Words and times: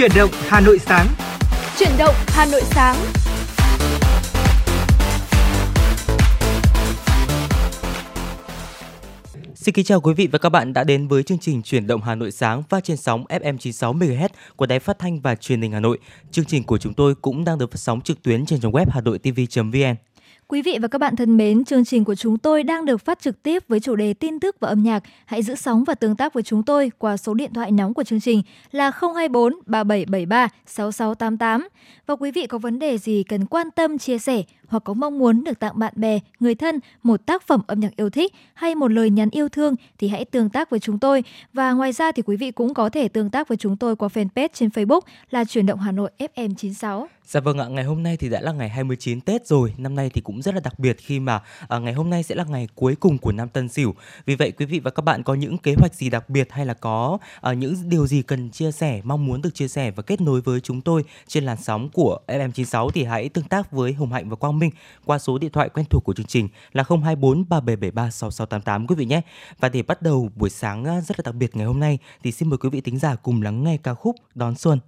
Chuyển 0.00 0.10
động 0.16 0.30
Hà 0.32 0.60
Nội 0.60 0.78
sáng. 0.78 1.06
Chuyển 1.78 1.90
động 1.98 2.14
Hà 2.26 2.46
Nội 2.46 2.60
sáng. 2.64 2.96
Xin 9.54 9.74
kính 9.74 9.84
chào 9.84 10.00
quý 10.00 10.14
vị 10.14 10.28
và 10.32 10.38
các 10.38 10.48
bạn 10.48 10.72
đã 10.72 10.84
đến 10.84 11.08
với 11.08 11.22
chương 11.22 11.38
trình 11.38 11.62
Chuyển 11.62 11.86
động 11.86 12.02
Hà 12.02 12.14
Nội 12.14 12.30
sáng 12.30 12.62
phát 12.62 12.84
trên 12.84 12.96
sóng 12.96 13.24
FM 13.28 13.58
96 13.58 13.94
MHz 13.94 14.28
của 14.56 14.66
Đài 14.66 14.78
Phát 14.78 14.98
thanh 14.98 15.20
và 15.20 15.34
Truyền 15.34 15.62
hình 15.62 15.72
Hà 15.72 15.80
Nội. 15.80 15.98
Chương 16.30 16.44
trình 16.44 16.64
của 16.64 16.78
chúng 16.78 16.94
tôi 16.94 17.14
cũng 17.14 17.44
đang 17.44 17.58
được 17.58 17.72
phát 17.72 17.78
sóng 17.78 18.00
trực 18.00 18.22
tuyến 18.22 18.46
trên 18.46 18.60
trang 18.60 18.72
web 18.72 18.86
hanoitv.vn. 18.90 19.94
Quý 20.50 20.62
vị 20.62 20.78
và 20.82 20.88
các 20.88 20.98
bạn 20.98 21.16
thân 21.16 21.36
mến, 21.36 21.64
chương 21.64 21.84
trình 21.84 22.04
của 22.04 22.14
chúng 22.14 22.38
tôi 22.38 22.62
đang 22.62 22.84
được 22.84 23.04
phát 23.04 23.20
trực 23.20 23.42
tiếp 23.42 23.62
với 23.68 23.80
chủ 23.80 23.96
đề 23.96 24.14
tin 24.14 24.40
tức 24.40 24.56
và 24.60 24.68
âm 24.68 24.82
nhạc. 24.82 25.02
Hãy 25.26 25.42
giữ 25.42 25.54
sóng 25.54 25.84
và 25.84 25.94
tương 25.94 26.16
tác 26.16 26.34
với 26.34 26.42
chúng 26.42 26.62
tôi 26.62 26.90
qua 26.98 27.16
số 27.16 27.34
điện 27.34 27.54
thoại 27.54 27.70
nóng 27.70 27.94
của 27.94 28.02
chương 28.02 28.20
trình 28.20 28.42
là 28.72 28.90
024 28.90 29.54
3773 29.66 30.48
6688. 30.66 31.68
Và 32.06 32.16
quý 32.16 32.30
vị 32.30 32.46
có 32.46 32.58
vấn 32.58 32.78
đề 32.78 32.98
gì 32.98 33.22
cần 33.22 33.46
quan 33.46 33.70
tâm, 33.70 33.98
chia 33.98 34.18
sẻ 34.18 34.42
hoặc 34.70 34.84
có 34.84 34.94
mong 34.94 35.18
muốn 35.18 35.44
được 35.44 35.58
tặng 35.58 35.78
bạn 35.78 35.92
bè, 35.96 36.18
người 36.40 36.54
thân 36.54 36.80
một 37.02 37.26
tác 37.26 37.42
phẩm 37.42 37.60
âm 37.66 37.80
nhạc 37.80 37.96
yêu 37.96 38.10
thích 38.10 38.32
hay 38.54 38.74
một 38.74 38.88
lời 38.88 39.10
nhắn 39.10 39.28
yêu 39.30 39.48
thương 39.48 39.74
thì 39.98 40.08
hãy 40.08 40.24
tương 40.24 40.50
tác 40.50 40.70
với 40.70 40.80
chúng 40.80 40.98
tôi. 40.98 41.24
Và 41.52 41.72
ngoài 41.72 41.92
ra 41.92 42.12
thì 42.12 42.22
quý 42.22 42.36
vị 42.36 42.50
cũng 42.50 42.74
có 42.74 42.88
thể 42.88 43.08
tương 43.08 43.30
tác 43.30 43.48
với 43.48 43.58
chúng 43.58 43.76
tôi 43.76 43.96
qua 43.96 44.08
fanpage 44.08 44.48
trên 44.52 44.68
Facebook 44.68 45.00
là 45.30 45.44
Chuyển 45.44 45.66
động 45.66 45.80
Hà 45.80 45.92
Nội 45.92 46.10
FM96. 46.18 47.06
Dạ 47.30 47.40
vâng 47.40 47.58
ạ, 47.58 47.66
ngày 47.68 47.84
hôm 47.84 48.02
nay 48.02 48.16
thì 48.16 48.28
đã 48.28 48.40
là 48.40 48.52
ngày 48.52 48.68
29 48.68 49.20
Tết 49.20 49.46
rồi. 49.46 49.74
Năm 49.76 49.94
nay 49.94 50.10
thì 50.14 50.20
cũng 50.20 50.42
rất 50.42 50.54
là 50.54 50.60
đặc 50.64 50.78
biệt 50.78 50.96
khi 50.98 51.20
mà 51.20 51.40
à, 51.68 51.78
ngày 51.78 51.92
hôm 51.92 52.10
nay 52.10 52.22
sẽ 52.22 52.34
là 52.34 52.44
ngày 52.44 52.68
cuối 52.74 52.96
cùng 53.00 53.18
của 53.18 53.32
năm 53.32 53.48
Tân 53.48 53.68
Sửu. 53.68 53.94
Vì 54.26 54.34
vậy 54.34 54.52
quý 54.52 54.66
vị 54.66 54.80
và 54.80 54.90
các 54.90 55.02
bạn 55.02 55.22
có 55.22 55.34
những 55.34 55.58
kế 55.58 55.74
hoạch 55.78 55.94
gì 55.94 56.10
đặc 56.10 56.28
biệt 56.28 56.48
hay 56.52 56.66
là 56.66 56.74
có 56.74 57.18
à, 57.40 57.52
những 57.52 57.74
điều 57.84 58.06
gì 58.06 58.22
cần 58.22 58.50
chia 58.50 58.72
sẻ, 58.72 59.00
mong 59.04 59.26
muốn 59.26 59.42
được 59.42 59.54
chia 59.54 59.68
sẻ 59.68 59.90
và 59.90 60.02
kết 60.02 60.20
nối 60.20 60.40
với 60.40 60.60
chúng 60.60 60.80
tôi 60.80 61.04
trên 61.26 61.44
làn 61.44 61.56
sóng 61.62 61.88
của 61.92 62.18
FM96 62.26 62.90
thì 62.90 63.04
hãy 63.04 63.28
tương 63.28 63.44
tác 63.44 63.72
với 63.72 63.92
Hồng 63.92 64.12
Hạnh 64.12 64.28
và 64.28 64.36
Quang 64.36 64.58
Minh 64.60 64.70
qua 65.04 65.18
số 65.18 65.38
điện 65.38 65.50
thoại 65.50 65.68
quen 65.68 65.86
thuộc 65.90 66.04
của 66.04 66.12
chương 66.12 66.26
trình 66.26 66.48
là 66.72 66.84
024 66.88 67.48
3773 67.48 68.10
6688 68.10 68.86
quý 68.86 68.94
vị 68.94 69.04
nhé. 69.04 69.20
Và 69.60 69.68
để 69.68 69.82
bắt 69.82 70.02
đầu 70.02 70.30
buổi 70.36 70.50
sáng 70.50 70.84
à, 70.84 71.00
rất 71.00 71.18
là 71.18 71.22
đặc 71.24 71.34
biệt 71.34 71.56
ngày 71.56 71.66
hôm 71.66 71.80
nay 71.80 71.98
thì 72.22 72.32
xin 72.32 72.48
mời 72.48 72.58
quý 72.58 72.68
vị 72.68 72.80
tính 72.80 72.98
giả 72.98 73.14
cùng 73.14 73.42
lắng 73.42 73.64
nghe 73.64 73.76
ca 73.76 73.94
khúc 73.94 74.16
Đón 74.34 74.54
Xuân 74.54 74.78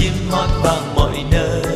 chim 0.00 0.12
hót 0.30 0.50
vang 0.62 0.94
mọi 0.94 1.24
nơi. 1.30 1.69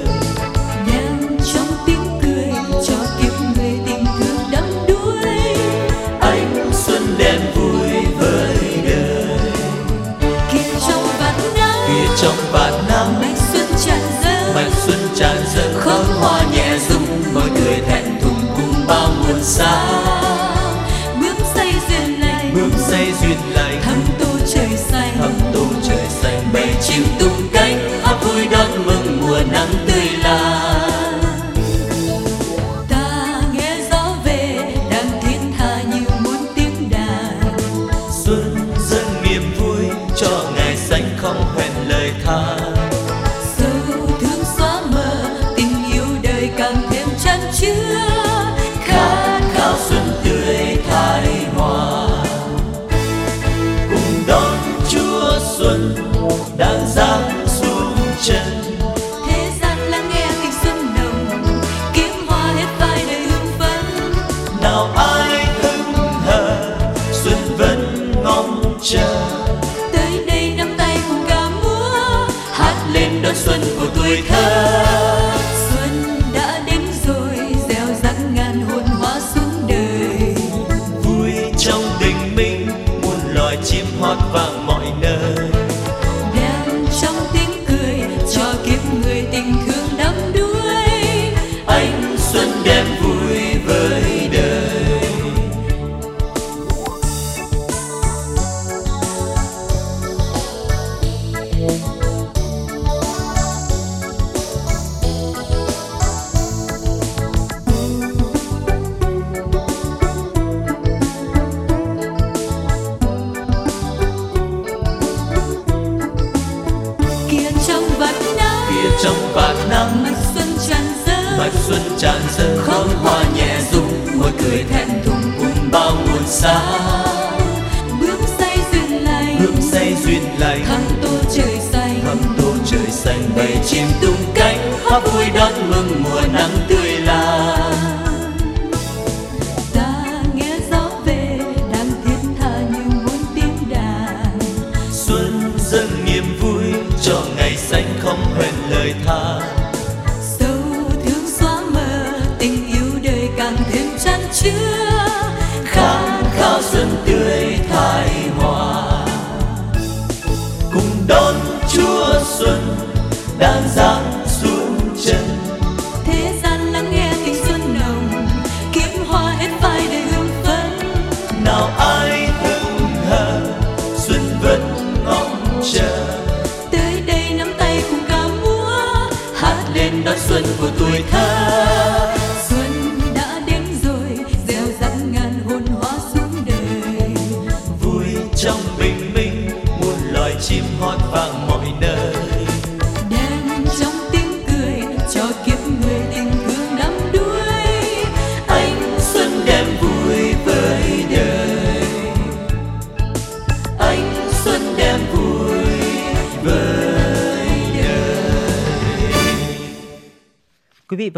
Sáng 126.44 128.00
bước 128.00 128.19
say 128.38 128.59
duyên 128.72 129.05
lành. 129.05 129.37
Hương 129.38 129.62
say 129.62 129.94
duyên 130.05 130.22
lành. 130.38 130.65
Thắm 130.65 130.81
tô 131.03 131.09
trời 131.34 131.59
xanh. 131.72 132.00
Thắm 132.05 132.19
tô 132.38 132.53
trời 132.66 132.87
xanh 132.91 133.31
bầy 133.37 133.59
chim 133.66 133.87
tung 134.03 134.32
cánh. 134.34 134.59
Hát 134.91 135.00
vui 135.12 135.25
đón 135.34 135.53
mừng 135.71 136.03
mùa 136.03 136.21
nắng 136.33 136.50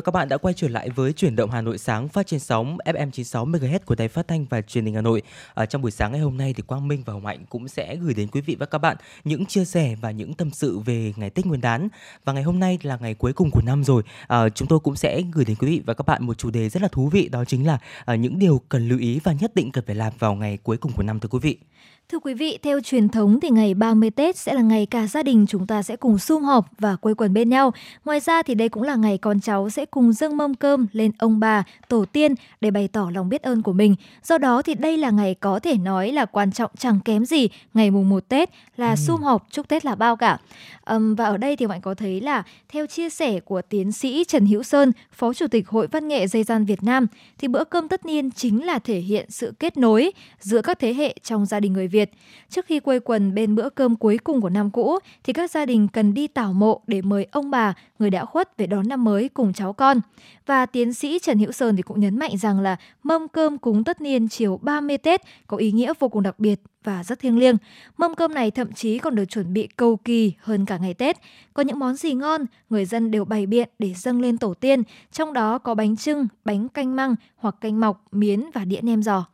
các 0.07 0.13
bạn 0.13 0.29
đã 0.29 0.37
quay 0.37 0.55
trở 0.55 0.69
lại 0.69 0.91
với 0.91 1.13
chuyển 1.13 1.37
động 1.37 1.51
Hà 1.51 1.61
Nội 1.61 1.79
sáng 1.79 2.09
phát 2.09 2.27
trên 2.27 2.41
sóng 2.41 2.77
FM 2.85 3.11
96 3.11 3.47
MHz 3.47 3.79
của 3.85 3.95
Đài 3.95 4.09
Phát 4.09 4.29
thanh 4.29 4.45
và 4.45 4.63
Truyền 4.63 4.85
hình 4.85 4.95
Hà 4.95 5.01
Nội. 5.01 5.23
À, 5.55 5.67
trong 5.67 5.83
buổi 5.83 5.91
sáng 5.91 6.13
ngày 6.13 6.21
hôm 6.21 6.37
nay 6.37 6.55
thì 6.57 6.63
Quang 6.63 6.89
Minh 6.89 7.03
và 7.07 7.13
Hồng 7.13 7.27
Hạnh 7.27 7.45
cũng 7.49 7.69
sẽ 7.69 7.97
gửi 7.97 8.15
đến 8.15 8.29
quý 8.29 8.41
vị 8.41 8.57
và 8.59 8.67
các 8.67 8.79
bạn 8.79 8.97
những 9.25 9.47
chia 9.47 9.65
sẻ 9.65 9.97
và 10.01 10.11
những 10.11 10.35
tâm 10.35 10.51
sự 10.51 10.79
về 10.79 11.13
ngày 11.17 11.31
Tết 11.31 11.47
Nguyên 11.47 11.61
đán. 11.61 11.89
Và 12.25 12.33
ngày 12.33 12.43
hôm 12.43 12.61
nay 12.61 12.79
là 12.83 12.99
ngày 13.01 13.15
cuối 13.15 13.33
cùng 13.33 13.51
của 13.51 13.63
năm 13.67 13.85
rồi. 13.85 14.03
À, 14.29 14.49
chúng 14.49 14.69
tôi 14.69 14.81
cũng 14.81 14.97
sẽ 14.97 15.23
gửi 15.33 15.45
đến 15.45 15.57
quý 15.57 15.69
vị 15.69 15.83
và 15.87 15.95
các 15.95 16.07
bạn 16.07 16.27
một 16.27 16.39
chủ 16.39 16.51
đề 16.51 16.69
rất 16.69 16.83
là 16.83 16.89
thú 16.89 17.09
vị 17.09 17.29
đó 17.29 17.45
chính 17.45 17.67
là 17.67 17.79
à, 18.05 18.15
những 18.15 18.39
điều 18.39 18.61
cần 18.69 18.89
lưu 18.89 18.99
ý 18.99 19.21
và 19.25 19.33
nhất 19.33 19.55
định 19.55 19.73
cần 19.73 19.85
phải 19.87 19.95
làm 19.95 20.13
vào 20.19 20.35
ngày 20.35 20.59
cuối 20.63 20.77
cùng 20.77 20.93
của 20.93 21.03
năm 21.03 21.21
thưa 21.21 21.29
quý 21.29 21.39
vị. 21.43 21.59
Thưa 22.13 22.19
quý 22.19 22.35
vị, 22.35 22.59
theo 22.63 22.81
truyền 22.81 23.09
thống 23.09 23.41
thì 23.41 23.51
ngày 23.51 23.75
30 23.75 24.11
Tết 24.11 24.37
sẽ 24.37 24.55
là 24.55 24.61
ngày 24.61 24.87
cả 24.87 25.07
gia 25.07 25.23
đình 25.23 25.47
chúng 25.49 25.67
ta 25.67 25.83
sẽ 25.83 25.97
cùng 25.97 26.19
sum 26.19 26.43
họp 26.43 26.67
và 26.79 26.97
quây 26.97 27.15
quần 27.15 27.33
bên 27.33 27.49
nhau. 27.49 27.73
Ngoài 28.05 28.21
ra 28.21 28.43
thì 28.43 28.55
đây 28.55 28.69
cũng 28.69 28.83
là 28.83 28.95
ngày 28.95 29.19
con 29.19 29.41
cháu 29.41 29.71
sẽ 29.71 29.87
cùng 29.87 30.13
dâng 30.13 30.37
mâm 30.37 30.55
cơm 30.55 30.87
lên 30.93 31.13
ông 31.19 31.41
bà, 31.41 31.63
tổ 31.89 32.05
tiên 32.05 32.35
để 32.61 32.71
bày 32.71 32.89
tỏ 32.89 33.11
lòng 33.15 33.29
biết 33.29 33.43
ơn 33.43 33.63
của 33.63 33.73
mình. 33.73 33.95
Do 34.23 34.39
đó 34.39 34.63
thì 34.63 34.75
đây 34.75 34.97
là 34.97 35.11
ngày 35.11 35.35
có 35.35 35.59
thể 35.59 35.77
nói 35.77 36.13
là 36.13 36.25
quan 36.25 36.53
trọng 36.53 36.71
chẳng 36.79 37.01
kém 37.05 37.25
gì 37.25 37.49
ngày 37.75 37.91
mùng 37.91 38.09
1 38.09 38.29
Tết 38.29 38.51
là 38.77 38.91
ừ. 38.91 38.97
sum 38.97 39.23
họp 39.23 39.47
chúc 39.51 39.69
Tết 39.69 39.85
là 39.85 39.95
bao 39.95 40.17
cả. 40.17 40.39
Um, 40.91 41.15
và 41.15 41.25
ở 41.25 41.37
đây 41.37 41.57
thì 41.57 41.67
bạn 41.67 41.81
có 41.81 41.95
thấy 41.95 42.21
là 42.21 42.43
theo 42.69 42.87
chia 42.87 43.11
sẻ 43.11 43.41
của 43.41 43.63
tiến 43.63 43.93
sĩ 43.93 44.25
Trần 44.25 44.47
Hữu 44.47 44.63
Sơn, 44.63 44.93
Phó 45.13 45.33
Chủ 45.33 45.47
tịch 45.47 45.69
Hội 45.69 45.87
Văn 45.87 46.09
nghệ 46.09 46.27
Dây 46.27 46.43
gian 46.43 46.65
Việt 46.65 46.83
Nam 46.83 47.07
thì 47.39 47.49
bữa 47.49 47.65
cơm 47.65 47.89
tất 47.89 48.07
niên 48.07 48.31
chính 48.31 48.67
là 48.67 48.79
thể 48.79 48.99
hiện 48.99 49.31
sự 49.31 49.53
kết 49.59 49.77
nối 49.77 50.13
giữa 50.41 50.63
các 50.63 50.79
thế 50.79 50.95
hệ 50.95 51.15
trong 51.23 51.47
gia 51.47 51.61
đình 51.61 51.73
người 51.73 51.89
Việt 51.89 51.96
Việt. 51.97 52.11
Trước 52.49 52.67
khi 52.67 52.81
quây 52.81 53.01
quần 53.01 53.35
bên 53.35 53.55
bữa 53.55 53.69
cơm 53.69 53.97
cuối 53.97 54.19
cùng 54.25 54.41
của 54.41 54.51
năm 54.51 54.71
cũ 54.71 54.99
thì 55.25 55.33
các 55.33 55.51
gia 55.51 55.67
đình 55.67 55.89
cần 55.89 56.15
đi 56.15 56.27
tảo 56.27 56.53
mộ 56.53 56.81
để 56.87 57.03
mời 57.03 57.27
ông 57.31 57.51
bà, 57.51 57.75
người 57.99 58.11
đã 58.11 58.25
khuất 58.25 58.57
về 58.57 58.67
đón 58.67 58.89
năm 58.89 59.05
mới 59.05 59.29
cùng 59.29 59.53
cháu 59.53 59.73
con. 59.73 60.01
Và 60.47 60.67
tiến 60.67 60.93
sĩ 60.93 61.19
Trần 61.19 61.39
Hữu 61.39 61.53
Sơn 61.53 61.77
thì 61.77 61.83
cũng 61.83 62.01
nhấn 62.01 62.19
mạnh 62.19 62.37
rằng 62.37 62.61
là 62.61 62.77
mâm 63.03 63.29
cơm 63.29 63.59
cúng 63.59 63.85
tất 63.85 64.01
niên 64.01 64.29
chiều 64.29 64.59
30 64.63 64.99
Tết 64.99 65.21
có 65.47 65.57
ý 65.57 65.73
nghĩa 65.73 65.93
vô 65.99 66.09
cùng 66.09 66.23
đặc 66.23 66.41
biệt 66.41 66.61
và 66.85 67.05
rất 67.05 67.19
thiêng 67.19 67.39
liêng. 67.39 67.57
Mâm 67.97 68.15
cơm 68.15 68.35
này 68.35 68.51
thậm 68.51 68.73
chí 68.73 68.99
còn 68.99 69.15
được 69.15 69.25
chuẩn 69.25 69.53
bị 69.53 69.69
cầu 69.77 69.97
kỳ 69.97 70.33
hơn 70.41 70.65
cả 70.65 70.79
ngày 70.79 70.95
Tết. 70.95 71.17
Có 71.55 71.63
những 71.63 71.79
món 71.79 71.95
gì 71.95 72.15
ngon, 72.15 72.45
người 72.71 72.85
dân 72.85 73.11
đều 73.11 73.25
bày 73.25 73.47
biện 73.47 73.69
để 73.79 73.95
dâng 73.95 74.21
lên 74.21 74.39
tổ 74.39 74.55
tiên, 74.55 74.83
trong 75.13 75.33
đó 75.33 75.59
có 75.59 75.75
bánh 75.75 75.97
trưng, 75.97 76.29
bánh 76.45 76.69
canh 76.69 76.97
măng 76.97 77.15
hoặc 77.37 77.55
canh 77.61 77.81
mọc, 77.81 78.05
miến 78.13 78.45
và 78.55 78.65
đĩa 78.65 78.81
nem 78.83 79.03
giò. 79.03 79.27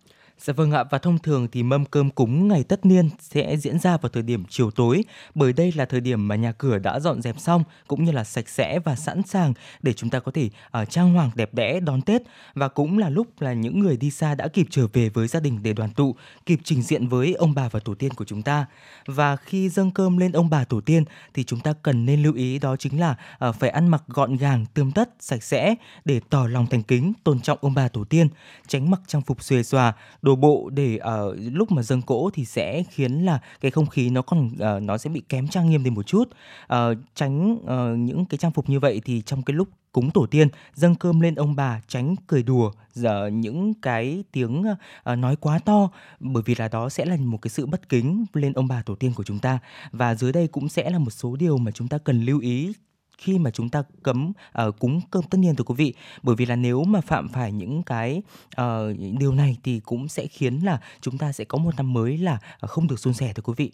Dạ 0.44 0.52
vâng 0.52 0.70
ạ, 0.70 0.84
và 0.90 0.98
thông 0.98 1.18
thường 1.18 1.48
thì 1.52 1.62
mâm 1.62 1.84
cơm 1.84 2.10
cúng 2.10 2.48
ngày 2.48 2.64
tất 2.64 2.86
niên 2.86 3.08
sẽ 3.20 3.56
diễn 3.56 3.78
ra 3.78 3.96
vào 3.96 4.10
thời 4.10 4.22
điểm 4.22 4.44
chiều 4.48 4.70
tối, 4.70 5.04
bởi 5.34 5.52
đây 5.52 5.72
là 5.76 5.84
thời 5.84 6.00
điểm 6.00 6.28
mà 6.28 6.36
nhà 6.36 6.52
cửa 6.52 6.78
đã 6.78 7.00
dọn 7.00 7.22
dẹp 7.22 7.40
xong 7.40 7.64
cũng 7.86 8.04
như 8.04 8.12
là 8.12 8.24
sạch 8.24 8.48
sẽ 8.48 8.78
và 8.78 8.96
sẵn 8.96 9.22
sàng 9.22 9.52
để 9.82 9.92
chúng 9.92 10.10
ta 10.10 10.20
có 10.20 10.32
thể 10.32 10.50
uh, 10.82 10.90
trang 10.90 11.14
hoàng 11.14 11.30
đẹp 11.34 11.54
đẽ 11.54 11.80
đón 11.80 12.02
Tết 12.02 12.22
và 12.54 12.68
cũng 12.68 12.98
là 12.98 13.08
lúc 13.08 13.40
là 13.40 13.52
những 13.52 13.80
người 13.80 13.96
đi 13.96 14.10
xa 14.10 14.34
đã 14.34 14.48
kịp 14.48 14.66
trở 14.70 14.86
về 14.92 15.08
với 15.08 15.28
gia 15.28 15.40
đình 15.40 15.62
để 15.62 15.72
đoàn 15.72 15.90
tụ, 15.90 16.16
kịp 16.46 16.60
trình 16.64 16.82
diện 16.82 17.08
với 17.08 17.34
ông 17.34 17.54
bà 17.54 17.68
và 17.68 17.80
tổ 17.80 17.94
tiên 17.94 18.12
của 18.12 18.24
chúng 18.24 18.42
ta. 18.42 18.66
Và 19.06 19.36
khi 19.36 19.68
dâng 19.68 19.90
cơm 19.90 20.18
lên 20.18 20.32
ông 20.32 20.50
bà 20.50 20.64
tổ 20.64 20.80
tiên 20.80 21.04
thì 21.34 21.44
chúng 21.44 21.60
ta 21.60 21.72
cần 21.82 22.06
nên 22.06 22.22
lưu 22.22 22.34
ý 22.34 22.58
đó 22.58 22.76
chính 22.76 23.00
là 23.00 23.16
uh, 23.48 23.54
phải 23.54 23.70
ăn 23.70 23.88
mặc 23.88 24.02
gọn 24.06 24.36
gàng, 24.36 24.66
tươm 24.74 24.92
tất, 24.92 25.10
sạch 25.20 25.42
sẽ 25.42 25.74
để 26.04 26.20
tỏ 26.30 26.46
lòng 26.46 26.66
thành 26.66 26.82
kính, 26.82 27.12
tôn 27.24 27.40
trọng 27.40 27.58
ông 27.60 27.74
bà 27.74 27.88
tổ 27.88 28.04
tiên, 28.04 28.28
tránh 28.66 28.90
mặc 28.90 29.00
trang 29.06 29.22
phục 29.22 29.42
xuề 29.42 29.62
xòa, 29.62 29.92
đồ 30.22 30.31
đổ 30.32 30.36
bộ 30.36 30.70
để 30.70 30.98
uh, 30.98 31.36
lúc 31.52 31.72
mà 31.72 31.82
dâng 31.82 32.02
cỗ 32.02 32.30
thì 32.34 32.44
sẽ 32.44 32.82
khiến 32.90 33.24
là 33.24 33.40
cái 33.60 33.70
không 33.70 33.86
khí 33.86 34.10
nó 34.10 34.22
còn 34.22 34.46
uh, 34.46 34.82
nó 34.82 34.98
sẽ 34.98 35.10
bị 35.10 35.22
kém 35.28 35.48
trang 35.48 35.70
nghiêm 35.70 35.84
đi 35.84 35.90
một 35.90 36.06
chút. 36.06 36.24
Uh, 36.72 36.78
tránh 37.14 37.52
uh, 37.52 37.98
những 37.98 38.24
cái 38.24 38.38
trang 38.38 38.52
phục 38.52 38.68
như 38.68 38.80
vậy 38.80 39.00
thì 39.04 39.22
trong 39.26 39.42
cái 39.42 39.54
lúc 39.54 39.68
cúng 39.92 40.10
tổ 40.10 40.26
tiên 40.26 40.48
dâng 40.74 40.94
cơm 40.94 41.20
lên 41.20 41.34
ông 41.34 41.56
bà 41.56 41.80
tránh 41.88 42.16
cười 42.26 42.42
đùa 42.42 42.72
giờ 42.92 43.30
những 43.32 43.74
cái 43.74 44.24
tiếng 44.32 44.64
uh, 45.12 45.18
nói 45.18 45.36
quá 45.36 45.58
to 45.58 45.90
bởi 46.20 46.42
vì 46.46 46.54
là 46.54 46.68
đó 46.68 46.88
sẽ 46.88 47.04
là 47.04 47.16
một 47.16 47.38
cái 47.42 47.48
sự 47.48 47.66
bất 47.66 47.88
kính 47.88 48.24
lên 48.32 48.52
ông 48.52 48.68
bà 48.68 48.82
tổ 48.82 48.94
tiên 48.94 49.12
của 49.14 49.24
chúng 49.24 49.38
ta. 49.38 49.58
Và 49.92 50.14
dưới 50.14 50.32
đây 50.32 50.46
cũng 50.46 50.68
sẽ 50.68 50.90
là 50.90 50.98
một 50.98 51.10
số 51.10 51.36
điều 51.36 51.58
mà 51.58 51.70
chúng 51.70 51.88
ta 51.88 51.98
cần 51.98 52.24
lưu 52.24 52.40
ý 52.40 52.72
khi 53.18 53.38
mà 53.38 53.50
chúng 53.50 53.68
ta 53.68 53.82
cấm 54.02 54.32
uh, 54.68 54.78
cúng 54.78 55.00
cơm 55.10 55.22
tất 55.22 55.38
niên 55.38 55.56
thưa 55.56 55.64
quý 55.64 55.74
vị 55.78 55.94
bởi 56.22 56.36
vì 56.36 56.46
là 56.46 56.56
nếu 56.56 56.84
mà 56.84 57.00
phạm 57.00 57.28
phải 57.28 57.52
những 57.52 57.82
cái 57.82 58.22
uh, 58.60 58.64
điều 59.18 59.32
này 59.32 59.56
thì 59.62 59.80
cũng 59.80 60.08
sẽ 60.08 60.26
khiến 60.26 60.60
là 60.64 60.80
chúng 61.00 61.18
ta 61.18 61.32
sẽ 61.32 61.44
có 61.44 61.58
một 61.58 61.76
năm 61.76 61.92
mới 61.92 62.18
là 62.18 62.38
ờ, 62.60 62.68
không 62.68 62.88
được 62.88 62.98
suôn 62.98 63.14
sẻ 63.14 63.32
thưa 63.34 63.42
quý 63.42 63.54
vị 63.56 63.72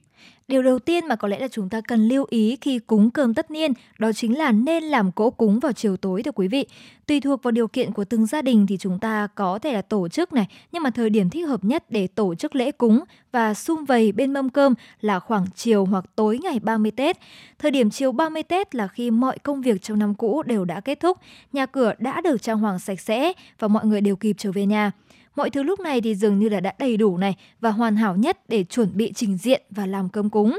Điều 0.49 0.63
đầu 0.63 0.79
tiên 0.79 1.07
mà 1.09 1.17
có 1.17 1.29
lẽ 1.29 1.39
là 1.39 1.49
chúng 1.49 1.69
ta 1.69 1.81
cần 1.81 2.09
lưu 2.09 2.27
ý 2.31 2.57
khi 2.61 2.79
cúng 2.79 3.11
cơm 3.11 3.35
tất 3.35 3.51
niên 3.51 3.73
đó 3.99 4.13
chính 4.13 4.39
là 4.39 4.53
nên 4.53 4.85
làm 4.85 5.13
cỗ 5.13 5.31
cúng 5.31 5.59
vào 5.59 5.73
chiều 5.73 5.97
tối 5.97 6.23
thưa 6.23 6.33
quý 6.33 6.49
vị. 6.49 6.67
Tùy 7.07 7.21
thuộc 7.21 7.43
vào 7.43 7.51
điều 7.51 7.69
kiện 7.69 7.93
của 7.93 8.05
từng 8.05 8.27
gia 8.27 8.43
đình 8.43 8.67
thì 8.67 8.77
chúng 8.77 8.99
ta 8.99 9.29
có 9.35 9.59
thể 9.59 9.73
là 9.73 9.83
tổ 9.83 10.09
chức 10.09 10.33
này, 10.33 10.49
nhưng 10.73 10.83
mà 10.83 10.91
thời 10.91 11.11
điểm 11.11 11.31
thích 11.31 11.49
hợp 11.49 11.65
nhất 11.65 11.85
để 11.91 12.07
tổ 12.07 12.35
chức 12.35 12.55
lễ 12.55 12.73
cúng 12.73 13.01
và 13.33 13.55
sum 13.55 13.85
vầy 13.85 14.13
bên 14.13 14.33
mâm 14.33 14.51
cơm 14.51 14.75
là 15.01 15.19
khoảng 15.19 15.47
chiều 15.55 15.85
hoặc 15.85 16.05
tối 16.17 16.39
ngày 16.43 16.61
30 16.61 16.91
Tết. 16.91 17.17
Thời 17.59 17.71
điểm 17.71 17.91
chiều 17.91 18.13
30 18.13 18.43
Tết 18.43 18.75
là 18.75 18.89
khi 18.89 19.11
mọi 19.11 19.39
công 19.39 19.63
việc 19.63 19.83
trong 19.83 19.99
năm 19.99 20.15
cũ 20.15 20.43
đều 20.43 20.65
đã 20.65 20.81
kết 20.81 21.01
thúc, 21.01 21.19
nhà 21.53 21.67
cửa 21.67 21.93
đã 21.99 22.21
được 22.21 22.43
trang 22.43 22.59
hoàng 22.59 22.79
sạch 22.79 23.01
sẽ 23.01 23.33
và 23.59 23.69
mọi 23.69 23.87
người 23.87 24.01
đều 24.01 24.17
kịp 24.17 24.37
trở 24.39 24.53
về 24.53 24.67
nhà. 24.67 24.93
Mọi 25.37 25.51
thứ 25.51 25.63
lúc 25.63 25.81
này 25.81 26.01
thì 26.01 26.15
dường 26.15 26.39
như 26.39 26.49
là 26.49 26.61
đã 26.61 26.75
đầy 26.79 26.97
đủ 26.97 27.19
này 27.19 27.37
và 27.61 27.71
hoàn 27.71 27.97
hảo 27.97 28.17
nhất 28.17 28.39
để 28.49 28.65
chuẩn 28.65 28.97
bị 28.97 29.13
trình 29.13 29.37
diện 29.37 29.63
và 29.71 29.87
làm 29.87 30.09
cơm 30.09 30.31
cúng. 30.31 30.59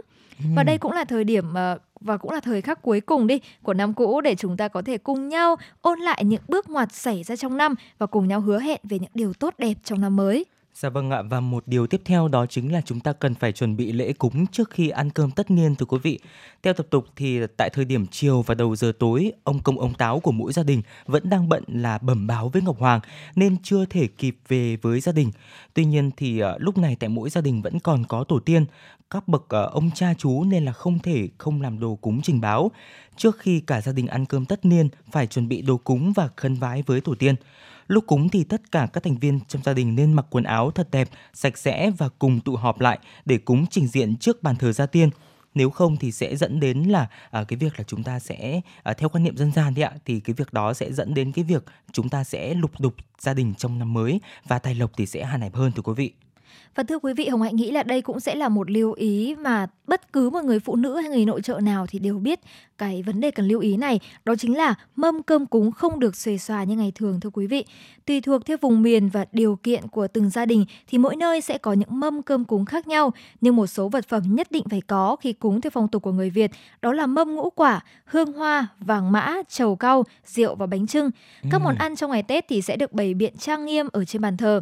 Và 0.55 0.63
đây 0.63 0.77
cũng 0.77 0.91
là 0.91 1.05
thời 1.05 1.23
điểm 1.23 1.45
uh, 1.49 1.81
và 2.01 2.17
cũng 2.17 2.31
là 2.31 2.39
thời 2.39 2.61
khắc 2.61 2.81
cuối 2.81 3.01
cùng 3.01 3.27
đi 3.27 3.39
của 3.63 3.73
năm 3.73 3.93
cũ 3.93 4.21
để 4.21 4.35
chúng 4.35 4.57
ta 4.57 4.67
có 4.67 4.81
thể 4.81 4.97
cùng 4.97 5.29
nhau 5.29 5.55
ôn 5.81 5.99
lại 5.99 6.23
những 6.25 6.41
bước 6.47 6.69
ngoặt 6.69 6.93
xảy 6.93 7.23
ra 7.23 7.35
trong 7.35 7.57
năm 7.57 7.75
và 7.97 8.05
cùng 8.05 8.27
nhau 8.27 8.41
hứa 8.41 8.59
hẹn 8.59 8.79
về 8.83 8.99
những 8.99 9.11
điều 9.13 9.33
tốt 9.33 9.53
đẹp 9.57 9.73
trong 9.83 10.01
năm 10.01 10.15
mới. 10.15 10.45
Dạ 10.79 10.89
vâng 10.89 11.11
ạ 11.11 11.21
và 11.21 11.39
một 11.39 11.63
điều 11.67 11.87
tiếp 11.87 12.01
theo 12.05 12.27
đó 12.27 12.45
chính 12.45 12.73
là 12.73 12.81
chúng 12.81 12.99
ta 12.99 13.13
cần 13.13 13.35
phải 13.35 13.51
chuẩn 13.51 13.77
bị 13.77 13.91
lễ 13.91 14.13
cúng 14.13 14.45
trước 14.47 14.69
khi 14.69 14.89
ăn 14.89 15.09
cơm 15.09 15.31
tất 15.31 15.51
niên 15.51 15.75
thưa 15.75 15.85
quý 15.85 15.97
vị. 16.03 16.19
Theo 16.63 16.73
tập 16.73 16.87
tục 16.89 17.05
thì 17.15 17.39
tại 17.57 17.69
thời 17.69 17.85
điểm 17.85 18.07
chiều 18.07 18.41
và 18.41 18.55
đầu 18.55 18.75
giờ 18.75 18.91
tối, 18.99 19.31
ông 19.43 19.59
công 19.59 19.79
ông 19.79 19.93
táo 19.93 20.19
của 20.19 20.31
mỗi 20.31 20.53
gia 20.53 20.63
đình 20.63 20.81
vẫn 21.05 21.29
đang 21.29 21.49
bận 21.49 21.63
là 21.67 21.97
bẩm 21.97 22.27
báo 22.27 22.49
với 22.49 22.61
Ngọc 22.61 22.79
Hoàng 22.79 22.99
nên 23.35 23.57
chưa 23.63 23.85
thể 23.85 24.07
kịp 24.07 24.37
về 24.47 24.75
với 24.75 24.99
gia 24.99 25.11
đình. 25.11 25.31
Tuy 25.73 25.85
nhiên 25.85 26.11
thì 26.17 26.39
ờ, 26.39 26.57
lúc 26.59 26.77
này 26.77 26.95
tại 26.99 27.09
mỗi 27.09 27.29
gia 27.29 27.41
đình 27.41 27.61
vẫn 27.61 27.79
còn 27.79 28.05
có 28.05 28.23
tổ 28.23 28.39
tiên, 28.39 28.65
các 29.09 29.27
bậc 29.27 29.45
ờ, 29.49 29.69
ông 29.73 29.89
cha 29.95 30.13
chú 30.17 30.43
nên 30.43 30.65
là 30.65 30.71
không 30.71 30.99
thể 30.99 31.27
không 31.37 31.61
làm 31.61 31.79
đồ 31.79 31.95
cúng 31.95 32.21
trình 32.21 32.41
báo. 32.41 32.71
Trước 33.17 33.39
khi 33.39 33.59
cả 33.59 33.81
gia 33.81 33.91
đình 33.91 34.07
ăn 34.07 34.25
cơm 34.25 34.45
tất 34.45 34.65
niên 34.65 34.89
phải 35.11 35.27
chuẩn 35.27 35.47
bị 35.47 35.61
đồ 35.61 35.77
cúng 35.77 36.13
và 36.15 36.29
khấn 36.35 36.55
vái 36.55 36.83
với 36.85 37.01
tổ 37.01 37.15
tiên. 37.15 37.35
Lúc 37.89 38.03
cúng 38.07 38.29
thì 38.29 38.43
tất 38.43 38.71
cả 38.71 38.87
các 38.93 39.03
thành 39.03 39.17
viên 39.17 39.39
trong 39.47 39.63
gia 39.63 39.73
đình 39.73 39.95
nên 39.95 40.13
mặc 40.13 40.25
quần 40.29 40.43
áo 40.43 40.71
thật 40.71 40.87
đẹp, 40.91 41.09
sạch 41.33 41.57
sẽ 41.57 41.91
và 41.97 42.09
cùng 42.19 42.39
tụ 42.39 42.55
họp 42.55 42.79
lại 42.79 42.99
để 43.25 43.37
cúng 43.37 43.65
trình 43.69 43.87
diện 43.87 44.17
trước 44.17 44.43
bàn 44.43 44.55
thờ 44.55 44.71
gia 44.71 44.85
tiên. 44.85 45.09
Nếu 45.53 45.69
không 45.69 45.97
thì 45.97 46.11
sẽ 46.11 46.35
dẫn 46.35 46.59
đến 46.59 46.83
là 46.83 47.07
à, 47.31 47.43
cái 47.43 47.57
việc 47.57 47.79
là 47.79 47.83
chúng 47.87 48.03
ta 48.03 48.19
sẽ 48.19 48.61
à, 48.83 48.93
theo 48.93 49.09
quan 49.09 49.23
niệm 49.23 49.37
dân 49.37 49.51
gian 49.51 49.73
đấy 49.73 49.83
ạ 49.83 49.91
thì 50.05 50.19
cái 50.19 50.33
việc 50.33 50.53
đó 50.53 50.73
sẽ 50.73 50.93
dẫn 50.93 51.13
đến 51.13 51.31
cái 51.31 51.43
việc 51.43 51.63
chúng 51.91 52.09
ta 52.09 52.23
sẽ 52.23 52.53
lục 52.53 52.71
đục 52.79 52.93
gia 53.19 53.33
đình 53.33 53.53
trong 53.57 53.79
năm 53.79 53.93
mới 53.93 54.21
và 54.47 54.59
tài 54.59 54.75
lộc 54.75 54.91
thì 54.97 55.05
sẽ 55.05 55.23
hàn 55.23 55.41
hẹp 55.41 55.55
hơn 55.55 55.71
thưa 55.71 55.81
quý 55.81 55.93
vị 55.97 56.13
và 56.75 56.83
thưa 56.83 56.99
quý 56.99 57.13
vị, 57.13 57.27
Hồng 57.27 57.41
Hạnh 57.41 57.55
nghĩ 57.55 57.71
là 57.71 57.83
đây 57.83 58.01
cũng 58.01 58.19
sẽ 58.19 58.35
là 58.35 58.49
một 58.49 58.71
lưu 58.71 58.93
ý 58.93 59.35
mà 59.35 59.67
bất 59.87 60.13
cứ 60.13 60.29
một 60.29 60.43
người 60.43 60.59
phụ 60.59 60.75
nữ 60.75 60.95
hay 60.95 61.09
người 61.09 61.25
nội 61.25 61.41
trợ 61.41 61.59
nào 61.59 61.87
thì 61.87 61.99
đều 61.99 62.19
biết 62.19 62.39
cái 62.77 63.03
vấn 63.03 63.19
đề 63.19 63.31
cần 63.31 63.47
lưu 63.47 63.59
ý 63.59 63.77
này. 63.77 63.99
Đó 64.25 64.35
chính 64.35 64.57
là 64.57 64.75
mâm 64.95 65.23
cơm 65.23 65.45
cúng 65.45 65.71
không 65.71 65.99
được 65.99 66.15
xuề 66.15 66.37
xòa 66.37 66.63
như 66.63 66.75
ngày 66.75 66.91
thường 66.95 67.19
thưa 67.19 67.29
quý 67.29 67.47
vị. 67.47 67.65
Tùy 68.05 68.21
thuộc 68.21 68.45
theo 68.45 68.57
vùng 68.61 68.81
miền 68.81 69.09
và 69.09 69.25
điều 69.31 69.55
kiện 69.55 69.87
của 69.87 70.07
từng 70.07 70.29
gia 70.29 70.45
đình 70.45 70.65
thì 70.87 70.97
mỗi 70.97 71.15
nơi 71.15 71.41
sẽ 71.41 71.57
có 71.57 71.73
những 71.73 71.99
mâm 71.99 72.21
cơm 72.21 72.45
cúng 72.45 72.65
khác 72.65 72.87
nhau. 72.87 73.11
Nhưng 73.41 73.55
một 73.55 73.67
số 73.67 73.89
vật 73.89 74.05
phẩm 74.07 74.23
nhất 74.25 74.51
định 74.51 74.63
phải 74.69 74.81
có 74.81 75.15
khi 75.15 75.33
cúng 75.33 75.61
theo 75.61 75.69
phong 75.69 75.87
tục 75.87 76.03
của 76.03 76.11
người 76.11 76.29
Việt 76.29 76.51
đó 76.81 76.93
là 76.93 77.05
mâm 77.05 77.35
ngũ 77.35 77.49
quả, 77.49 77.83
hương 78.05 78.33
hoa, 78.33 78.67
vàng 78.79 79.11
mã, 79.11 79.35
trầu 79.49 79.75
cau, 79.75 80.03
rượu 80.25 80.55
và 80.55 80.65
bánh 80.65 80.87
trưng. 80.87 81.11
Các 81.51 81.61
món 81.61 81.75
ăn 81.75 81.95
trong 81.95 82.11
ngày 82.11 82.23
Tết 82.23 82.45
thì 82.49 82.61
sẽ 82.61 82.75
được 82.75 82.93
bày 82.93 83.13
biện 83.13 83.37
trang 83.37 83.65
nghiêm 83.65 83.87
ở 83.91 84.05
trên 84.05 84.21
bàn 84.21 84.37
thờ. 84.37 84.61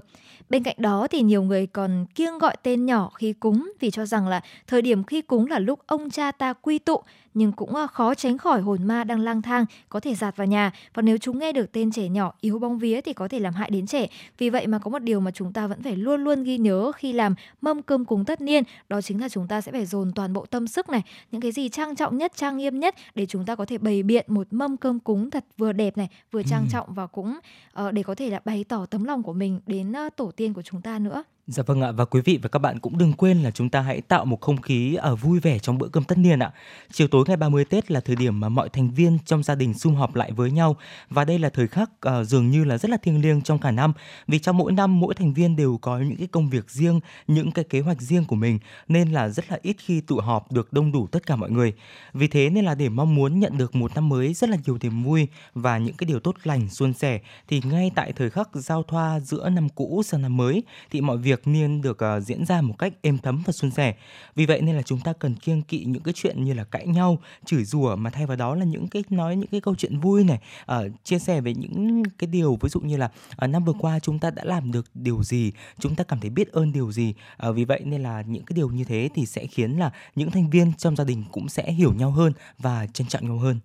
Bên 0.49 0.63
cạnh 0.63 0.75
đó 0.77 1.07
thì 1.07 1.21
nhiều 1.21 1.43
người 1.43 1.67
còn 1.67 2.05
kiêng 2.15 2.37
gọi 2.37 2.55
tên 2.63 2.85
nhỏ 2.85 3.11
khi 3.15 3.33
cúng 3.33 3.71
vì 3.79 3.91
cho 3.91 4.05
rằng 4.05 4.27
là 4.27 4.41
thời 4.67 4.81
điểm 4.81 5.03
khi 5.03 5.21
cúng 5.21 5.47
là 5.47 5.59
lúc 5.59 5.79
ông 5.87 6.09
cha 6.09 6.31
ta 6.31 6.53
quy 6.53 6.79
tụ 6.79 7.01
nhưng 7.37 7.51
cũng 7.51 7.75
ờ, 7.75 7.87
khó 7.87 8.15
tránh 8.15 8.37
khỏi 8.37 8.61
hồn 8.61 8.83
ma 8.83 9.03
đang 9.03 9.19
lang 9.19 9.41
thang 9.41 9.65
có 9.89 9.99
thể 9.99 10.15
dạt 10.15 10.37
vào 10.37 10.47
nhà 10.47 10.71
và 10.93 11.01
nếu 11.01 11.17
chúng 11.17 11.39
nghe 11.39 11.53
được 11.53 11.71
tên 11.71 11.91
trẻ 11.91 12.09
nhỏ 12.09 12.33
yếu 12.41 12.59
bóng 12.59 12.79
vía 12.79 13.01
thì 13.01 13.13
có 13.13 13.27
thể 13.27 13.39
làm 13.39 13.53
hại 13.53 13.69
đến 13.69 13.87
trẻ. 13.87 14.07
Vì 14.37 14.49
vậy 14.49 14.67
mà 14.67 14.79
có 14.79 14.89
một 14.89 14.99
điều 14.99 15.19
mà 15.19 15.31
chúng 15.31 15.53
ta 15.53 15.67
vẫn 15.67 15.83
phải 15.83 15.95
luôn 15.95 16.23
luôn 16.23 16.43
ghi 16.43 16.57
nhớ 16.57 16.91
khi 16.95 17.13
làm 17.13 17.35
mâm 17.61 17.81
cơm 17.81 18.05
cúng 18.05 18.25
tất 18.25 18.41
niên 18.41 18.63
đó 18.89 19.01
chính 19.01 19.21
là 19.21 19.29
chúng 19.29 19.47
ta 19.47 19.61
sẽ 19.61 19.71
phải 19.71 19.85
dồn 19.85 20.11
toàn 20.15 20.33
bộ 20.33 20.45
tâm 20.45 20.67
sức 20.67 20.89
này, 20.89 21.01
những 21.31 21.41
cái 21.41 21.51
gì 21.51 21.69
trang 21.69 21.95
trọng 21.95 22.17
nhất, 22.17 22.31
trang 22.35 22.57
nghiêm 22.57 22.79
nhất 22.79 22.95
để 23.15 23.25
chúng 23.25 23.45
ta 23.45 23.55
có 23.55 23.65
thể 23.65 23.77
bày 23.77 24.03
biện 24.03 24.25
một 24.27 24.47
mâm 24.51 24.77
cơm 24.77 24.99
cúng 24.99 25.29
thật 25.29 25.45
vừa 25.57 25.71
đẹp 25.71 25.97
này, 25.97 26.09
vừa 26.31 26.43
trang 26.43 26.65
trọng 26.71 26.93
và 26.93 27.07
cũng 27.07 27.39
uh, 27.81 27.93
để 27.93 28.03
có 28.03 28.15
thể 28.15 28.29
là 28.29 28.41
bày 28.45 28.63
tỏ 28.63 28.85
tấm 28.85 29.03
lòng 29.03 29.23
của 29.23 29.33
mình 29.33 29.59
đến 29.65 29.93
uh, 30.07 30.15
tổ 30.15 30.31
tiên 30.37 30.53
của 30.53 30.61
chúng 30.61 30.81
ta 30.81 30.99
nữa. 30.99 31.23
Dạ 31.47 31.63
vâng 31.63 31.81
ạ 31.81 31.91
và 31.91 32.05
quý 32.05 32.21
vị 32.25 32.39
và 32.41 32.49
các 32.49 32.59
bạn 32.59 32.79
cũng 32.79 32.97
đừng 32.97 33.13
quên 33.13 33.43
là 33.43 33.51
chúng 33.51 33.69
ta 33.69 33.81
hãy 33.81 34.01
tạo 34.01 34.25
một 34.25 34.41
không 34.41 34.61
khí 34.61 34.95
ở 34.95 35.15
vui 35.15 35.39
vẻ 35.39 35.59
trong 35.59 35.77
bữa 35.77 35.87
cơm 35.87 36.03
tất 36.03 36.17
niên 36.17 36.39
ạ. 36.39 36.51
Chiều 36.91 37.07
tối 37.07 37.25
ngày 37.27 37.37
30 37.37 37.65
Tết 37.65 37.91
là 37.91 37.99
thời 37.99 38.15
điểm 38.15 38.39
mà 38.39 38.49
mọi 38.49 38.69
thành 38.69 38.91
viên 38.91 39.17
trong 39.25 39.43
gia 39.43 39.55
đình 39.55 39.73
sum 39.73 39.95
họp 39.95 40.15
lại 40.15 40.31
với 40.31 40.51
nhau 40.51 40.75
và 41.09 41.25
đây 41.25 41.39
là 41.39 41.49
thời 41.49 41.67
khắc 41.67 41.89
uh, 42.07 42.27
dường 42.27 42.49
như 42.49 42.63
là 42.63 42.77
rất 42.77 42.89
là 42.89 42.97
thiêng 42.97 43.21
liêng 43.21 43.41
trong 43.41 43.59
cả 43.59 43.71
năm 43.71 43.93
vì 44.27 44.39
trong 44.39 44.57
mỗi 44.57 44.71
năm 44.71 44.99
mỗi 44.99 45.13
thành 45.13 45.33
viên 45.33 45.55
đều 45.55 45.79
có 45.81 45.99
những 45.99 46.17
cái 46.17 46.27
công 46.27 46.49
việc 46.49 46.71
riêng, 46.71 46.99
những 47.27 47.51
cái 47.51 47.65
kế 47.65 47.79
hoạch 47.79 48.01
riêng 48.01 48.25
của 48.25 48.35
mình 48.35 48.59
nên 48.87 49.11
là 49.11 49.29
rất 49.29 49.51
là 49.51 49.59
ít 49.61 49.75
khi 49.79 50.01
tụ 50.01 50.19
họp 50.19 50.51
được 50.51 50.73
đông 50.73 50.91
đủ 50.91 51.07
tất 51.07 51.25
cả 51.25 51.35
mọi 51.35 51.51
người. 51.51 51.73
Vì 52.13 52.27
thế 52.27 52.49
nên 52.49 52.65
là 52.65 52.75
để 52.75 52.89
mong 52.89 53.15
muốn 53.15 53.39
nhận 53.39 53.57
được 53.57 53.75
một 53.75 53.95
năm 53.95 54.09
mới 54.09 54.33
rất 54.33 54.49
là 54.49 54.57
nhiều 54.65 54.77
niềm 54.81 55.03
vui 55.03 55.27
và 55.53 55.77
những 55.77 55.95
cái 55.95 56.05
điều 56.07 56.19
tốt 56.19 56.35
lành 56.43 56.69
suôn 56.69 56.93
sẻ 56.93 57.19
thì 57.47 57.61
ngay 57.65 57.91
tại 57.95 58.13
thời 58.13 58.29
khắc 58.29 58.49
giao 58.53 58.83
thoa 58.83 59.19
giữa 59.19 59.49
năm 59.49 59.69
cũ 59.69 60.01
sang 60.05 60.21
năm 60.21 60.37
mới 60.37 60.63
thì 60.91 61.01
mọi 61.01 61.17
việc 61.17 61.36
việc 61.37 61.47
niên 61.47 61.81
được 61.81 61.97
uh, 62.17 62.23
diễn 62.23 62.45
ra 62.45 62.61
một 62.61 62.77
cách 62.77 62.93
êm 63.01 63.17
thấm 63.17 63.43
và 63.45 63.53
suôn 63.53 63.71
sẻ. 63.71 63.95
Vì 64.35 64.45
vậy 64.45 64.61
nên 64.61 64.75
là 64.75 64.81
chúng 64.81 64.99
ta 64.99 65.13
cần 65.13 65.35
kiêng 65.35 65.61
kỵ 65.61 65.85
những 65.85 66.03
cái 66.03 66.13
chuyện 66.13 66.43
như 66.43 66.53
là 66.53 66.63
cãi 66.63 66.87
nhau, 66.87 67.19
chửi 67.45 67.63
rủa 67.63 67.95
mà 67.95 68.09
thay 68.09 68.25
vào 68.25 68.37
đó 68.37 68.55
là 68.55 68.65
những 68.65 68.87
cái 68.87 69.03
nói 69.09 69.35
những 69.35 69.49
cái 69.49 69.61
câu 69.61 69.75
chuyện 69.75 69.99
vui 69.99 70.23
này, 70.23 70.39
uh, 70.71 71.03
chia 71.03 71.19
sẻ 71.19 71.41
về 71.41 71.53
những 71.53 72.03
cái 72.17 72.27
điều 72.27 72.57
ví 72.61 72.69
dụ 72.69 72.79
như 72.79 72.97
là 72.97 73.09
uh, 73.45 73.49
năm 73.49 73.65
vừa 73.65 73.73
qua 73.79 73.99
chúng 73.99 74.19
ta 74.19 74.29
đã 74.29 74.43
làm 74.43 74.71
được 74.71 74.85
điều 74.93 75.23
gì, 75.23 75.51
chúng 75.79 75.95
ta 75.95 76.03
cảm 76.03 76.19
thấy 76.19 76.29
biết 76.29 76.51
ơn 76.51 76.71
điều 76.71 76.91
gì. 76.91 77.13
Uh, 77.49 77.55
vì 77.55 77.65
vậy 77.65 77.81
nên 77.85 78.03
là 78.03 78.21
những 78.21 78.45
cái 78.45 78.55
điều 78.55 78.69
như 78.69 78.83
thế 78.83 79.09
thì 79.15 79.25
sẽ 79.25 79.47
khiến 79.47 79.71
là 79.71 79.91
những 80.15 80.31
thành 80.31 80.49
viên 80.49 80.73
trong 80.73 80.95
gia 80.95 81.03
đình 81.03 81.23
cũng 81.31 81.49
sẽ 81.49 81.71
hiểu 81.71 81.93
nhau 81.93 82.11
hơn 82.11 82.33
và 82.57 82.87
trân 82.93 83.07
trọng 83.07 83.25
nhau 83.27 83.37
hơn. 83.37 83.59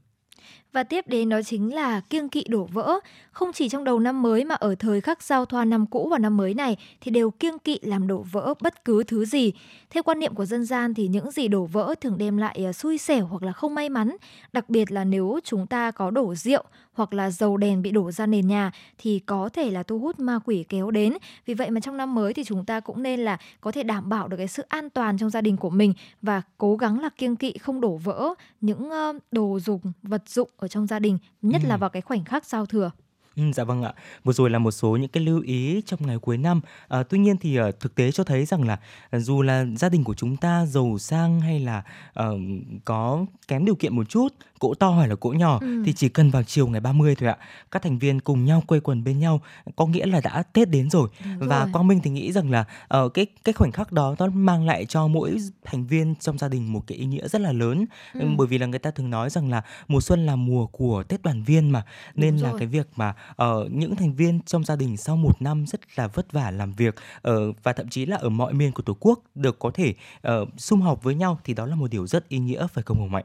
Và 0.73 0.83
tiếp 0.83 1.09
đến 1.09 1.29
đó 1.29 1.43
chính 1.43 1.75
là 1.75 2.01
kiêng 2.01 2.29
kỵ 2.29 2.45
đổ 2.49 2.69
vỡ. 2.73 3.01
Không 3.33 3.53
chỉ 3.53 3.69
trong 3.69 3.85
đầu 3.85 4.01
năm 4.01 4.23
mới 4.23 4.45
mà 4.45 4.55
ở 4.55 4.75
thời 4.75 5.01
khắc 5.01 5.23
giao 5.23 5.45
thoa 5.45 5.65
năm 5.65 5.87
cũ 5.87 6.09
và 6.11 6.19
năm 6.19 6.37
mới 6.37 6.55
này 6.55 6.77
thì 7.01 7.11
đều 7.11 7.31
kiêng 7.31 7.59
kỵ 7.59 7.79
làm 7.83 8.07
đổ 8.07 8.25
vỡ 8.33 8.55
bất 8.61 8.85
cứ 8.85 9.05
thứ 9.05 9.25
gì. 9.25 9.53
Theo 9.91 10.03
quan 10.03 10.19
niệm 10.19 10.35
của 10.35 10.45
dân 10.45 10.65
gian 10.65 10.95
thì 10.95 11.09
những 11.09 11.31
gì 11.31 11.49
đổ 11.49 11.65
vỡ 11.65 11.95
thường 12.01 12.19
đem 12.19 12.37
lại 12.37 12.65
à, 12.69 12.73
xui 12.73 12.99
xẻo 12.99 13.27
hoặc 13.27 13.43
là 13.43 13.53
không 13.53 13.75
may 13.75 13.89
mắn. 13.89 14.17
Đặc 14.53 14.71
biệt 14.71 14.93
là 14.93 15.05
nếu 15.05 15.41
chúng 15.45 15.67
ta 15.67 15.91
có 15.91 16.11
đổ 16.11 16.35
rượu 16.35 16.65
hoặc 16.93 17.13
là 17.13 17.31
dầu 17.31 17.57
đèn 17.57 17.83
bị 17.83 17.91
đổ 17.91 18.11
ra 18.11 18.27
nền 18.27 18.47
nhà 18.47 18.71
thì 18.99 19.19
có 19.19 19.49
thể 19.49 19.71
là 19.71 19.83
thu 19.83 19.99
hút 19.99 20.21
ma 20.21 20.39
quỷ 20.45 20.65
kéo 20.69 20.91
đến. 20.91 21.13
Vì 21.47 21.55
vậy 21.55 21.71
mà 21.71 21.81
trong 21.81 21.97
năm 21.97 22.15
mới 22.15 22.35
thì 22.35 22.45
chúng 22.45 22.65
ta 22.65 22.81
cũng 22.81 23.03
nên 23.03 23.21
là 23.21 23.39
có 23.61 23.73
thể 23.73 23.83
đảm 23.83 24.09
bảo 24.09 24.29
được 24.29 24.37
cái 24.37 24.49
sự 24.49 24.65
an 24.69 24.91
toàn 24.91 25.19
trong 25.19 25.31
gia 25.31 25.41
đình 25.41 25.57
của 25.57 25.71
mình 25.71 25.95
và 26.23 26.43
cố 26.59 26.77
gắng 26.77 27.01
là 27.01 27.09
kiêng 27.09 27.37
kỵ 27.37 27.53
không 27.59 27.81
đổ 27.81 27.97
vỡ 27.97 28.35
những 28.61 28.91
đồ 29.33 29.59
dùng, 29.61 29.81
vật 30.03 30.23
dụng 30.29 30.51
ở 30.57 30.69
trong 30.69 30.87
gia 30.87 30.99
đình, 30.99 31.19
nhất 31.43 31.63
ừ. 31.65 31.69
là 31.69 31.77
vào 31.77 31.91
cái 31.91 32.03
khoảnh 32.03 32.25
khắc 32.25 32.45
giao 32.47 32.67
thừa. 32.67 32.91
Ừ, 33.37 33.43
dạ 33.55 33.65
vâng 33.65 33.83
ạ. 33.83 33.93
Vừa 34.25 34.33
rồi 34.33 34.51
là 34.51 34.59
một 34.59 34.71
số 34.71 34.97
những 34.97 35.09
cái 35.09 35.25
lưu 35.25 35.41
ý 35.41 35.83
trong 35.87 36.07
ngày 36.07 36.19
cuối 36.19 36.39
năm. 36.39 36.61
À, 36.89 37.03
tuy 37.03 37.19
nhiên 37.19 37.37
thì 37.37 37.61
uh, 37.61 37.81
thực 37.81 37.95
tế 37.95 38.13
cho 38.13 38.25
thấy 38.25 38.45
rằng 38.45 38.63
là 38.63 38.79
uh, 39.17 39.23
dù 39.23 39.43
là 39.43 39.65
gia 39.77 39.89
đình 39.89 40.05
của 40.05 40.15
chúng 40.15 40.37
ta 40.37 40.67
giàu 40.67 40.99
sang 40.99 41.41
hay 41.41 41.61
là 41.61 41.83
uh, 42.21 42.25
có 42.85 43.27
kém 43.49 43.65
điều 43.65 43.75
kiện 43.75 43.97
một 43.97 44.09
chút 44.09 44.29
cỗ 44.63 44.75
to 44.75 44.91
hay 44.91 45.09
là 45.09 45.15
cỗ 45.15 45.29
nhỏ 45.31 45.59
ừ. 45.61 45.83
thì 45.87 45.93
chỉ 45.93 46.09
cần 46.09 46.31
vào 46.31 46.43
chiều 46.43 46.67
ngày 46.67 46.81
30 46.81 47.15
thôi 47.15 47.29
ạ 47.29 47.37
các 47.71 47.83
thành 47.83 47.99
viên 47.99 48.21
cùng 48.21 48.45
nhau 48.45 48.63
quây 48.67 48.81
quần 48.81 49.05
bên 49.05 49.19
nhau 49.19 49.41
có 49.77 49.87
nghĩa 49.87 50.07
là 50.07 50.21
đã 50.21 50.43
tết 50.43 50.69
đến 50.69 50.91
rồi 50.91 51.09
Đúng 51.25 51.49
và 51.49 51.59
rồi. 51.59 51.69
quang 51.73 51.87
minh 51.87 52.01
thì 52.03 52.11
nghĩ 52.11 52.33
rằng 52.33 52.51
là 52.51 52.65
ở 52.89 53.01
ờ, 53.01 53.05
uh, 53.05 53.15
cái 53.15 53.27
cái 53.45 53.53
khoảnh 53.53 53.73
khắc 53.73 53.93
đó 53.93 54.15
nó 54.19 54.27
mang 54.27 54.67
lại 54.67 54.85
cho 54.85 55.07
mỗi 55.07 55.37
thành 55.65 55.87
viên 55.87 56.15
trong 56.21 56.39
gia 56.39 56.49
đình 56.49 56.73
một 56.73 56.87
cái 56.87 56.99
ý 56.99 57.07
nghĩa 57.07 57.29
rất 57.29 57.41
là 57.41 57.53
lớn 57.53 57.85
ừ. 58.15 58.29
bởi 58.37 58.47
vì 58.47 58.59
là 58.59 58.67
người 58.67 58.79
ta 58.79 58.91
thường 58.91 59.11
nói 59.11 59.31
rằng 59.31 59.51
là 59.51 59.63
mùa 59.89 60.01
xuân 60.01 60.27
là 60.27 60.37
mùa 60.37 60.67
của 60.67 61.03
tết 61.03 61.23
đoàn 61.23 61.43
viên 61.43 61.71
mà 61.71 61.85
nên 62.15 62.35
Đúng 62.35 62.43
là 62.43 62.51
rồi. 62.51 62.59
cái 62.59 62.69
việc 62.69 62.89
mà 62.97 63.15
uh, 63.43 63.71
những 63.71 63.97
thành 63.97 64.15
viên 64.15 64.41
trong 64.47 64.65
gia 64.65 64.77
đình 64.77 64.97
sau 64.97 65.17
một 65.17 65.43
năm 65.43 65.67
rất 65.67 65.81
là 65.97 66.07
vất 66.07 66.33
vả 66.33 66.51
làm 66.51 66.73
việc 66.73 66.95
uh, 67.29 67.33
và 67.63 67.73
thậm 67.73 67.89
chí 67.89 68.07
là 68.07 68.17
ở 68.17 68.29
mọi 68.29 68.53
miền 68.53 68.73
của 68.73 68.83
tổ 68.83 68.97
quốc 69.01 69.21
được 69.35 69.59
có 69.59 69.71
thể 69.75 69.95
uh, 70.29 70.49
sum 70.57 70.81
họp 70.81 71.03
với 71.03 71.15
nhau 71.15 71.39
thì 71.45 71.55
đó 71.55 71.67
là 71.67 71.75
một 71.75 71.91
điều 71.91 72.07
rất 72.07 72.29
ý 72.29 72.39
nghĩa 72.39 72.67
phải 72.67 72.85
không 72.85 72.99
hồng 72.99 73.11
mạnh 73.11 73.25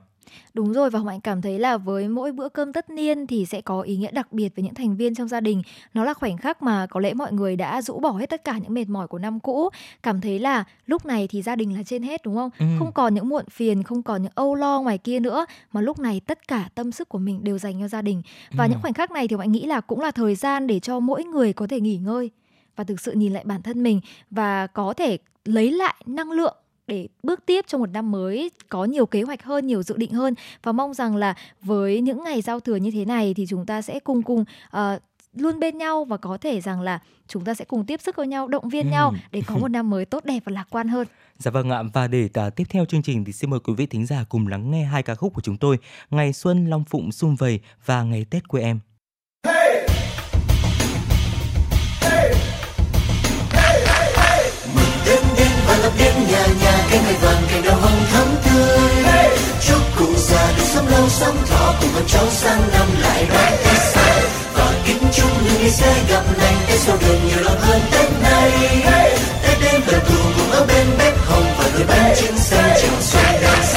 Đúng 0.53 0.73
rồi 0.73 0.89
và 0.89 0.99
Hồng 0.99 1.07
Hạnh 1.07 1.21
cảm 1.21 1.41
thấy 1.41 1.59
là 1.59 1.77
với 1.77 2.07
mỗi 2.07 2.31
bữa 2.31 2.49
cơm 2.49 2.73
tất 2.73 2.89
niên 2.89 3.27
thì 3.27 3.45
sẽ 3.45 3.61
có 3.61 3.81
ý 3.81 3.97
nghĩa 3.97 4.11
đặc 4.11 4.33
biệt 4.33 4.55
với 4.55 4.63
những 4.63 4.73
thành 4.73 4.95
viên 4.95 5.15
trong 5.15 5.27
gia 5.27 5.39
đình. 5.39 5.61
Nó 5.93 6.03
là 6.03 6.13
khoảnh 6.13 6.37
khắc 6.37 6.63
mà 6.63 6.87
có 6.89 6.99
lẽ 6.99 7.13
mọi 7.13 7.33
người 7.33 7.55
đã 7.55 7.81
rũ 7.81 7.99
bỏ 7.99 8.11
hết 8.11 8.29
tất 8.29 8.43
cả 8.43 8.57
những 8.57 8.73
mệt 8.73 8.89
mỏi 8.89 9.07
của 9.07 9.19
năm 9.19 9.39
cũ, 9.39 9.69
cảm 10.03 10.21
thấy 10.21 10.39
là 10.39 10.63
lúc 10.85 11.05
này 11.05 11.27
thì 11.27 11.41
gia 11.41 11.55
đình 11.55 11.77
là 11.77 11.83
trên 11.83 12.03
hết 12.03 12.21
đúng 12.23 12.35
không? 12.35 12.49
Ừ. 12.59 12.65
Không 12.79 12.91
còn 12.91 13.13
những 13.13 13.29
muộn 13.29 13.45
phiền, 13.49 13.83
không 13.83 14.03
còn 14.03 14.21
những 14.21 14.31
âu 14.35 14.55
lo 14.55 14.81
ngoài 14.81 14.97
kia 14.97 15.19
nữa 15.19 15.45
mà 15.71 15.81
lúc 15.81 15.99
này 15.99 16.19
tất 16.19 16.47
cả 16.47 16.69
tâm 16.75 16.91
sức 16.91 17.09
của 17.09 17.19
mình 17.19 17.43
đều 17.43 17.57
dành 17.57 17.79
cho 17.79 17.87
gia 17.87 18.01
đình. 18.01 18.21
Và 18.51 18.63
ừ. 18.63 18.69
những 18.69 18.79
khoảnh 18.81 18.93
khắc 18.93 19.11
này 19.11 19.27
thì 19.27 19.35
Hạnh 19.39 19.51
nghĩ 19.51 19.65
là 19.65 19.81
cũng 19.81 19.99
là 19.99 20.11
thời 20.11 20.35
gian 20.35 20.67
để 20.67 20.79
cho 20.79 20.99
mỗi 20.99 21.23
người 21.23 21.53
có 21.53 21.67
thể 21.67 21.81
nghỉ 21.81 21.97
ngơi 21.97 22.31
và 22.75 22.83
thực 22.83 22.99
sự 22.99 23.11
nhìn 23.11 23.33
lại 23.33 23.43
bản 23.45 23.61
thân 23.61 23.83
mình 23.83 24.01
và 24.31 24.67
có 24.67 24.93
thể 24.93 25.17
lấy 25.45 25.71
lại 25.71 25.95
năng 26.05 26.31
lượng 26.31 26.55
để 26.87 27.07
bước 27.23 27.45
tiếp 27.45 27.65
trong 27.67 27.81
một 27.81 27.89
năm 27.89 28.11
mới 28.11 28.51
có 28.69 28.85
nhiều 28.85 29.05
kế 29.05 29.21
hoạch 29.21 29.43
hơn, 29.43 29.67
nhiều 29.67 29.83
dự 29.83 29.97
định 29.97 30.11
hơn 30.11 30.33
và 30.63 30.71
mong 30.71 30.93
rằng 30.93 31.15
là 31.15 31.35
với 31.61 32.01
những 32.01 32.23
ngày 32.23 32.41
giao 32.41 32.59
thừa 32.59 32.75
như 32.75 32.91
thế 32.91 33.05
này 33.05 33.33
thì 33.33 33.45
chúng 33.49 33.65
ta 33.65 33.81
sẽ 33.81 33.99
cùng 33.99 34.23
cùng 34.23 34.45
uh, 34.77 35.01
luôn 35.33 35.59
bên 35.59 35.77
nhau 35.77 36.05
và 36.05 36.17
có 36.17 36.37
thể 36.37 36.61
rằng 36.61 36.81
là 36.81 36.99
chúng 37.27 37.43
ta 37.43 37.53
sẽ 37.53 37.65
cùng 37.65 37.85
tiếp 37.85 38.01
sức 38.01 38.15
với 38.15 38.27
nhau, 38.27 38.47
động 38.47 38.69
viên 38.69 38.85
ừ. 38.85 38.91
nhau 38.91 39.13
để 39.31 39.41
có 39.47 39.57
một 39.57 39.67
năm 39.67 39.89
mới 39.89 40.05
tốt 40.05 40.25
đẹp 40.25 40.39
và 40.45 40.51
lạc 40.51 40.67
quan 40.69 40.87
hơn. 40.87 41.07
Dạ 41.37 41.51
vâng 41.51 41.69
ạ 41.69 41.83
và 41.93 42.07
để 42.07 42.29
uh, 42.47 42.55
tiếp 42.55 42.63
theo 42.69 42.85
chương 42.85 43.03
trình 43.03 43.25
thì 43.25 43.33
xin 43.33 43.49
mời 43.49 43.59
quý 43.59 43.73
vị 43.73 43.85
thính 43.85 44.05
giả 44.05 44.25
cùng 44.29 44.47
lắng 44.47 44.71
nghe 44.71 44.83
hai 44.83 45.03
ca 45.03 45.15
khúc 45.15 45.33
của 45.33 45.41
chúng 45.41 45.57
tôi 45.57 45.77
Ngày 46.09 46.33
xuân 46.33 46.65
Long 46.65 46.83
Phụng 46.83 47.11
sum 47.11 47.35
vầy 47.35 47.59
và 47.85 48.03
Ngày 48.03 48.25
Tết 48.29 48.47
quê 48.47 48.61
em. 48.61 48.79
Lập 55.87 55.93
đến 55.99 56.13
nhà 56.29 56.45
nhà 56.61 56.87
cánh 56.91 57.03
mai 57.03 57.13
vàng 57.21 57.43
cành 57.51 57.63
đào 57.63 57.75
hồng 57.75 58.05
thắm 58.11 58.27
tươi. 58.45 59.37
Chúc 59.67 59.81
cụ 59.97 60.05
già 60.17 60.51
được 60.57 60.63
sống 60.73 60.87
lâu 60.87 61.09
sống 61.09 61.37
thọ 61.49 61.73
cùng 61.81 61.89
con 61.93 62.03
cháu 62.07 62.25
sang 62.29 62.61
năm 62.71 62.87
lại 63.01 63.25
đón 63.29 63.51
tết 63.63 63.81
xa 63.93 64.21
và 64.53 64.73
kính 64.85 65.03
chúc 65.13 65.29
những 65.43 65.61
ngày 65.61 65.71
sẽ 65.71 65.93
gặp 66.09 66.23
lành 66.37 66.57
tết 66.67 66.79
sau 66.79 66.97
đường 67.01 67.19
nhiều 67.27 67.43
lòng 67.43 67.59
hơn 67.59 67.81
tết 67.91 68.09
này 68.21 68.51
tết 69.43 69.57
đến 69.61 69.81
đoàn 69.87 70.01
tụ 70.09 70.15
cùng 70.37 70.51
ở 70.51 70.65
bên 70.65 70.87
bếp 70.99 71.13
hồng 71.25 71.45
và 71.57 71.65
đôi 71.73 71.83
bánh 71.87 72.15
trưng 72.17 72.37
xanh 72.37 72.77
chào 72.81 73.01
xuân 73.01 73.41
đang 73.41 73.76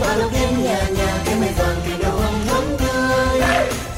bao 0.00 0.18
đến 0.18 0.30
và 0.32 0.62
nhà 0.64 0.88
nhà 0.98 1.22
cái 1.24 1.34
mây 1.34 1.50
vàng 1.58 1.76
cây 1.86 1.98
đầu 2.02 2.12
hồng 2.12 2.46
thắm 2.46 2.64
tươi 2.78 3.40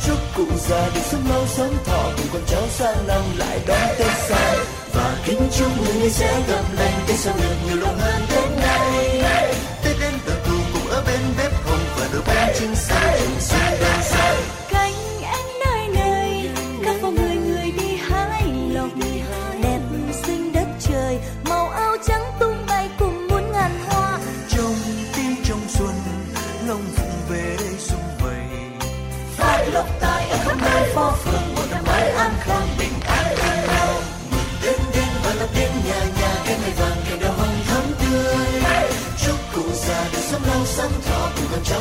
chúc 0.06 0.18
cụ 0.36 0.44
già 0.68 0.88
được 0.94 1.00
sống 1.10 1.22
lâu 1.28 1.46
sống 1.46 1.76
thọ 1.84 2.02
cùng 2.16 2.26
con 2.32 2.42
cháu 2.46 2.62
sang 2.68 3.06
năm 3.06 3.22
lại 3.38 3.60
đón 3.66 3.88
tết 3.98 4.12
xa 4.28 4.54
và 4.92 5.16
kính 5.24 5.48
chúc 5.58 5.68
người 5.80 6.10
sẽ 6.10 6.40
gặp 6.48 6.64
lành 6.78 7.00
tết 7.06 7.18
Tết 7.18 7.36
được 7.40 7.54
nhiều 7.66 7.76
lâu 7.76 7.94
hơn 7.98 8.22
Tết 8.30 8.58
nay 8.62 9.22
Tết 9.84 9.96
đến 10.00 10.12
từ 10.26 10.32
tụ 10.46 10.56
cùng 10.72 10.90
ở 10.90 11.02
bên 11.06 11.20
bếp 11.38 11.52
hồng 11.64 11.84
và 11.98 12.08
đôi 12.12 12.22
bánh 12.26 12.54
trưng 12.58 12.74
xanh 12.74 13.07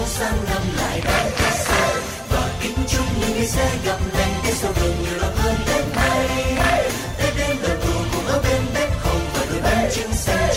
sang 0.07 0.45
năm 0.49 0.61
lại 0.77 1.01
đang 1.05 1.31
tết 1.37 1.53
xa 1.53 1.89
và 2.29 2.49
kính 2.61 2.77
chúc 2.87 3.05
những 3.19 3.31
người 3.37 3.47
sẽ 3.47 3.69
gặp 3.85 3.99
lành 4.13 4.33
tết 4.43 4.53
sau 4.55 4.71
đường 4.81 4.95
nhiều 5.03 5.17
lắm 5.21 5.31
hơn 5.35 5.55
tết 5.67 5.85
nay. 5.95 6.53
Tết 7.17 7.33
đến 7.37 7.57
đoàn 7.63 7.77
tụ 7.81 7.93
cùng 8.13 8.25
ở 8.25 8.41
bên 8.43 8.61
bếp 8.73 8.89
hồng 8.99 9.21
và 9.33 9.45
đôi 9.51 9.61
bánh 9.61 9.89
trưng 9.91 10.13
xanh 10.13 10.56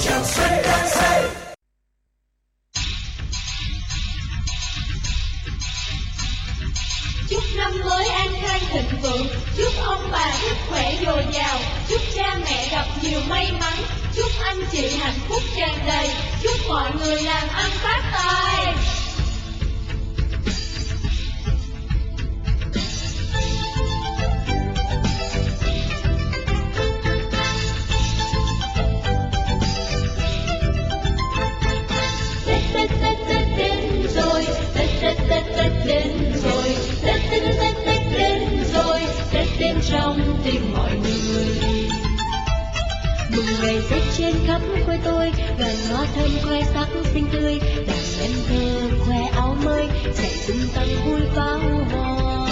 trưng 0.00 0.24
xanh 0.24 0.62
đang 0.62 0.88
say 0.88 1.24
Chúc 7.28 7.42
năm 7.56 7.72
mới 7.84 8.08
an 8.08 8.28
khang 8.40 8.60
thịnh 8.70 9.00
vượng, 9.02 9.26
chúc 9.56 9.72
ông 9.84 10.08
bà 10.12 10.32
sức 10.40 10.56
khỏe 10.68 10.94
dồi 11.06 11.24
dào, 11.32 11.58
chúc 11.88 12.00
cha 12.14 12.36
mẹ 12.44 12.68
gặp 12.70 12.84
nhiều 13.02 13.20
may 13.28 13.52
mắn, 13.60 13.72
chúc 14.16 14.30
anh 14.42 14.60
chị 14.72 14.96
hạnh 15.00 15.18
phúc 15.28 15.42
tràn 15.56 15.78
đầy, 15.86 16.08
chúc 16.42 16.56
mọi 16.68 16.90
người 16.98 17.22
làm 17.22 17.48
ăn 17.48 17.70
phát 17.70 17.97
trên 44.18 44.34
khắp 44.46 44.60
quê 44.86 44.98
tôi, 45.04 45.32
đoàn 45.58 45.74
hoa 45.90 46.06
thơm 46.14 46.30
khoe 46.42 46.62
sắc 46.74 46.88
xinh 47.14 47.26
tươi, 47.32 47.60
đàn 47.86 48.04
em 48.20 48.30
thơ 48.48 48.90
khoe 49.00 49.30
áo 49.34 49.56
mới, 49.64 49.88
chạy 50.16 50.30
tung 50.48 50.68
tăng 50.74 50.88
vui 51.06 51.20
pháo 51.34 51.58
hoa. 51.92 52.48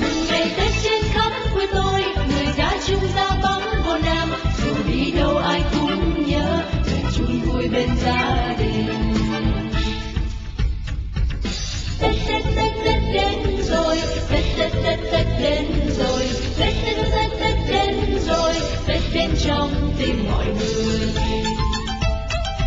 Mừng 0.00 0.26
ngày 0.28 0.50
Tết 0.56 0.70
trên 0.82 1.02
khắp 1.12 1.32
quê 1.54 1.66
tôi, 1.74 2.02
người 2.28 2.46
đã 2.56 2.78
chung 2.86 3.00
ra 3.14 3.30
bóng 3.42 3.82
hồ 3.82 3.98
nam, 4.04 4.32
dù 4.64 4.74
đi 4.88 5.10
đâu 5.10 5.36
ai 5.36 5.62
cũng 5.72 6.26
nhớ, 6.26 6.62
về 6.84 7.02
chung 7.16 7.40
vui 7.40 7.68
bên 7.68 7.88
gia 8.04 8.54
đình. 8.58 8.88
Tết 12.00 12.14
Tết 12.28 12.44
Tết 12.56 12.72
Tết 12.84 13.02
đến 13.14 13.62
rồi, 13.70 13.98
Tết 14.30 14.44
Tết 14.58 14.72
Tết 14.84 14.98
Tết 15.12 15.26
đến 15.42 15.66
rồi, 15.98 16.28
Tết 16.58 16.74
Tết 16.84 16.96
Tết 16.96 17.30
Tết 17.40 17.53
Tết 18.86 19.00
đến 19.14 19.30
trong 19.44 19.70
tim 19.98 20.24
mọi 20.30 20.46
người. 20.46 21.14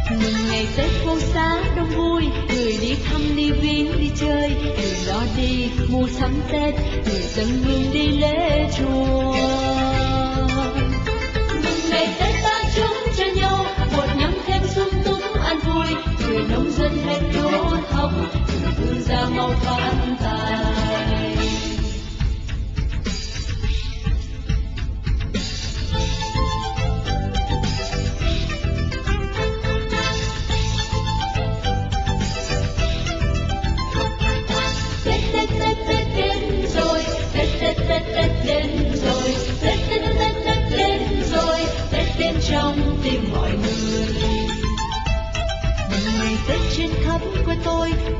Mừng 0.09 0.47
ngày 0.49 0.67
Tết 0.77 0.89
phố 1.05 1.19
xá 1.19 1.61
đông 1.75 1.89
vui, 1.89 2.23
người 2.49 2.77
đi 2.81 2.95
thăm 3.05 3.21
đi 3.35 3.51
viếng 3.51 3.99
đi 3.99 4.11
chơi, 4.19 4.49
người 4.49 4.95
lo 5.07 5.21
đi 5.37 5.69
mua 5.89 6.07
sắm 6.19 6.41
Tết, 6.51 6.75
người 7.05 7.21
dân 7.21 7.47
hương 7.47 7.93
đi 7.93 8.07
lễ 8.07 8.69
chùa. 8.77 9.35
Mừng 11.53 11.89
ngày 11.89 12.07
Tết 12.19 12.35
ta 12.43 12.61
chung 12.75 13.13
cho 13.17 13.25
nhau 13.35 13.65
một 13.97 14.07
năm 14.19 14.33
thêm 14.45 14.61
sung 14.75 15.03
túc 15.05 15.41
an 15.45 15.59
vui, 15.59 15.87
người 16.27 16.43
nông 16.49 16.71
dân 16.71 16.97
hết 17.05 17.21
lúa 17.33 17.77
thóc, 17.91 18.11
người 18.61 18.71
thương 18.77 19.01
gia 19.01 19.29
mau 19.29 19.49
phát 19.61 20.16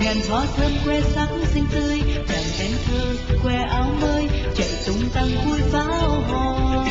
ngàn 0.08 0.18
hoa 0.30 0.46
thơm 0.58 0.72
que 0.86 1.02
sắc 1.02 1.28
xinh 1.54 1.66
tươi, 1.72 2.02
đàn 2.30 2.44
em 2.60 2.72
thơ 2.86 3.16
que 3.44 3.56
áo 3.56 3.96
mới, 4.02 4.28
chạy 4.56 4.68
tung 4.86 5.10
tăng 5.14 5.28
vui 5.46 5.60
pháo 5.72 6.22
hoa. 6.28 6.86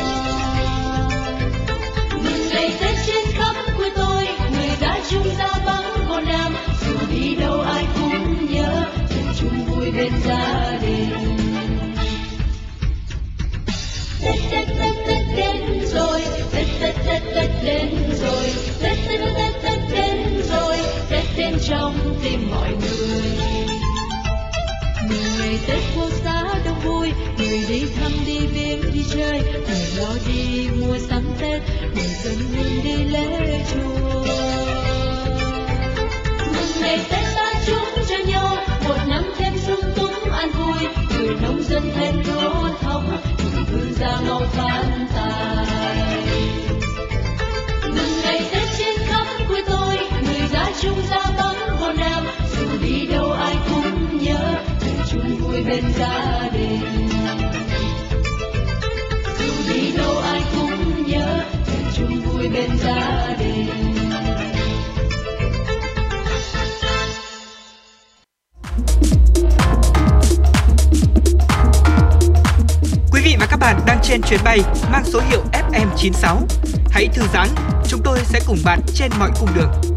Mừng 2.23 2.49
ngày 2.49 2.73
Tết 2.81 2.95
trên 3.07 3.25
khắp 3.33 3.55
quê 3.77 3.89
tôi, 3.95 4.27
người 4.51 4.69
đã 4.81 4.99
chung 5.09 5.27
ra 5.37 5.49
vắng 5.65 6.07
vô 6.09 6.19
nam, 6.19 6.55
dù 6.87 6.95
đi 7.11 7.35
đâu 7.35 7.61
ai 7.61 7.85
cũng 7.95 8.53
nhớ, 8.53 8.85
cùng 9.09 9.33
chung 9.39 9.65
vui 9.65 9.91
bên 9.91 10.11
gia 10.25 10.79
đình. 10.81 11.09
Tết 14.21 14.39
Tết 14.51 14.67
Tết 14.67 14.95
Tết 15.07 15.23
đến 15.35 15.85
rồi, 15.93 16.21
Tết 16.51 16.65
Tết 16.81 16.95
Tết 17.05 17.21
Tết 17.35 17.49
đến 17.63 17.89
rồi, 18.21 18.43
Tết 18.81 18.97
Tết 19.07 19.19
Tết 19.19 19.53
Tết 19.63 19.81
đến 19.91 19.91
Tết 19.91 20.16
đến 21.37 21.57
trong 21.69 21.95
tim 22.23 22.49
mọi 22.51 22.69
người. 22.69 23.21
người 25.09 25.29
ngày 25.39 25.59
Tết 25.67 25.79
phố 25.95 26.09
xá 26.23 26.43
đông 26.65 26.79
vui, 26.79 27.11
người 27.37 27.63
đi 27.69 27.85
thăm 27.99 28.11
đi 28.25 28.39
viếng 28.39 28.93
đi 28.93 29.03
chơi, 29.13 29.41
người 29.67 29.85
lo 29.97 30.13
đi 30.27 30.69
mua 30.79 30.97
sắm 31.09 31.23
Tết, 31.39 31.61
người 31.95 32.07
dân 32.23 32.35
hương 32.35 32.83
đi 32.83 33.03
lễ 33.03 33.59
chùa. 33.73 34.25
Mừng 36.45 36.81
ngày 36.81 36.99
Tết 37.09 37.25
ta 37.35 37.53
chúc 37.65 38.05
cho 38.09 38.17
nhau 38.27 38.57
một 38.87 38.97
năm 39.07 39.23
thêm 39.37 39.53
sung 39.67 39.91
túc 39.95 40.31
an 40.31 40.49
vui, 40.51 40.89
người 41.17 41.35
nông 41.41 41.63
dân 41.63 41.83
thêm 41.95 42.15
lúa 42.27 42.69
thóc, 42.81 43.03
người 43.53 43.63
vương 43.71 43.93
gia 43.99 44.21
mau 44.27 44.41
phát 44.51 44.83
tài. 45.15 46.46
Chung 50.81 51.01
ra 51.09 51.23
tấm 51.37 51.55
hồn 51.79 51.95
nam, 51.97 52.25
dù 52.57 52.67
đi 52.81 53.07
đâu 53.07 53.31
ai 53.31 53.55
cũng 53.69 54.17
nhớ, 54.23 54.53
để 54.81 54.91
chung 55.11 55.37
vui 55.37 55.63
bên 55.63 55.83
gia 55.99 56.49
đình. 56.53 57.09
Dù 59.39 59.73
đi 59.73 59.91
đâu 59.97 60.17
ai 60.17 60.41
cũng 60.55 61.07
nhớ, 61.07 61.43
để 61.67 61.91
chung 61.93 62.21
vui 62.21 62.37
vui 62.37 62.49
bên 62.53 62.77
gia 62.83 63.35
đình 63.39 63.67
Quý 73.11 73.21
vị 73.23 73.35
và 73.39 73.45
các 73.49 73.57
bạn 73.57 73.79
đang 73.85 73.99
trên 74.03 74.21
chuyến 74.21 74.39
bay 74.43 74.59
mang 74.91 75.05
số 75.05 75.21
hiệu 75.29 75.41
FM96. 75.51 76.37
Hãy 76.91 77.07
thư 77.13 77.23
giãn, 77.33 77.47
chúng 77.87 78.01
tôi 78.03 78.19
sẽ 78.23 78.39
cùng 78.47 78.57
bạn 78.65 78.79
trên 78.93 79.11
mọi 79.19 79.31
cung 79.39 79.49
đường. 79.55 79.96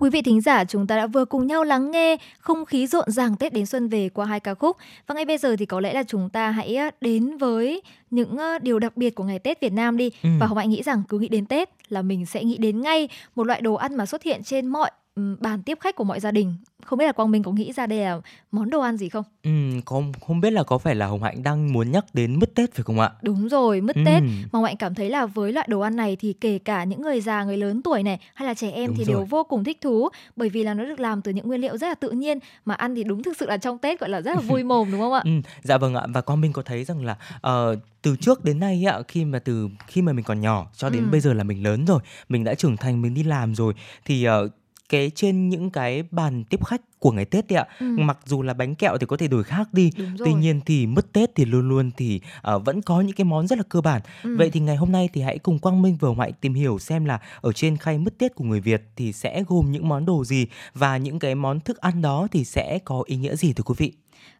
Quý 0.00 0.10
vị 0.10 0.22
thính 0.22 0.40
giả, 0.40 0.64
chúng 0.64 0.86
ta 0.86 0.96
đã 0.96 1.06
vừa 1.06 1.24
cùng 1.24 1.46
nhau 1.46 1.64
lắng 1.64 1.90
nghe 1.90 2.16
không 2.38 2.64
khí 2.64 2.86
rộn 2.86 3.10
ràng 3.10 3.36
Tết 3.36 3.52
đến 3.52 3.66
xuân 3.66 3.88
về 3.88 4.08
qua 4.08 4.26
hai 4.26 4.40
ca 4.40 4.54
khúc. 4.54 4.76
Và 5.06 5.14
ngay 5.14 5.24
bây 5.24 5.38
giờ 5.38 5.56
thì 5.58 5.66
có 5.66 5.80
lẽ 5.80 5.92
là 5.92 6.02
chúng 6.02 6.28
ta 6.28 6.50
hãy 6.50 6.78
đến 7.00 7.36
với 7.36 7.82
những 8.10 8.38
điều 8.62 8.78
đặc 8.78 8.96
biệt 8.96 9.14
của 9.14 9.24
ngày 9.24 9.38
Tết 9.38 9.60
Việt 9.60 9.72
Nam 9.72 9.96
đi. 9.96 10.10
Ừ. 10.22 10.28
Và 10.40 10.46
Hồng 10.46 10.58
Hạnh 10.58 10.70
nghĩ 10.70 10.82
rằng 10.82 11.02
cứ 11.08 11.18
nghĩ 11.18 11.28
đến 11.28 11.46
Tết 11.46 11.70
là 11.88 12.02
mình 12.02 12.26
sẽ 12.26 12.44
nghĩ 12.44 12.56
đến 12.58 12.80
ngay 12.80 13.08
một 13.34 13.46
loại 13.46 13.60
đồ 13.60 13.74
ăn 13.74 13.96
mà 13.96 14.06
xuất 14.06 14.22
hiện 14.22 14.42
trên 14.42 14.66
mọi 14.66 14.90
bàn 15.40 15.62
tiếp 15.62 15.78
khách 15.80 15.96
của 15.96 16.04
mọi 16.04 16.20
gia 16.20 16.30
đình. 16.30 16.54
Không 16.84 16.98
biết 16.98 17.06
là 17.06 17.12
Quang 17.12 17.30
Minh 17.30 17.42
có 17.42 17.52
nghĩ 17.52 17.72
ra 17.72 17.86
đây 17.86 17.98
là 17.98 18.20
món 18.52 18.70
đồ 18.70 18.80
ăn 18.80 18.96
gì 18.96 19.08
không? 19.08 19.24
Ừ, 19.42 19.50
không 19.86 20.12
không 20.26 20.40
biết 20.40 20.50
là 20.50 20.62
có 20.62 20.78
phải 20.78 20.94
là 20.94 21.06
Hồng 21.06 21.22
Hạnh 21.22 21.42
đang 21.42 21.72
muốn 21.72 21.90
nhắc 21.92 22.04
đến 22.12 22.38
mứt 22.38 22.54
Tết 22.54 22.74
phải 22.74 22.82
không 22.82 23.00
ạ? 23.00 23.10
Đúng 23.22 23.48
rồi, 23.48 23.80
mứt 23.80 23.96
Ừ. 23.96 24.02
Tết. 24.06 24.22
Mà 24.22 24.48
Hồng 24.52 24.64
Hạnh 24.64 24.76
cảm 24.76 24.94
thấy 24.94 25.10
là 25.10 25.26
với 25.26 25.52
loại 25.52 25.66
đồ 25.70 25.80
ăn 25.80 25.96
này 25.96 26.16
thì 26.16 26.32
kể 26.32 26.58
cả 26.58 26.84
những 26.84 27.02
người 27.02 27.20
già, 27.20 27.44
người 27.44 27.56
lớn 27.56 27.82
tuổi 27.82 28.02
này 28.02 28.20
hay 28.34 28.46
là 28.48 28.54
trẻ 28.54 28.70
em 28.70 28.86
Đúng 28.86 28.96
thì 28.96 29.04
rồi. 29.04 29.14
đều 29.14 29.24
vô 29.24 29.44
cùng 29.44 29.64
thích 29.64 29.78
thú 29.80 30.08
bởi 30.36 30.48
vì 30.48 30.62
là 30.64 30.74
nó 30.74 30.84
được 30.84 31.00
làm 31.00 31.22
từ 31.22 31.32
những 31.32 31.46
nguyên 31.48 31.60
liệu 31.60 31.76
rất 31.76 31.88
là 31.88 31.94
tự 31.94 32.10
nhiên 32.10 32.38
mà 32.64 32.74
ăn 32.74 32.94
thì 32.94 33.04
đúng 33.04 33.22
thực 33.22 33.36
sự 33.36 33.46
là 33.46 33.56
trong 33.56 33.78
Tết 33.78 34.00
gọi 34.00 34.10
là 34.10 34.20
rất 34.22 34.34
là 34.34 34.40
vui 34.40 34.62
mồm 34.70 34.90
đúng 34.90 35.00
không 35.00 35.12
ạ? 35.12 35.22
Ừ, 35.24 35.30
dạ 35.62 35.78
vâng 35.78 35.94
ạ 35.94 36.06
và 36.14 36.20
Quang 36.20 36.40
Minh 36.40 36.52
có 36.52 36.62
thấy 36.62 36.84
rằng 36.84 37.04
là 37.04 37.16
ờ, 37.40 37.76
từ 38.02 38.16
trước 38.16 38.44
đến 38.44 38.58
nay 38.60 38.84
ạ 38.88 38.98
khi 39.08 39.24
mà 39.24 39.38
từ 39.38 39.68
khi 39.86 40.02
mà 40.02 40.12
mình 40.12 40.24
còn 40.24 40.40
nhỏ 40.40 40.66
cho 40.76 40.90
đến 40.90 41.04
Ừ. 41.04 41.08
bây 41.10 41.20
giờ 41.20 41.32
là 41.32 41.44
mình 41.44 41.62
lớn 41.62 41.84
rồi 41.86 42.00
mình 42.28 42.44
đã 42.44 42.54
trưởng 42.54 42.76
thành 42.76 43.02
mình 43.02 43.14
đi 43.14 43.22
làm 43.22 43.54
rồi 43.54 43.74
thì 44.04 44.24
ờ, 44.24 44.48
cái 44.90 45.10
trên 45.14 45.48
những 45.48 45.70
cái 45.70 46.02
bàn 46.10 46.44
tiếp 46.44 46.64
khách 46.64 46.80
của 46.98 47.12
ngày 47.12 47.24
Tết 47.24 47.48
đấy 47.48 47.58
ạ. 47.58 47.66
Ừ. 47.80 47.86
mặc 47.98 48.18
dù 48.24 48.42
là 48.42 48.54
bánh 48.54 48.74
kẹo 48.74 48.98
thì 48.98 49.06
có 49.06 49.16
thể 49.16 49.28
đổi 49.28 49.44
khác 49.44 49.68
đi. 49.72 49.90
Tuy 50.18 50.32
nhiên 50.32 50.60
thì 50.66 50.86
mứt 50.86 51.12
Tết 51.12 51.34
thì 51.34 51.44
luôn 51.44 51.68
luôn 51.68 51.90
thì 51.96 52.20
ờ, 52.42 52.58
vẫn 52.58 52.82
có 52.82 53.00
những 53.00 53.16
cái 53.16 53.24
món 53.24 53.46
rất 53.46 53.58
là 53.58 53.64
cơ 53.68 53.80
bản. 53.80 54.02
Ừ. 54.22 54.36
vậy 54.36 54.50
thì 54.50 54.60
ngày 54.60 54.76
hôm 54.76 54.92
nay 54.92 55.08
thì 55.12 55.20
hãy 55.20 55.38
cùng 55.38 55.58
Quang 55.58 55.82
Minh 55.82 55.96
Hồng 56.00 56.20
Hạnh 56.20 56.32
tìm 56.40 56.54
hiểu 56.54 56.78
xem 56.78 57.04
là 57.04 57.20
ở 57.40 57.52
trên 57.52 57.76
khay 57.76 57.98
mứt 57.98 58.18
Tết 58.18 58.34
của 58.34 58.44
người 58.44 58.60
Việt 58.60 58.82
thì 58.96 59.12
sẽ 59.12 59.42
gồm 59.48 59.72
những 59.72 59.88
món 59.88 60.06
đồ 60.06 60.24
gì 60.24 60.46
và 60.74 60.96
những 60.96 61.18
cái 61.18 61.34
món 61.34 61.60
thức 61.60 61.78
ăn 61.78 62.02
đó 62.02 62.28
thì 62.30 62.44
sẽ 62.44 62.78
có 62.84 63.02
ý 63.06 63.16
nghĩa 63.16 63.36
gì 63.36 63.52
thưa 63.52 63.62
quý 63.62 63.74
vị 63.78 63.92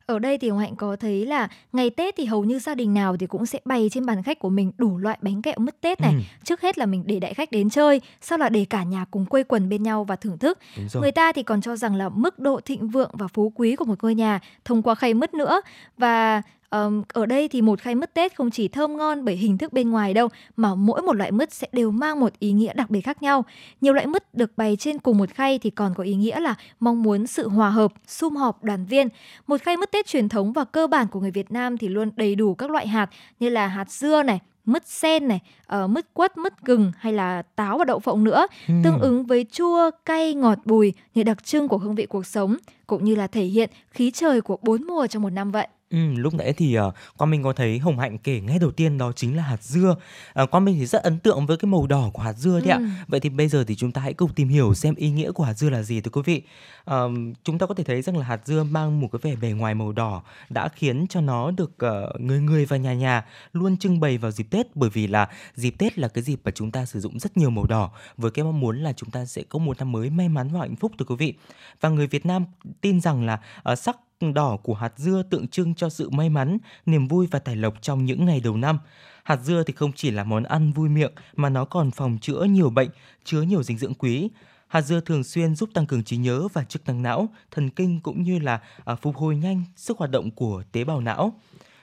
Ở 0.06 0.18
đây 0.18 0.38
thì 0.38 0.48
Hồng 0.48 0.58
Hạnh 0.58 0.76
có 0.76 0.96
thấy 0.96 1.26
là 1.26 1.48
ngày 1.72 1.90
Tết 1.90 2.16
thì 2.16 2.24
hầu 2.24 2.44
như 2.44 2.58
gia 2.58 2.74
đình 2.74 2.94
nào 2.94 3.16
thì 3.16 3.26
cũng 3.26 3.46
sẽ 3.46 3.58
bày 3.64 3.88
trên 3.92 4.06
bàn 4.06 4.22
khách 4.22 4.38
của 4.38 4.48
mình 4.48 4.72
đủ 4.78 4.98
loại 4.98 5.18
bánh 5.22 5.42
kẹo 5.42 5.54
mứt 5.58 5.80
Tết 5.80 6.00
này. 6.00 6.12
Ừ. 6.12 6.20
Trước 6.44 6.60
hết 6.60 6.78
là 6.78 6.86
mình 6.86 7.02
để 7.06 7.20
đại 7.20 7.34
khách 7.34 7.50
đến 7.50 7.70
chơi, 7.70 8.00
sau 8.20 8.38
là 8.38 8.48
để 8.48 8.64
cả 8.70 8.82
nhà 8.82 9.04
cùng 9.10 9.26
quây 9.26 9.44
quần 9.44 9.68
bên 9.68 9.82
nhau 9.82 10.04
và 10.04 10.16
thưởng 10.16 10.38
thức. 10.38 10.58
Người 10.94 11.12
ta 11.12 11.32
thì 11.32 11.42
còn 11.42 11.60
cho 11.60 11.76
rằng 11.76 11.94
là 11.94 12.08
mức 12.08 12.38
độ 12.38 12.60
thịnh 12.60 12.88
vượng 12.88 13.10
và 13.12 13.28
phú 13.28 13.52
quý 13.54 13.76
của 13.76 13.84
một 13.84 14.02
ngôi 14.02 14.14
nhà 14.14 14.40
thông 14.64 14.82
qua 14.82 14.94
khay 14.94 15.14
mứt 15.14 15.34
nữa. 15.34 15.60
Và 15.98 16.42
ờm, 16.70 17.02
ở 17.12 17.26
đây 17.26 17.48
thì 17.48 17.62
một 17.62 17.80
khay 17.80 17.94
mứt 17.94 18.14
Tết 18.14 18.36
không 18.36 18.50
chỉ 18.50 18.68
thơm 18.68 18.96
ngon 18.96 19.24
bởi 19.24 19.36
hình 19.36 19.58
thức 19.58 19.72
bên 19.72 19.90
ngoài 19.90 20.14
đâu, 20.14 20.28
mà 20.56 20.74
mỗi 20.74 21.02
một 21.02 21.12
loại 21.16 21.30
mứt 21.32 21.52
sẽ 21.52 21.66
đều 21.72 21.90
mang 21.90 22.20
một 22.20 22.32
ý 22.38 22.52
nghĩa 22.52 22.72
đặc 22.74 22.90
biệt 22.90 23.00
khác 23.00 23.22
nhau. 23.22 23.44
Nhiều 23.80 23.92
loại 23.92 24.06
mứt 24.06 24.34
được 24.34 24.52
bày 24.56 24.76
trên 24.76 24.98
cùng 24.98 25.18
một 25.18 25.30
khay 25.30 25.58
thì 25.58 25.70
còn 25.70 25.94
có 25.96 26.04
ý 26.04 26.14
nghĩa 26.14 26.40
là 26.40 26.54
mong 26.80 27.02
muốn 27.02 27.26
sự 27.26 27.48
hòa 27.48 27.70
hợp, 27.70 27.92
sum 28.06 28.36
họp 28.36 28.64
đoàn 28.64 28.86
viên. 28.86 29.08
Một 29.46 29.62
khay 29.62 29.76
mứt 29.76 29.90
Tết 29.92 30.06
truyền 30.06 30.28
thống 30.28 30.52
và 30.52 30.64
cơ 30.64 30.86
bản 30.86 31.06
của 31.08 31.20
người 31.20 31.30
Việt 31.30 31.50
Nam 31.52 31.78
thì 31.78 31.88
luôn 31.88 32.10
đầy 32.16 32.34
đủ 32.34 32.54
các 32.54 32.70
loại 32.70 32.88
hạt 32.88 33.10
như 33.40 33.48
là 33.48 33.66
hạt 33.66 33.90
dưa 33.90 34.22
này, 34.22 34.40
mứt 34.64 34.88
sen 34.88 35.28
này, 35.28 35.40
ờ, 35.66 35.86
mứt 35.86 36.14
quất, 36.14 36.36
mứt 36.38 36.52
gừng 36.64 36.92
hay 36.98 37.12
là 37.12 37.42
táo 37.42 37.78
và 37.78 37.84
đậu 37.84 37.98
phộng 37.98 38.24
nữa 38.24 38.46
tương 38.84 38.98
Ừ. 38.98 39.00
ứng 39.00 39.26
với 39.26 39.46
chua, 39.52 39.90
cay, 40.04 40.34
ngọt, 40.34 40.58
bùi 40.64 40.92
như 41.14 41.22
đặc 41.22 41.44
trưng 41.44 41.68
của 41.68 41.78
hương 41.78 41.94
vị 41.94 42.06
cuộc 42.06 42.26
sống 42.26 42.56
cũng 42.86 43.04
như 43.04 43.14
là 43.14 43.26
thể 43.26 43.44
hiện 43.44 43.70
khí 43.90 44.10
trời 44.10 44.40
của 44.40 44.56
bốn 44.62 44.84
mùa 44.86 45.06
trong 45.06 45.22
một 45.22 45.30
năm 45.30 45.50
vậy. 45.50 45.68
Ừ, 45.90 45.98
lúc 46.16 46.34
nãy 46.34 46.52
thì 46.52 46.78
uh, 46.78 46.94
Quang 47.16 47.30
Minh 47.30 47.42
có 47.42 47.52
thấy 47.52 47.78
Hồng 47.78 47.98
Hạnh 47.98 48.18
kể 48.18 48.40
ngay 48.40 48.58
đầu 48.58 48.70
tiên 48.70 48.98
đó 48.98 49.12
chính 49.16 49.36
là 49.36 49.42
hạt 49.42 49.62
dưa. 49.62 49.96
Uh, 50.42 50.50
Quang 50.50 50.64
Minh 50.64 50.76
thì 50.78 50.86
rất 50.86 51.02
ấn 51.02 51.18
tượng 51.18 51.46
với 51.46 51.56
cái 51.56 51.66
màu 51.70 51.86
đỏ 51.86 52.10
của 52.12 52.22
hạt 52.22 52.32
dưa 52.32 52.60
đấy 52.60 52.70
Ừ. 52.70 52.84
ạ. 52.84 53.04
Vậy 53.08 53.20
thì 53.20 53.28
bây 53.28 53.48
giờ 53.48 53.64
thì 53.64 53.76
chúng 53.76 53.92
ta 53.92 54.00
hãy 54.00 54.14
cùng 54.14 54.32
tìm 54.34 54.48
hiểu 54.48 54.74
xem 54.74 54.94
ý 54.94 55.10
nghĩa 55.10 55.32
của 55.32 55.44
hạt 55.44 55.54
dưa 55.54 55.70
là 55.70 55.82
gì 55.82 56.00
thưa 56.00 56.10
quý 56.10 56.22
vị. 56.24 56.42
Ờm, 56.84 57.32
chúng 57.44 57.58
ta 57.58 57.66
có 57.66 57.74
thể 57.74 57.84
thấy 57.84 58.02
rằng 58.02 58.16
là 58.16 58.24
hạt 58.24 58.40
dưa 58.44 58.62
mang 58.62 59.00
một 59.00 59.08
cái 59.12 59.20
vẻ 59.22 59.36
bề 59.40 59.50
ngoài 59.50 59.74
màu 59.74 59.92
đỏ 59.92 60.22
đã 60.50 60.68
khiến 60.68 61.06
cho 61.08 61.20
nó 61.20 61.50
được 61.50 61.78
ờ, 61.78 62.12
người 62.18 62.40
người 62.40 62.64
và 62.64 62.76
nhà 62.76 62.94
nhà 62.94 63.24
luôn 63.52 63.76
trưng 63.76 64.00
bày 64.00 64.18
vào 64.18 64.30
dịp 64.30 64.46
Tết 64.50 64.76
bởi 64.76 64.90
vì 64.90 65.06
là 65.06 65.28
dịp 65.54 65.74
Tết 65.78 65.98
là 65.98 66.08
cái 66.08 66.24
dịp 66.24 66.40
mà 66.44 66.50
chúng 66.50 66.70
ta 66.70 66.84
sử 66.84 67.00
dụng 67.00 67.18
rất 67.18 67.36
nhiều 67.36 67.50
màu 67.50 67.66
đỏ 67.66 67.90
với 68.16 68.30
cái 68.30 68.44
mong 68.44 68.60
muốn 68.60 68.82
là 68.82 68.92
chúng 68.92 69.10
ta 69.10 69.24
sẽ 69.24 69.42
có 69.48 69.58
một 69.58 69.78
năm 69.78 69.92
mới 69.92 70.10
may 70.10 70.28
mắn 70.28 70.48
và 70.52 70.60
hạnh 70.60 70.76
phúc 70.76 70.92
thưa 70.98 71.04
quý 71.08 71.16
vị. 71.18 71.34
Và 71.80 71.88
người 71.88 72.06
Việt 72.06 72.26
Nam 72.26 72.44
tin 72.80 73.00
rằng 73.00 73.26
là 73.26 73.40
ờ, 73.62 73.74
sắc 73.76 73.96
đỏ 74.20 74.56
của 74.62 74.74
hạt 74.74 74.92
dưa 74.96 75.22
tượng 75.30 75.48
trưng 75.48 75.74
cho 75.74 75.88
sự 75.88 76.10
may 76.10 76.28
mắn, 76.28 76.58
niềm 76.86 77.08
vui 77.08 77.26
và 77.30 77.38
tài 77.38 77.56
lộc 77.56 77.82
trong 77.82 78.04
những 78.04 78.26
ngày 78.26 78.40
đầu 78.40 78.56
năm. 78.56 78.78
Hạt 79.22 79.40
dưa 79.42 79.62
thì 79.66 79.72
không 79.72 79.92
chỉ 79.92 80.10
là 80.10 80.24
món 80.24 80.42
ăn 80.42 80.72
vui 80.72 80.88
miệng 80.88 81.12
mà 81.36 81.48
nó 81.48 81.64
còn 81.64 81.90
phòng 81.90 82.18
chữa 82.20 82.44
nhiều 82.44 82.70
bệnh, 82.70 82.90
chứa 83.24 83.42
nhiều 83.42 83.62
dinh 83.62 83.78
dưỡng 83.78 83.94
quý. 83.94 84.30
Hạt 84.68 84.82
dưa 84.82 85.00
thường 85.00 85.24
xuyên 85.24 85.54
giúp 85.54 85.70
tăng 85.74 85.86
cường 85.86 86.04
trí 86.04 86.16
nhớ 86.16 86.48
và 86.52 86.64
chức 86.64 86.86
năng 86.86 87.02
não, 87.02 87.28
thần 87.50 87.70
kinh 87.70 88.00
cũng 88.00 88.22
như 88.22 88.38
là 88.38 88.60
à, 88.84 88.94
phục 88.94 89.16
hồi 89.16 89.36
nhanh 89.36 89.64
sức 89.76 89.98
hoạt 89.98 90.10
động 90.10 90.30
của 90.30 90.62
tế 90.72 90.84
bào 90.84 91.00
não. 91.00 91.32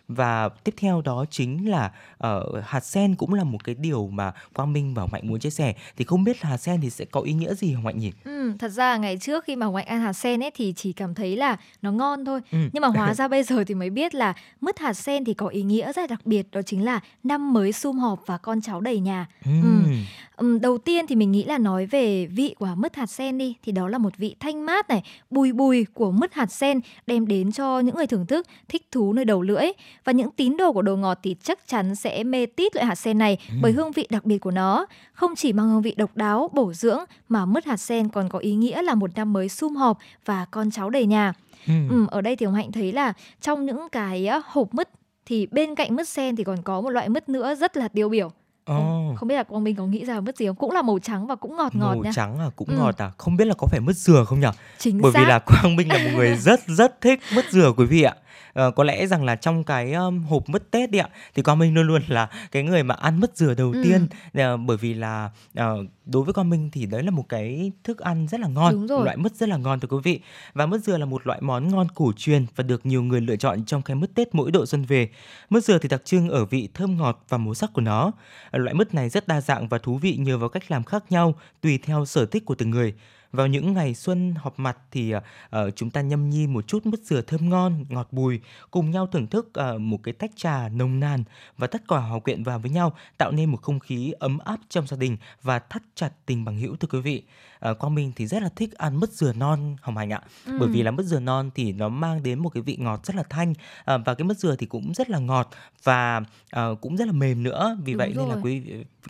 Và 0.07 0.49
tiếp 0.49 0.73
theo 0.77 1.01
đó 1.01 1.25
chính 1.29 1.69
là 1.69 1.91
ờ, 2.17 2.61
hạt 2.65 2.85
sen 2.85 3.15
cũng 3.15 3.33
là 3.33 3.43
một 3.43 3.63
cái 3.63 3.75
điều 3.75 4.07
mà 4.07 4.31
Quang 4.53 4.73
Minh 4.73 4.93
và 4.93 5.07
Hạnh 5.11 5.27
muốn 5.27 5.39
chia 5.39 5.49
sẻ. 5.49 5.73
Thì 5.97 6.05
không 6.05 6.23
biết 6.23 6.43
là 6.43 6.49
hạt 6.49 6.57
sen 6.57 6.81
thì 6.81 6.89
sẽ 6.89 7.05
có 7.05 7.21
ý 7.21 7.33
nghĩa 7.33 7.53
gì 7.53 7.73
Hồng 7.73 7.85
Hạnh 7.85 7.99
nhỉ? 7.99 8.11
Ừ, 8.23 8.53
thật 8.59 8.69
ra 8.69 8.97
ngày 8.97 9.17
trước 9.17 9.43
khi 9.43 9.55
mà 9.55 9.65
Hạnh 9.65 9.83
ăn 9.83 10.01
hạt 10.01 10.13
sen 10.13 10.43
ấy 10.43 10.51
thì 10.55 10.73
chỉ 10.75 10.93
cảm 10.93 11.15
thấy 11.15 11.37
là 11.37 11.57
nó 11.81 11.91
ngon 11.91 12.25
thôi. 12.25 12.41
Ừ. 12.51 12.57
Nhưng 12.73 12.81
mà 12.81 12.87
hóa 12.87 13.13
ra 13.17 13.27
bây 13.27 13.43
giờ 13.43 13.63
thì 13.63 13.75
mới 13.75 13.89
biết 13.89 14.15
là 14.15 14.33
mứt 14.61 14.79
hạt 14.79 14.93
sen 14.93 15.25
thì 15.25 15.33
có 15.33 15.47
ý 15.47 15.63
nghĩa 15.63 15.93
rất 15.93 16.09
đặc 16.09 16.25
biệt 16.25 16.47
đó 16.51 16.61
chính 16.61 16.85
là 16.85 16.99
năm 17.23 17.53
mới 17.53 17.71
sum 17.71 17.97
họp 17.97 18.23
và 18.25 18.37
con 18.37 18.61
cháu 18.61 18.81
đầy 18.81 18.99
nhà. 18.99 19.27
Ừm. 19.45 19.83
Ừm, 20.35 20.61
đầu 20.61 20.77
tiên 20.77 21.07
thì 21.07 21.15
mình 21.15 21.31
nghĩ 21.31 21.43
là 21.43 21.57
nói 21.57 21.85
về 21.85 22.25
vị 22.25 22.55
của 22.59 22.69
mứt 22.77 22.95
hạt 22.95 23.05
sen 23.05 23.37
đi 23.37 23.55
thì 23.63 23.71
đó 23.71 23.87
là 23.87 23.97
một 23.97 24.17
vị 24.17 24.35
thanh 24.39 24.65
mát 24.65 24.89
này, 24.89 25.03
bùi 25.29 25.51
bùi 25.51 25.85
của 25.93 26.11
mứt 26.11 26.33
hạt 26.33 26.51
sen 26.51 26.79
đem 27.07 27.27
đến 27.27 27.51
cho 27.51 27.79
những 27.79 27.95
người 27.95 28.07
thưởng 28.07 28.25
thức 28.25 28.47
thích 28.67 28.87
thú 28.91 29.13
nơi 29.13 29.25
đầu 29.25 29.41
lưỡi 29.41 29.65
và 30.07 30.13
những 30.13 30.31
tín 30.31 30.57
đồ 30.57 30.73
của 30.73 30.81
đồ 30.81 30.95
ngọt 30.95 31.19
thì 31.23 31.35
chắc 31.43 31.67
chắn 31.67 31.95
sẽ 31.95 32.23
mê 32.23 32.45
tít 32.45 32.75
loại 32.75 32.85
hạt 32.87 32.95
sen 32.95 33.17
này 33.17 33.37
bởi 33.61 33.71
hương 33.71 33.91
vị 33.91 34.07
đặc 34.09 34.25
biệt 34.25 34.37
của 34.37 34.51
nó. 34.51 34.85
Không 35.13 35.35
chỉ 35.35 35.53
mang 35.53 35.69
hương 35.69 35.81
vị 35.81 35.93
độc 35.97 36.11
đáo, 36.17 36.49
bổ 36.53 36.73
dưỡng 36.73 36.99
mà 37.29 37.45
mứt 37.45 37.65
hạt 37.65 37.77
sen 37.77 38.09
còn 38.09 38.29
có 38.29 38.39
ý 38.39 38.55
nghĩa 38.55 38.81
là 38.81 38.95
một 38.95 39.09
năm 39.15 39.33
mới 39.33 39.49
sum 39.49 39.75
họp 39.75 39.97
và 40.25 40.45
con 40.51 40.71
cháu 40.71 40.89
đầy 40.89 41.05
nhà. 41.05 41.33
Ừm. 41.67 41.89
Ừm, 41.89 42.07
ở 42.07 42.21
đây 42.21 42.35
thì 42.35 42.45
Hồng 42.45 42.55
Hạnh 42.55 42.71
thấy 42.71 42.91
là 42.91 43.13
trong 43.41 43.65
những 43.65 43.87
cái 43.91 44.29
hộp 44.45 44.73
mứt 44.73 44.89
thì 45.25 45.47
bên 45.51 45.75
cạnh 45.75 45.95
mứt 45.95 46.07
sen 46.07 46.35
thì 46.35 46.43
còn 46.43 46.61
có 46.61 46.81
một 46.81 46.89
loại 46.89 47.09
mứt 47.09 47.29
nữa 47.29 47.55
rất 47.55 47.77
là 47.77 47.87
tiêu 47.87 48.09
biểu. 48.09 48.31
Ồ. 48.65 49.13
Không 49.17 49.27
biết 49.29 49.35
là 49.35 49.43
Quang 49.43 49.63
Minh 49.63 49.75
có 49.75 49.85
nghĩ 49.85 50.05
ra 50.05 50.19
mứt 50.19 50.37
gì 50.37 50.47
không? 50.47 50.55
Cũng 50.55 50.71
là 50.71 50.81
màu 50.81 50.99
trắng 50.99 51.27
và 51.27 51.35
cũng 51.35 51.55
ngọt 51.55 51.75
ngọt 51.75 51.85
màu 51.93 52.03
nha. 52.03 52.11
trắng 52.15 52.39
à 52.39 52.49
cũng 52.55 52.67
Ừ. 52.69 52.75
ngọt 52.77 52.97
à 52.97 53.11
không 53.17 53.37
biết 53.37 53.45
là 53.45 53.53
có 53.57 53.67
phải 53.71 53.79
mứt 53.79 53.95
dừa 53.95 54.23
không 54.27 54.39
nhỉ 54.39 54.47
Chính 54.79 55.01
bởi 55.01 55.11
xác. 55.11 55.19
vì 55.19 55.25
là 55.25 55.39
Quang 55.39 55.75
Minh 55.75 55.87
là 55.91 55.97
một 55.97 56.09
người 56.15 56.35
rất 56.39 56.59
rất 56.67 57.01
thích 57.01 57.19
mứt 57.35 57.45
dừa 57.51 57.73
quý 57.77 57.85
vị 57.85 58.01
ạ 58.03 58.15
Ờ, 58.53 58.71
có 58.71 58.83
lẽ 58.83 59.07
rằng 59.07 59.23
là 59.23 59.35
trong 59.35 59.63
cái 59.63 59.93
um, 59.93 60.23
hộp 60.23 60.49
mứt 60.49 60.71
Tết 60.71 60.91
đi 60.91 60.99
ạ 60.99 61.09
thì 61.35 61.41
Quang 61.41 61.59
Minh 61.59 61.73
luôn 61.73 61.87
luôn 61.87 62.01
là 62.07 62.29
cái 62.51 62.63
người 62.63 62.83
mà 62.83 62.95
ăn 62.95 63.19
mứt 63.19 63.37
dừa 63.37 63.53
đầu 63.53 63.71
Ừ. 63.71 63.81
tiên. 63.83 64.07
Ờ, 64.33 64.57
bởi 64.57 64.77
vì 64.77 64.93
là 64.93 65.29
ờ, 65.55 65.77
đối 66.05 66.23
với 66.23 66.33
Quang 66.33 66.49
Minh 66.49 66.69
thì 66.71 66.85
đấy 66.85 67.03
là 67.03 67.11
một 67.11 67.29
cái 67.29 67.71
thức 67.83 67.99
ăn 67.99 68.27
rất 68.27 68.39
là 68.39 68.47
ngon 68.47 68.87
một 68.87 69.03
loại 69.03 69.17
mứt 69.17 69.35
rất 69.35 69.49
là 69.49 69.57
ngon 69.57 69.79
thưa 69.79 69.87
quý 69.87 69.97
vị. 70.03 70.19
Và 70.53 70.65
mứt 70.65 70.83
dừa 70.83 70.97
là 70.97 71.05
một 71.05 71.27
loại 71.27 71.41
món 71.41 71.67
ngon 71.71 71.87
cổ 71.95 72.11
truyền 72.17 72.45
và 72.55 72.63
được 72.63 72.85
nhiều 72.85 73.03
người 73.03 73.21
lựa 73.21 73.35
chọn 73.35 73.65
trong 73.65 73.81
cái 73.81 73.95
mứt 73.95 74.15
Tết 74.15 74.35
mỗi 74.35 74.51
độ 74.51 74.65
xuân 74.65 74.83
về. 74.83 75.09
Mứt 75.49 75.63
dừa 75.63 75.77
thì 75.77 75.89
đặc 75.89 76.01
trưng 76.05 76.29
ở 76.29 76.45
vị 76.45 76.69
thơm 76.73 76.97
ngọt 76.97 77.23
và 77.29 77.37
màu 77.37 77.53
sắc 77.53 77.73
của 77.73 77.81
nó. 77.81 78.11
Loại 78.51 78.73
mứt 78.73 78.93
này 78.93 79.09
rất 79.09 79.27
đa 79.27 79.41
dạng 79.41 79.67
và 79.67 79.77
thú 79.77 79.97
vị 79.97 80.15
nhờ 80.17 80.37
vào 80.37 80.49
cách 80.49 80.71
làm 80.71 80.83
khác 80.83 81.03
nhau 81.09 81.35
tùy 81.61 81.79
theo 81.83 82.05
sở 82.05 82.25
thích 82.25 82.45
của 82.45 82.55
từng 82.55 82.69
người. 82.69 82.93
Vào 83.37 83.47
những 83.47 83.73
ngày 83.73 83.93
xuân 83.93 84.33
họp 84.37 84.59
mặt 84.59 84.77
thì 84.91 85.15
uh, 85.15 85.21
chúng 85.75 85.89
ta 85.89 86.01
nhâm 86.01 86.29
nhi 86.29 86.47
một 86.47 86.67
chút 86.67 86.85
mứt 86.85 86.99
dừa 87.03 87.21
thơm 87.21 87.49
ngon, 87.49 87.85
ngọt 87.89 88.07
bùi, 88.11 88.39
cùng 88.71 88.91
nhau 88.91 89.07
thưởng 89.07 89.27
thức 89.27 89.51
uh, 89.75 89.81
một 89.81 89.99
cái 90.03 90.13
tách 90.13 90.31
trà 90.35 90.69
nồng 90.69 90.99
nàn 90.99 91.23
và 91.57 91.67
tất 91.67 91.81
cả 91.87 91.97
hòa 91.97 92.19
quyện 92.19 92.43
vào 92.43 92.59
với 92.59 92.71
nhau 92.71 92.93
tạo 93.17 93.31
nên 93.31 93.49
một 93.49 93.61
không 93.61 93.79
khí 93.79 94.13
ấm 94.19 94.39
áp 94.39 94.59
trong 94.69 94.87
gia 94.87 94.97
đình 94.97 95.17
và 95.43 95.59
thắt 95.59 95.81
chặt 95.95 96.09
tình 96.25 96.45
bằng 96.45 96.57
hữu 96.57 96.75
thưa 96.75 96.87
quý 96.91 96.99
vị. 96.99 97.23
Uh, 97.71 97.79
Quang 97.79 97.95
Minh 97.95 98.11
thì 98.15 98.27
rất 98.27 98.43
là 98.43 98.49
thích 98.55 98.73
ăn 98.73 98.99
mứt 98.99 99.11
dừa 99.11 99.33
non 99.33 99.75
hồng 99.81 99.97
hành 99.97 100.09
ạ, 100.13 100.21
Ừ. 100.45 100.57
bởi 100.59 100.69
vì 100.69 100.83
là 100.83 100.91
mứt 100.91 101.05
dừa 101.05 101.19
non 101.19 101.49
thì 101.55 101.73
nó 101.73 101.89
mang 101.89 102.23
đến 102.23 102.39
một 102.39 102.49
cái 102.49 102.63
vị 102.63 102.75
ngọt 102.79 103.05
rất 103.05 103.15
là 103.15 103.23
thanh 103.29 103.51
uh, 103.51 103.55
và 104.05 104.13
cái 104.13 104.25
mứt 104.25 104.37
dừa 104.37 104.55
thì 104.55 104.65
cũng 104.65 104.93
rất 104.93 105.09
là 105.09 105.19
ngọt 105.19 105.49
và 105.83 106.21
uh, 106.55 106.81
cũng 106.81 106.95
rất 106.97 107.05
là 107.05 107.13
mềm 107.13 107.43
nữa. 107.43 107.77
Vì 107.83 107.93
Đúng 107.93 107.97
vậy 107.97 108.13
nên 108.17 108.27
là 108.27 108.33
rồi. 108.33 108.43
quý 108.43 108.63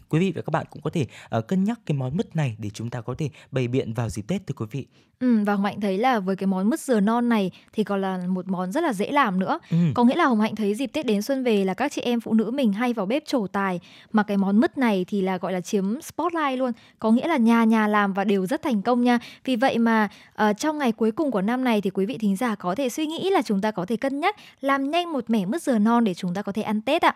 quý 0.10 0.20
vị 0.20 0.32
và 0.36 0.42
các 0.42 0.52
bạn 0.52 0.66
cũng 0.70 0.82
có 0.82 0.90
thể 0.90 1.08
uh, 1.38 1.48
cân 1.48 1.64
nhắc 1.64 1.80
cái 1.86 1.98
món 1.98 2.18
mứt 2.18 2.36
này 2.36 2.56
để 2.60 2.70
chúng 2.70 2.90
ta 2.90 3.02
có 3.02 3.16
thể 3.18 3.30
bày 3.52 3.68
biện 3.68 3.94
vào 3.94 4.10
dịp 4.18 4.28
Tết 4.28 4.48
thưa 4.48 4.54
quý 4.58 4.66
vị. 4.72 4.86
Ừ, 5.20 5.44
và 5.46 5.54
Hồng 5.54 5.66
Hạnh 5.66 5.82
thấy 5.82 5.98
là 5.98 6.20
với 6.20 6.36
cái 6.36 6.48
món 6.48 6.70
mứt 6.70 6.80
dừa 6.80 7.00
non 7.00 7.30
này 7.30 7.52
thì 7.74 7.84
còn 7.84 8.02
là 8.02 8.20
một 8.28 8.48
món 8.48 8.72
rất 8.72 8.84
là 8.84 8.94
dễ 8.94 9.12
làm 9.12 9.40
nữa. 9.40 9.60
Ừ. 9.72 9.78
Có 9.96 10.04
nghĩa 10.04 10.16
là 10.16 10.26
Hồng 10.26 10.42
Hạnh 10.42 10.56
thấy 10.56 10.76
dịp 10.76 10.88
Tết 10.88 11.06
đến 11.06 11.22
xuân 11.22 11.44
về 11.44 11.64
là 11.64 11.74
các 11.74 11.92
chị 11.92 12.02
em 12.02 12.20
phụ 12.20 12.34
nữ 12.34 12.52
mình 12.52 12.74
hay 12.74 12.94
vào 12.94 13.06
bếp 13.06 13.26
trổ 13.26 13.48
tài 13.48 13.80
mà 14.12 14.24
cái 14.24 14.38
món 14.38 14.60
mứt 14.60 14.78
này 14.78 15.06
thì 15.08 15.22
là 15.22 15.38
gọi 15.38 15.54
là 15.54 15.62
chiếm 15.62 16.02
spotlight 16.02 16.60
luôn. 16.60 16.72
Có 17.00 17.12
nghĩa 17.12 17.28
là 17.28 17.38
nhà 17.38 17.64
nhà 17.64 17.88
làm 17.88 18.14
và 18.14 18.24
đều 18.24 18.46
rất 18.46 18.62
thành 18.62 18.82
công 18.82 19.04
nha. 19.04 19.20
Vì 19.46 19.56
vậy 19.56 19.78
mà 19.78 20.10
ờ, 20.36 20.54
trong 20.54 20.78
ngày 20.78 20.92
cuối 20.92 21.12
cùng 21.12 21.32
của 21.32 21.42
năm 21.42 21.64
này 21.64 21.82
thì 21.82 21.90
quý 21.90 22.06
vị 22.06 22.18
thính 22.18 22.36
giả 22.36 22.56
có 22.56 22.76
thể 22.76 22.90
suy 22.90 23.06
nghĩ 23.06 23.30
là 23.30 23.42
chúng 23.42 23.62
ta 23.62 23.72
có 23.72 23.86
thể 23.86 23.98
cân 23.98 24.20
nhắc 24.20 24.36
làm 24.62 24.92
nhanh 24.92 25.14
một 25.14 25.30
mẻ 25.30 25.46
mứt 25.46 25.64
dừa 25.64 25.78
non 25.78 26.04
để 26.04 26.14
chúng 26.14 26.34
ta 26.34 26.42
có 26.42 26.52
thể 26.52 26.62
ăn 26.62 26.82
Tết 26.82 27.02
ạ. 27.02 27.16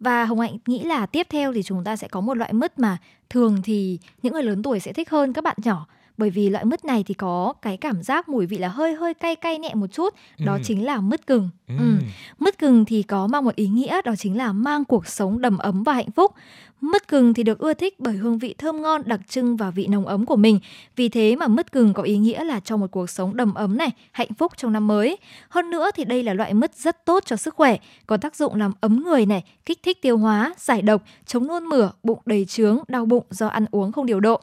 Và 0.00 0.24
Hồng 0.24 0.40
Hạnh 0.40 0.56
nghĩ 0.66 0.82
là 0.84 1.06
tiếp 1.06 1.26
theo 1.30 1.52
thì 1.52 1.62
chúng 1.62 1.84
ta 1.84 1.96
sẽ 1.96 2.08
có 2.08 2.20
một 2.20 2.36
loại 2.36 2.52
mứt 2.52 2.78
mà 2.78 2.98
thường 3.30 3.62
thì 3.64 3.98
những 4.22 4.32
người 4.32 4.42
lớn 4.42 4.62
tuổi 4.62 4.80
sẽ 4.80 4.92
thích 4.92 5.10
hơn 5.10 5.32
các 5.32 5.44
bạn 5.44 5.56
nhỏ 5.64 5.86
bởi 6.18 6.30
vì 6.30 6.50
loại 6.50 6.64
mứt 6.64 6.84
này 6.84 7.04
thì 7.06 7.14
có 7.14 7.52
cái 7.62 7.76
cảm 7.76 8.02
giác 8.02 8.28
mùi 8.28 8.46
vị 8.46 8.58
là 8.58 8.68
hơi 8.68 8.94
hơi 8.94 9.14
cay 9.14 9.36
cay 9.36 9.58
nhẹ 9.58 9.74
một 9.74 9.86
chút 9.92 10.14
đó 10.44 10.52
Ừ. 10.54 10.58
chính 10.64 10.84
là 10.84 11.00
mứt 11.00 11.26
gừng 11.26 11.50
Ừ. 11.68 11.74
Ừ. 11.78 11.96
mứt 12.38 12.58
gừng 12.60 12.84
thì 12.84 13.02
có 13.02 13.26
mang 13.26 13.44
một 13.44 13.54
ý 13.54 13.66
nghĩa 13.66 14.02
đó 14.04 14.12
chính 14.18 14.36
là 14.36 14.52
mang 14.52 14.84
cuộc 14.84 15.06
sống 15.06 15.40
đầm 15.40 15.58
ấm 15.58 15.82
và 15.82 15.92
hạnh 15.92 16.10
phúc 16.10 16.34
mứt 16.82 17.08
gừng 17.08 17.34
thì 17.34 17.42
được 17.42 17.58
ưa 17.58 17.74
thích 17.74 18.00
bởi 18.00 18.14
hương 18.14 18.38
vị 18.38 18.54
thơm 18.58 18.82
ngon 18.82 19.02
đặc 19.04 19.20
trưng 19.28 19.56
và 19.56 19.70
vị 19.70 19.86
nồng 19.86 20.06
ấm 20.06 20.26
của 20.26 20.36
mình 20.36 20.58
vì 20.96 21.08
thế 21.08 21.36
mà 21.36 21.48
mứt 21.48 21.72
gừng 21.72 21.92
có 21.92 22.02
ý 22.02 22.16
nghĩa 22.18 22.44
là 22.44 22.60
cho 22.60 22.76
một 22.76 22.90
cuộc 22.90 23.10
sống 23.10 23.36
đầm 23.36 23.54
ấm 23.54 23.78
này 23.78 23.88
hạnh 24.12 24.34
phúc 24.38 24.52
trong 24.56 24.72
năm 24.72 24.86
mới 24.86 25.18
hơn 25.48 25.70
nữa 25.70 25.90
thì 25.94 26.04
đây 26.04 26.22
là 26.22 26.34
loại 26.34 26.54
mứt 26.54 26.74
rất 26.74 27.04
tốt 27.04 27.22
cho 27.26 27.36
sức 27.36 27.54
khỏe 27.54 27.76
có 28.06 28.16
tác 28.16 28.36
dụng 28.36 28.54
làm 28.54 28.72
ấm 28.80 29.04
người 29.04 29.26
này 29.26 29.44
kích 29.66 29.82
thích 29.82 30.02
tiêu 30.02 30.18
hóa 30.18 30.54
giải 30.58 30.82
độc 30.82 31.02
chống 31.26 31.46
nôn 31.46 31.64
mửa 31.64 31.90
bụng 32.02 32.18
đầy 32.26 32.44
trướng 32.44 32.78
đau 32.88 33.04
bụng 33.04 33.24
do 33.30 33.46
ăn 33.46 33.66
uống 33.70 33.92
không 33.92 34.06
điều 34.06 34.20
độ 34.20 34.40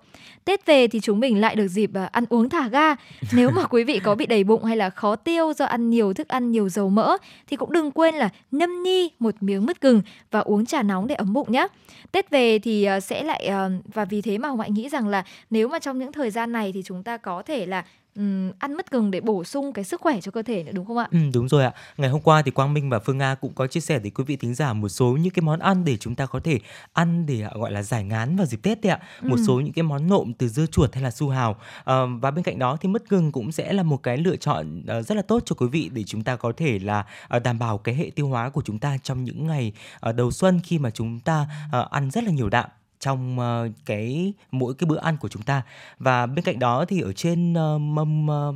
Tết 0.49 0.65
về 0.65 0.87
thì 0.87 0.99
chúng 0.99 1.19
mình 1.19 1.41
lại 1.41 1.55
được 1.55 1.67
dịp 1.67 1.89
à, 1.93 2.09
ăn 2.11 2.25
uống 2.29 2.49
thả 2.49 2.67
ga. 2.67 2.95
Nếu 3.33 3.49
mà 3.51 3.63
quý 3.63 3.83
vị 3.83 3.99
có 3.99 4.15
bị 4.15 4.25
đầy 4.25 4.43
bụng 4.43 4.63
hay 4.63 4.77
là 4.77 4.89
khó 4.89 5.15
tiêu 5.15 5.53
do 5.53 5.65
ăn 5.65 5.89
nhiều 5.89 6.13
thức 6.13 6.27
ăn 6.27 6.51
nhiều 6.51 6.69
dầu 6.69 6.89
mỡ 6.89 7.17
thì 7.47 7.57
cũng 7.57 7.71
đừng 7.71 7.91
quên 7.91 8.15
là 8.15 8.29
nhâm 8.51 8.83
nhi 8.83 9.11
một 9.19 9.35
miếng 9.41 9.65
mứt 9.65 9.81
gừng 9.81 10.01
và 10.31 10.39
uống 10.39 10.65
trà 10.65 10.83
nóng 10.83 11.07
để 11.07 11.15
ấm 11.15 11.33
bụng 11.33 11.51
nhé. 11.51 11.67
Tết 12.11 12.28
về 12.31 12.59
thì 12.59 12.83
ờ, 12.83 12.99
sẽ 12.99 13.23
lại 13.23 13.45
ờ, 13.45 13.71
và 13.93 14.05
vì 14.05 14.21
thế 14.21 14.37
mà 14.37 14.49
Hồng 14.49 14.59
Hạnh 14.59 14.73
nghĩ 14.73 14.89
rằng 14.89 15.07
là 15.07 15.23
nếu 15.49 15.67
mà 15.67 15.79
trong 15.79 15.99
những 15.99 16.11
thời 16.11 16.31
gian 16.31 16.51
này 16.51 16.71
thì 16.71 16.81
chúng 16.85 17.03
ta 17.03 17.17
có 17.17 17.43
thể 17.43 17.65
là 17.65 17.85
ừm, 18.15 18.51
ăn 18.59 18.73
mứt 18.77 18.91
gừng 18.91 19.11
để 19.11 19.21
bổ 19.21 19.43
sung 19.43 19.73
cái 19.73 19.85
sức 19.85 20.01
khỏe 20.01 20.21
cho 20.21 20.31
cơ 20.31 20.41
thể 20.41 20.63
nữa 20.63 20.71
đúng 20.75 20.85
không 20.85 20.97
ạ? 20.97 21.07
Ừ, 21.11 21.19
đúng 21.33 21.47
rồi 21.49 21.63
ạ. 21.63 21.73
Ngày 21.97 22.09
hôm 22.09 22.21
qua 22.21 22.41
thì 22.41 22.51
Quang 22.51 22.73
Minh 22.73 22.89
và 22.89 22.99
Phương 22.99 23.17
Nga 23.17 23.35
cũng 23.35 23.53
có 23.53 23.67
chia 23.67 23.79
sẻ 23.79 23.99
đến 23.99 24.13
quý 24.13 24.23
vị 24.23 24.35
thính 24.35 24.55
giả 24.55 24.73
một 24.73 24.89
số 24.89 25.05
những 25.21 25.33
cái 25.33 25.43
món 25.43 25.59
ăn 25.59 25.85
để 25.85 25.97
chúng 25.97 26.15
ta 26.15 26.25
có 26.25 26.39
thể 26.43 26.59
ăn 26.93 27.25
để 27.25 27.41
à, 27.41 27.49
gọi 27.55 27.71
là 27.71 27.83
giải 27.83 28.03
ngán 28.03 28.35
vào 28.35 28.45
dịp 28.45 28.59
Tết 28.63 28.81
đấy 28.81 28.91
ạ. 28.91 28.99
Một 29.21 29.35
Ừ. 29.39 29.43
số 29.47 29.59
những 29.59 29.73
cái 29.73 29.83
món 29.83 30.07
nộm 30.09 30.33
từ 30.33 30.47
dưa 30.47 30.65
chuột 30.65 30.93
hay 30.93 31.03
là 31.03 31.11
su 31.11 31.29
hào. 31.29 31.55
Ờ, 31.83 32.07
và 32.21 32.31
bên 32.31 32.43
cạnh 32.43 32.59
đó 32.59 32.77
thì 32.81 32.89
mứt 32.89 33.09
gừng 33.09 33.31
cũng 33.31 33.51
sẽ 33.51 33.73
là 33.73 33.83
một 33.83 34.03
cái 34.03 34.17
lựa 34.17 34.35
chọn 34.35 34.83
ờ, 34.87 35.01
rất 35.01 35.15
là 35.15 35.21
tốt 35.21 35.43
cho 35.45 35.55
quý 35.55 35.67
vị 35.67 35.89
để 35.93 36.03
chúng 36.03 36.23
ta 36.23 36.35
có 36.35 36.51
thể 36.57 36.79
là 36.79 37.05
ờ, 37.27 37.39
đảm 37.39 37.59
bảo 37.59 37.77
cái 37.77 37.95
hệ 37.95 38.11
tiêu 38.15 38.27
hóa 38.27 38.49
của 38.49 38.61
chúng 38.65 38.79
ta 38.79 38.97
trong 39.03 39.23
những 39.23 39.47
ngày 39.47 39.73
đầu 40.15 40.31
xuân 40.31 40.59
khi 40.63 40.79
mà 40.79 40.89
chúng 40.89 41.19
ta 41.19 41.47
ăn 41.91 42.11
rất 42.11 42.23
là 42.23 42.31
nhiều 42.31 42.49
đạm 42.49 42.69
trong 42.99 43.39
ờ, 43.39 43.69
cái, 43.85 44.33
mỗi 44.51 44.73
cái 44.73 44.85
bữa 44.85 44.99
ăn 44.99 45.17
của 45.17 45.27
chúng 45.27 45.41
ta. 45.43 45.61
Và 45.99 46.25
bên 46.25 46.45
cạnh 46.45 46.59
đó 46.59 46.85
thì 46.85 47.01
ở 47.01 47.13
trên 47.13 47.53
ờ, 47.53 47.77
mâm 47.77 48.27
ờ, 48.27 48.53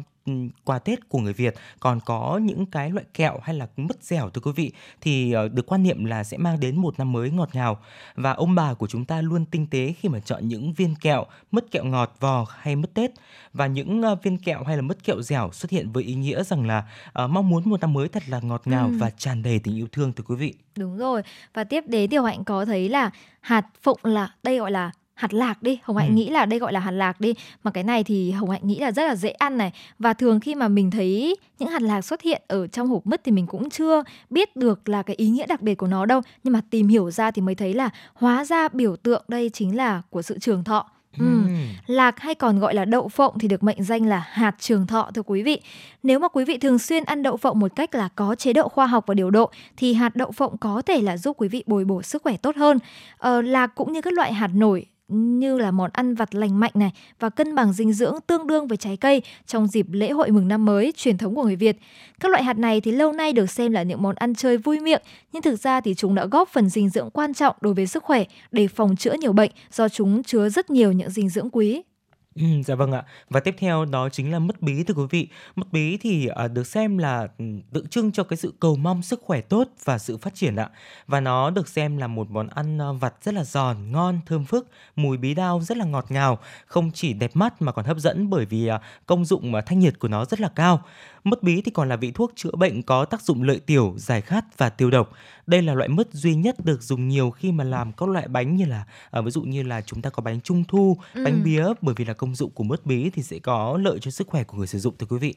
quà 0.66 0.80
Tết 0.80 1.10
của 1.10 1.20
người 1.20 1.34
Việt 1.34 1.56
còn 1.80 2.00
có 2.06 2.40
những 2.44 2.66
cái 2.66 2.92
loại 2.92 3.06
kẹo 3.14 3.40
hay 3.44 3.56
là 3.56 3.68
mứt 3.78 4.04
dẻo 4.04 4.30
thưa 4.30 4.42
quý 4.42 4.52
vị 4.56 4.72
thì 5.02 5.32
ờ, 5.32 5.48
được 5.48 5.66
quan 5.66 5.84
niệm 5.84 6.06
là 6.06 6.24
sẽ 6.24 6.38
mang 6.38 6.60
đến 6.60 6.76
một 6.76 7.00
năm 7.00 7.12
mới 7.12 7.30
ngọt 7.32 7.50
ngào 7.54 7.80
và 8.16 8.32
ông 8.32 8.56
bà 8.56 8.74
của 8.74 8.88
chúng 8.88 9.06
ta 9.06 9.22
luôn 9.22 9.46
tinh 9.46 9.68
tế 9.68 9.94
khi 10.00 10.10
mà 10.10 10.20
chọn 10.20 10.48
những 10.48 10.74
viên 10.74 10.96
kẹo 10.96 11.26
mứt 11.52 11.72
kẹo 11.72 11.84
ngọt 11.84 12.16
vò 12.20 12.46
hay 12.50 12.76
mứt 12.76 12.94
Tết 12.94 13.12
và 13.54 13.68
những 13.68 14.02
ờ, 14.02 14.16
viên 14.16 14.38
kẹo 14.38 14.64
hay 14.64 14.76
là 14.76 14.82
mứt 14.82 15.04
kẹo 15.04 15.22
dẻo 15.22 15.50
xuất 15.54 15.72
hiện 15.72 15.92
với 15.92 16.04
ý 16.04 16.14
nghĩa 16.16 16.44
rằng 16.44 16.68
là 16.68 16.84
ờ, 17.14 17.28
mong 17.28 17.50
muốn 17.50 17.70
một 17.70 17.82
năm 17.82 17.94
mới 17.94 18.08
thật 18.08 18.24
là 18.28 18.40
ngọt 18.40 18.62
ngào 18.66 18.86
Ừm. 18.86 18.98
và 18.98 19.10
tràn 19.10 19.44
đầy 19.44 19.60
tình 19.60 19.76
yêu 19.76 19.88
thương 19.92 20.14
thưa 20.14 20.24
quý 20.28 20.36
vị. 20.36 20.54
Đúng 20.78 20.98
rồi. 20.98 21.22
Và 21.54 21.64
tiếp 21.64 21.84
đến 21.88 22.12
Hồng 22.12 22.26
Hạnh 22.26 22.44
có 22.44 22.66
thấy 22.66 22.90
là 22.90 23.12
hạt 23.42 23.66
phụng 23.82 24.00
là 24.04 24.34
đây 24.44 24.60
gọi 24.60 24.72
là 24.72 24.92
hạt 25.16 25.34
lạc 25.34 25.64
đi 25.64 25.80
Hồng 25.84 25.98
Hạnh 25.98 26.10
Ừ. 26.10 26.14
nghĩ 26.14 26.30
là 26.30 26.46
đây 26.46 26.60
gọi 26.60 26.74
là 26.74 26.80
hạt 26.80 26.92
lạc 26.92 27.22
đi 27.22 27.34
mà 27.64 27.72
cái 27.72 27.84
này 27.84 28.04
thì 28.04 28.32
Hồng 28.32 28.50
Hạnh 28.50 28.62
nghĩ 28.64 28.80
là 28.80 28.92
rất 28.92 29.04
là 29.08 29.16
dễ 29.16 29.30
ăn 29.30 29.58
này 29.58 29.72
và 30.00 30.14
thường 30.14 30.40
khi 30.40 30.56
mà 30.56 30.68
mình 30.68 30.92
thấy 30.92 31.36
những 31.60 31.70
hạt 31.70 31.82
lạc 31.82 32.02
xuất 32.02 32.22
hiện 32.22 32.42
ở 32.48 32.68
trong 32.68 32.88
hộp 32.88 33.08
mứt 33.08 33.22
thì 33.24 33.32
mình 33.32 33.48
cũng 33.48 33.70
chưa 33.70 34.04
biết 34.30 34.56
được 34.56 34.90
là 34.90 35.04
cái 35.04 35.16
ý 35.16 35.30
nghĩa 35.30 35.46
đặc 35.46 35.62
biệt 35.62 35.76
của 35.76 35.88
nó 35.88 36.06
đâu 36.06 36.22
nhưng 36.44 36.54
mà 36.54 36.62
tìm 36.70 36.88
hiểu 36.88 37.12
ra 37.12 37.32
thì 37.32 37.42
mới 37.42 37.56
thấy 37.56 37.74
là 37.74 37.90
hóa 38.14 38.46
ra 38.46 38.68
biểu 38.68 38.96
tượng 38.96 39.24
đây 39.28 39.50
chính 39.54 39.76
là 39.78 40.02
của 40.10 40.22
sự 40.22 40.38
trường 40.40 40.64
thọ 40.64 40.90
Ừ. 41.20 41.26
Ừm. 41.26 41.48
Lạc 41.88 42.20
hay 42.20 42.36
còn 42.36 42.60
gọi 42.60 42.74
là 42.74 42.86
đậu 42.86 43.08
phộng 43.10 43.40
thì 43.40 43.48
được 43.48 43.64
mệnh 43.64 43.84
danh 43.84 44.06
là 44.06 44.20
hạt 44.32 44.56
trường 44.60 44.88
thọ 44.88 45.12
thưa 45.14 45.22
quý 45.22 45.44
vị. 45.44 45.62
Nếu 46.04 46.20
mà 46.20 46.28
quý 46.28 46.46
vị 46.46 46.58
thường 46.58 46.80
xuyên 46.80 47.04
ăn 47.04 47.24
đậu 47.24 47.38
phộng 47.38 47.60
một 47.60 47.76
cách 47.76 47.96
là 47.96 48.10
có 48.16 48.36
chế 48.36 48.54
độ 48.54 48.68
khoa 48.68 48.88
học 48.88 49.04
và 49.08 49.14
điều 49.14 49.30
độ 49.30 49.52
thì 49.78 49.94
hạt 49.94 50.16
đậu 50.16 50.32
phộng 50.32 50.58
có 50.58 50.82
thể 50.82 51.02
là 51.02 51.18
giúp 51.18 51.36
quý 51.40 51.48
vị 51.48 51.64
bồi 51.68 51.86
bổ 51.86 52.02
sức 52.02 52.22
khỏe 52.24 52.38
tốt 52.38 52.56
hơn. 52.56 52.80
Ờ, 53.18 53.42
lạc 53.42 53.68
cũng 53.68 53.94
như 53.94 54.02
các 54.02 54.14
loại 54.14 54.34
hạt 54.34 54.48
nổi 54.54 54.86
như 55.08 55.58
là 55.58 55.72
món 55.72 55.90
ăn 55.94 56.16
vặt 56.16 56.36
lành 56.36 56.60
mạnh 56.60 56.72
này 56.74 56.92
và 57.20 57.30
cân 57.30 57.56
bằng 57.56 57.74
dinh 57.74 57.94
dưỡng 57.94 58.16
tương 58.28 58.48
đương 58.48 58.68
với 58.68 58.78
trái 58.78 58.98
cây 58.98 59.22
trong 59.48 59.68
dịp 59.68 59.88
lễ 59.92 60.12
hội 60.12 60.32
mừng 60.32 60.48
năm 60.48 60.66
mới 60.66 60.94
truyền 60.98 61.18
thống 61.18 61.36
của 61.36 61.44
người 61.44 61.56
Việt. 61.56 61.78
Các 62.20 62.32
loại 62.32 62.44
hạt 62.44 62.58
này 62.58 62.82
thì 62.82 62.92
lâu 62.92 63.12
nay 63.12 63.34
được 63.34 63.50
xem 63.50 63.72
là 63.72 63.84
những 63.84 64.02
món 64.02 64.16
ăn 64.16 64.36
chơi 64.36 64.58
vui 64.58 64.80
miệng, 64.80 65.02
nhưng 65.34 65.42
thực 65.42 65.60
ra 65.60 65.82
thì 65.82 65.94
chúng 65.94 66.16
đã 66.16 66.26
góp 66.26 66.50
phần 66.50 66.70
dinh 66.70 66.90
dưỡng 66.90 67.10
quan 67.10 67.34
trọng 67.34 67.56
đối 67.62 67.74
với 67.74 67.88
sức 67.88 68.04
khỏe 68.04 68.24
để 68.52 68.68
phòng 68.68 68.96
chữa 68.96 69.14
nhiều 69.14 69.34
bệnh 69.34 69.52
do 69.72 69.90
chúng 69.90 70.24
chứa 70.24 70.50
rất 70.50 70.70
nhiều 70.70 70.92
những 70.92 71.10
dinh 71.10 71.30
dưỡng 71.30 71.50
quý. 71.50 71.84
Ừ, 72.36 72.44
dạ 72.66 72.76
vâng 72.76 72.92
ạ. 72.92 73.04
Và 73.30 73.40
tiếp 73.40 73.56
theo 73.58 73.86
đó 73.86 74.10
chính 74.10 74.32
là 74.32 74.40
mứt 74.40 74.62
bí 74.62 74.84
thưa 74.84 74.94
quý 74.94 75.04
vị. 75.10 75.28
Mứt 75.56 75.68
bí 75.72 75.98
thì 75.98 76.28
à, 76.28 76.48
được 76.48 76.68
xem 76.68 76.98
là 76.98 77.28
ừ, 77.38 77.46
tượng 77.74 77.88
trưng 77.88 78.12
cho 78.12 78.24
cái 78.24 78.38
sự 78.38 78.54
cầu 78.60 78.76
mong 78.76 79.02
sức 79.02 79.22
khỏe 79.24 79.42
tốt 79.42 79.68
và 79.84 79.98
sự 79.98 80.18
phát 80.18 80.36
triển 80.36 80.56
ạ. 80.56 80.70
Và 81.08 81.20
nó 81.20 81.50
được 81.50 81.68
xem 81.68 81.98
là 81.98 82.08
một 82.08 82.32
món 82.32 82.48
ăn 82.48 82.82
à, 82.82 82.92
vặt 82.92 83.14
rất 83.24 83.34
là 83.34 83.44
giòn, 83.44 83.92
ngon, 83.92 84.20
thơm 84.26 84.46
phức, 84.46 84.70
mùi 84.96 85.18
bí 85.18 85.34
đao 85.34 85.62
rất 85.62 85.78
là 85.78 85.86
ngọt 85.86 86.06
ngào, 86.10 86.40
không 86.66 86.92
chỉ 86.94 87.14
đẹp 87.14 87.32
mắt 87.34 87.62
mà 87.62 87.72
còn 87.72 87.86
hấp 87.86 87.98
dẫn 87.98 88.30
bởi 88.30 88.46
vì 88.46 88.68
à, 88.68 88.82
công 89.06 89.26
dụng 89.26 89.52
mà 89.52 89.62
thanh 89.62 89.80
nhiệt 89.80 90.00
của 90.00 90.08
nó 90.08 90.26
rất 90.26 90.40
là 90.42 90.50
cao. 90.56 90.82
Mứt 91.24 91.44
bí 91.44 91.62
thì 91.62 91.72
còn 91.72 91.90
là 91.90 91.96
vị 91.96 92.12
thuốc 92.12 92.32
chữa 92.36 92.52
bệnh 92.58 92.82
có 92.84 93.06
tác 93.06 93.22
dụng 93.22 93.44
lợi 93.44 93.60
tiểu, 93.66 93.94
giải 93.98 94.22
khát 94.22 94.58
và 94.58 94.70
tiêu 94.70 94.92
độc. 94.92 95.12
Đây 95.48 95.62
là 95.62 95.74
loại 95.74 95.90
mứt 95.90 96.08
duy 96.14 96.36
nhất 96.36 96.66
được 96.66 96.84
dùng 96.84 97.08
nhiều 97.08 97.32
khi 97.32 97.52
mà 97.52 97.64
làm 97.64 97.92
các 97.92 98.10
loại 98.10 98.28
bánh 98.28 98.56
như 98.56 98.66
là 98.66 98.84
à, 99.12 99.22
ví 99.22 99.32
dụ 99.32 99.42
như 99.42 99.64
là 99.64 99.82
chúng 99.82 100.02
ta 100.02 100.10
có 100.10 100.24
bánh 100.24 100.42
trung 100.42 100.64
thu, 100.68 100.98
Ừ. 101.14 101.24
bánh 101.26 101.44
bía 101.44 101.66
bởi 101.82 101.96
vì 101.98 102.06
là 102.06 102.14
công 102.14 102.36
dụng 102.36 102.52
của 102.52 102.64
mứt 102.64 102.86
bí 102.86 103.10
thì 103.10 103.24
sẽ 103.24 103.40
có 103.40 103.78
lợi 103.82 103.98
cho 104.02 104.12
sức 104.12 104.28
khỏe 104.28 104.44
của 104.44 104.58
người 104.58 104.68
sử 104.68 104.80
dụng 104.80 104.94
thưa 105.00 105.08
quý 105.10 105.18
vị. 105.18 105.34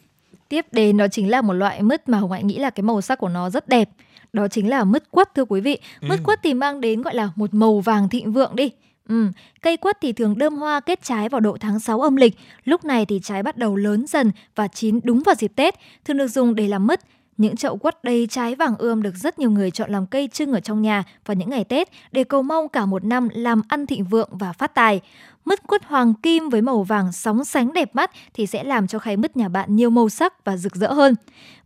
Tiếp 0.49 0.67
đến 0.73 0.97
đó 0.97 1.09
chính 1.09 1.31
là 1.31 1.41
một 1.43 1.53
loại 1.53 1.83
mứt 1.83 2.09
mà 2.09 2.19
Hồng 2.19 2.33
Hạnh 2.33 2.47
nghĩ 2.47 2.59
là 2.59 2.71
cái 2.71 2.83
màu 2.83 3.01
sắc 3.01 3.19
của 3.19 3.29
nó 3.29 3.51
rất 3.51 3.69
đẹp. 3.69 3.91
Đó 4.33 4.49
chính 4.49 4.69
là 4.71 4.85
mứt 4.85 5.11
quất 5.11 5.35
thưa 5.35 5.45
quý 5.45 5.61
vị. 5.61 5.79
Mứt 6.01 6.19
Ừ. 6.19 6.25
quất 6.25 6.41
thì 6.43 6.55
mang 6.55 6.81
đến 6.81 7.03
gọi 7.03 7.15
là 7.15 7.31
một 7.37 7.55
màu 7.55 7.81
vàng 7.81 8.09
thịnh 8.09 8.33
vượng 8.33 8.57
đi. 8.57 8.71
Ừ. 9.09 9.29
Cây 9.63 9.77
quất 9.77 10.01
thì 10.01 10.13
thường 10.13 10.39
đơm 10.39 10.55
hoa 10.55 10.81
kết 10.81 11.03
trái 11.03 11.29
vào 11.29 11.41
độ 11.41 11.57
tháng 11.61 11.81
6 11.81 12.01
âm 12.01 12.17
lịch. 12.17 12.35
Lúc 12.65 12.85
này 12.85 13.07
thì 13.07 13.21
trái 13.23 13.43
bắt 13.43 13.57
đầu 13.57 13.77
lớn 13.77 14.07
dần 14.07 14.33
và 14.55 14.69
chín 14.69 15.01
đúng 15.05 15.23
vào 15.23 15.35
dịp 15.35 15.53
Tết, 15.57 15.75
thường 16.05 16.17
được 16.17 16.29
dùng 16.29 16.55
để 16.55 16.69
làm 16.69 16.87
mứt. 16.87 17.01
Những 17.37 17.57
chậu 17.57 17.77
quất 17.77 18.05
đầy 18.05 18.27
trái 18.31 18.55
vàng 18.55 18.77
ươm 18.79 19.03
được 19.03 19.15
rất 19.15 19.39
nhiều 19.39 19.51
người 19.51 19.71
chọn 19.71 19.91
làm 19.91 20.07
cây 20.07 20.29
trưng 20.33 20.53
ở 20.53 20.61
trong 20.61 20.83
nhà 20.83 21.05
vào 21.27 21.35
những 21.35 21.51
ngày 21.51 21.65
Tết 21.65 21.89
để 22.13 22.25
cầu 22.25 22.43
mong 22.43 22.69
cả 22.69 22.87
một 22.87 23.05
năm 23.05 23.29
làm 23.33 23.63
ăn 23.69 23.87
thịnh 23.87 24.05
vượng 24.05 24.29
và 24.33 24.53
phát 24.53 24.75
tài. 24.75 25.01
Mứt 25.47 25.67
quất 25.67 25.85
hoàng 25.85 26.15
kim 26.15 26.49
với 26.49 26.63
màu 26.63 26.83
vàng 26.83 27.13
sóng 27.13 27.45
sánh 27.45 27.73
đẹp 27.73 27.95
mắt 27.95 28.11
thì 28.35 28.47
sẽ 28.47 28.65
làm 28.65 28.87
cho 28.87 28.99
khay 28.99 29.17
mứt 29.17 29.37
nhà 29.37 29.49
bạn 29.49 29.77
nhiều 29.77 29.91
màu 29.91 30.09
sắc 30.09 30.45
và 30.45 30.57
rực 30.57 30.77
rỡ 30.77 30.93
hơn. 30.93 31.15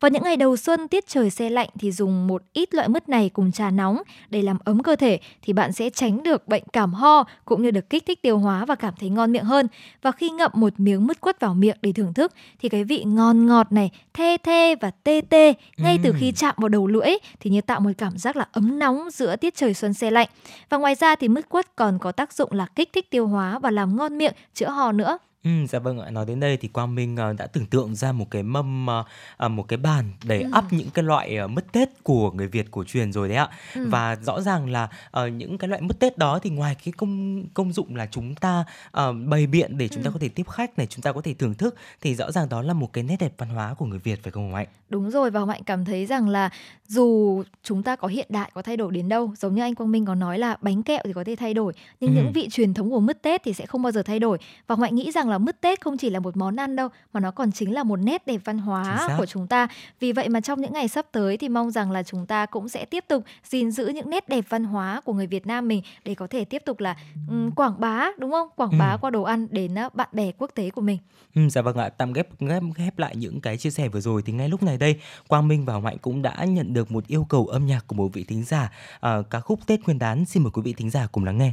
Vào 0.01 0.11
những 0.11 0.23
ngày 0.23 0.37
đầu 0.37 0.57
xuân 0.57 0.88
tiết 0.88 1.09
trời 1.09 1.31
se 1.31 1.51
lạnh 1.51 1.69
thì 1.79 1.93
dùng 1.93 2.27
một 2.27 2.43
ít 2.53 2.75
loại 2.75 2.88
mứt 2.88 3.09
này 3.09 3.29
cùng 3.29 3.53
trà 3.53 3.71
nóng 3.71 4.03
để 4.31 4.43
làm 4.43 4.59
ấm 4.64 4.83
cơ 4.83 4.97
thể 4.97 5.21
thì 5.43 5.53
bạn 5.53 5.73
sẽ 5.73 5.90
tránh 5.90 6.23
được 6.23 6.49
bệnh 6.49 6.62
cảm 6.73 6.93
ho 6.93 7.25
cũng 7.45 7.62
như 7.62 7.71
được 7.71 7.90
kích 7.90 8.07
thích 8.07 8.23
tiêu 8.23 8.38
hóa 8.38 8.64
và 8.64 8.75
cảm 8.75 8.95
thấy 9.01 9.11
ngon 9.11 9.33
miệng 9.33 9.45
hơn. 9.45 9.66
Và 10.03 10.12
khi 10.12 10.31
ngậm 10.31 10.51
một 10.55 10.73
miếng 10.77 11.07
mứt 11.07 11.21
quất 11.21 11.40
vào 11.40 11.55
miệng 11.55 11.77
để 11.83 11.93
thưởng 11.93 12.14
thức 12.14 12.33
thì 12.59 12.69
cái 12.69 12.85
vị 12.85 13.05
ngon 13.05 13.47
ngọt 13.47 13.73
này, 13.73 13.90
the 14.14 14.37
the 14.37 14.75
và 14.75 14.90
tê 14.90 15.21
tê 15.29 15.55
ngay 15.77 15.99
từ 16.03 16.14
khi 16.19 16.33
chạm 16.33 16.55
vào 16.59 16.69
đầu 16.69 16.87
lưỡi 16.87 17.11
thì 17.40 17.51
như 17.51 17.61
tạo 17.61 17.81
một 17.81 17.90
cảm 17.99 18.19
giác 18.19 18.37
là 18.37 18.47
ấm 18.53 18.79
nóng 18.79 19.09
giữa 19.12 19.37
tiết 19.37 19.55
trời 19.57 19.75
xuân 19.75 19.95
se 19.95 20.11
lạnh. 20.11 20.29
Và 20.69 20.79
ngoài 20.79 20.95
ra 20.95 21.14
thì 21.14 21.29
mứt 21.29 21.49
quất 21.49 21.77
còn 21.77 21.99
có 21.99 22.12
tác 22.12 22.33
dụng 22.33 22.53
là 22.53 22.66
kích 22.66 22.93
thích 22.93 23.11
tiêu 23.11 23.27
hóa 23.27 23.59
và 23.59 23.70
làm 23.71 23.97
ngon 23.97 24.19
miệng, 24.19 24.33
chữa 24.55 24.69
hò 24.69 24.93
nữa. 24.93 25.19
Ừ, 25.44 25.50
dạ 25.68 25.79
vâng 25.79 25.98
ạ. 26.00 26.11
Nói 26.11 26.26
đến 26.26 26.40
đây 26.40 26.57
thì 26.57 26.68
Quang 26.68 26.94
Minh 26.94 27.16
ờ, 27.16 27.33
đã 27.33 27.46
tưởng 27.46 27.66
tượng 27.66 27.94
ra 27.94 28.12
một 28.12 28.31
cái 28.31 28.42
mâm 28.42 28.87
ờ, 28.87 29.05
à, 29.37 29.48
một 29.48 29.62
cái 29.68 29.76
bàn 29.76 30.05
để 30.24 30.40
Ừ. 30.42 30.48
ắp 30.53 30.64
những 30.72 30.90
cái 30.94 31.03
loại 31.03 31.37
ờ, 31.37 31.46
mứt 31.46 31.72
Tết 31.72 31.88
của 32.03 32.31
người 32.31 32.48
Việt 32.48 32.70
cổ 32.70 32.85
truyền 32.85 33.12
rồi 33.12 33.29
đấy 33.29 33.37
ạ. 33.37 33.48
Ừ. 33.74 33.87
Và 33.88 34.16
rõ 34.16 34.40
ràng 34.40 34.70
là 34.70 34.88
ờ, 35.11 35.29
những 35.29 35.59
cái 35.59 35.68
loại 35.68 35.83
mứt 35.83 35.98
Tết 35.98 36.18
đó 36.18 36.38
thì 36.42 36.50
ngoài 36.50 36.76
cái 36.85 36.92
công 36.96 37.44
công 37.55 37.72
dụng 37.72 37.96
là 37.96 38.07
chúng 38.11 38.35
ta 38.35 38.64
ờ, 38.90 39.12
bày 39.12 39.46
biện 39.46 39.79
để 39.79 39.88
chúng 39.88 40.03
ta 40.03 40.09
Ừ. 40.09 40.12
có 40.12 40.18
thể 40.18 40.29
tiếp 40.29 40.48
khách 40.48 40.79
này, 40.79 40.87
chúng 40.87 41.03
ta 41.03 41.12
có 41.12 41.20
thể 41.20 41.35
thưởng 41.35 41.55
thức 41.55 41.74
thì 42.00 42.14
rõ 42.14 42.31
ràng 42.33 42.48
đó 42.48 42.62
là 42.62 42.72
một 42.72 42.92
cái 42.92 43.05
nét 43.05 43.16
đẹp 43.20 43.33
văn 43.38 43.48
hóa 43.48 43.74
của 43.74 43.87
người 43.87 43.98
Việt 43.98 44.22
phải 44.22 44.31
không 44.33 44.42
hồng 44.44 44.55
Hạnh? 44.55 44.66
Đúng 44.88 45.11
rồi 45.11 45.31
và 45.31 45.40
Hồng 45.40 45.48
Hạnh 45.48 45.62
cảm 45.66 45.85
thấy 45.85 46.07
rằng 46.07 46.29
là 46.29 46.50
dù 46.88 47.42
chúng 47.62 47.83
ta 47.83 47.96
có 47.96 48.09
hiện 48.09 48.26
đại 48.29 48.50
có 48.55 48.62
thay 48.62 48.76
đổi 48.76 48.92
đến 48.92 49.09
đâu, 49.09 49.33
giống 49.38 49.55
như 49.55 49.62
anh 49.62 49.74
Quang 49.74 49.92
Minh 49.92 50.05
có 50.07 50.14
nói 50.14 50.38
là 50.38 50.57
bánh 50.61 50.83
kẹo 50.83 51.00
thì 51.05 51.12
có 51.12 51.24
thể 51.24 51.37
thay 51.37 51.55
đổi, 51.55 51.72
nhưng 52.00 52.11
Ừ. 52.11 52.22
những 52.22 52.33
vị 52.33 52.48
truyền 52.53 52.74
thống 52.74 52.90
của 52.90 53.00
mứt 53.00 53.22
Tết 53.22 53.42
thì 53.44 53.53
sẽ 53.53 53.66
không 53.66 53.83
bao 53.83 53.92
giờ 53.92 54.03
thay 54.03 54.18
đổi. 54.18 54.38
Và 54.66 54.74
Hồng 54.74 54.83
Hạnh 54.83 54.94
nghĩ 54.94 55.11
rằng 55.12 55.30
là 55.31 55.38
mứt 55.38 55.61
Tết 55.61 55.81
không 55.81 55.97
chỉ 55.97 56.11
là 56.11 56.21
một 56.21 56.37
món 56.37 56.57
ăn 56.57 56.77
đâu 56.77 56.88
mà 57.12 57.21
nó 57.21 57.31
còn 57.31 57.53
chính 57.53 57.75
là 57.75 57.83
một 57.83 57.97
nét 57.97 58.27
đẹp 58.27 58.40
văn 58.45 58.59
hóa 58.59 59.09
của 59.19 59.27
chúng 59.27 59.47
ta. 59.47 59.69
Vì 60.01 60.12
vậy 60.12 60.29
mà 60.29 60.40
trong 60.40 60.61
những 60.61 60.73
ngày 60.73 60.88
sắp 60.88 61.07
tới 61.12 61.37
thì 61.37 61.49
mong 61.49 61.71
rằng 61.71 61.90
là 61.90 62.03
chúng 62.03 62.27
ta 62.27 62.47
cũng 62.47 62.69
sẽ 62.69 62.85
tiếp 62.85 63.05
tục 63.09 63.25
gìn 63.45 63.71
giữ 63.71 63.87
những 63.88 64.11
nét 64.11 64.29
đẹp 64.29 64.45
văn 64.49 64.64
hóa 64.64 65.01
của 65.05 65.12
người 65.12 65.27
Việt 65.27 65.47
Nam 65.47 65.69
mình 65.69 65.83
để 66.05 66.14
có 66.14 66.27
thể 66.27 66.45
tiếp 66.45 66.62
tục 66.66 66.81
là 66.81 66.97
ừm, 67.29 67.51
quảng 67.51 67.81
bá 67.81 68.07
đúng 68.19 68.31
không? 68.31 68.49
Quảng 68.57 68.79
bá 68.79 68.90
Ừ. 68.93 68.99
qua 69.01 69.11
đồ 69.11 69.23
ăn 69.23 69.47
đến 69.51 69.75
á, 69.75 69.88
bạn 69.95 70.09
bè 70.12 70.33
quốc 70.38 70.51
tế 70.55 70.71
của 70.71 70.81
mình. 70.81 70.99
Ừ, 71.35 71.49
dạ 71.49 71.62
vâng 71.62 71.77
ạ, 71.77 71.88
tạm 71.88 72.12
ghép, 72.12 72.40
ghép 72.40 72.62
ghép 72.77 72.99
lại 72.99 73.16
những 73.16 73.40
cái 73.40 73.57
chia 73.57 73.71
sẻ 73.71 73.88
vừa 73.88 74.01
rồi 74.01 74.23
thì 74.27 74.33
ngay 74.33 74.49
lúc 74.49 74.62
này 74.62 74.79
đây 74.79 75.01
Quang 75.29 75.49
Minh 75.49 75.64
và 75.64 75.81
Hạnh 75.85 75.99
cũng 75.99 76.23
đã 76.23 76.45
nhận 76.45 76.73
được 76.73 76.90
một 76.90 77.07
yêu 77.07 77.27
cầu 77.29 77.47
âm 77.47 77.66
nhạc 77.66 77.87
của 77.87 77.95
một 77.95 78.09
vị 78.12 78.25
thính 78.25 78.45
giả 78.45 78.71
Ờ, 79.01 79.23
ca 79.31 79.40
khúc 79.40 79.66
Tết 79.66 79.81
Nguyên 79.85 79.99
đán 79.99 80.25
xin 80.25 80.43
mời 80.43 80.51
quý 80.51 80.62
vị 80.62 80.73
thính 80.73 80.90
giả 80.90 81.07
cùng 81.12 81.25
lắng 81.25 81.38
nghe. 81.38 81.53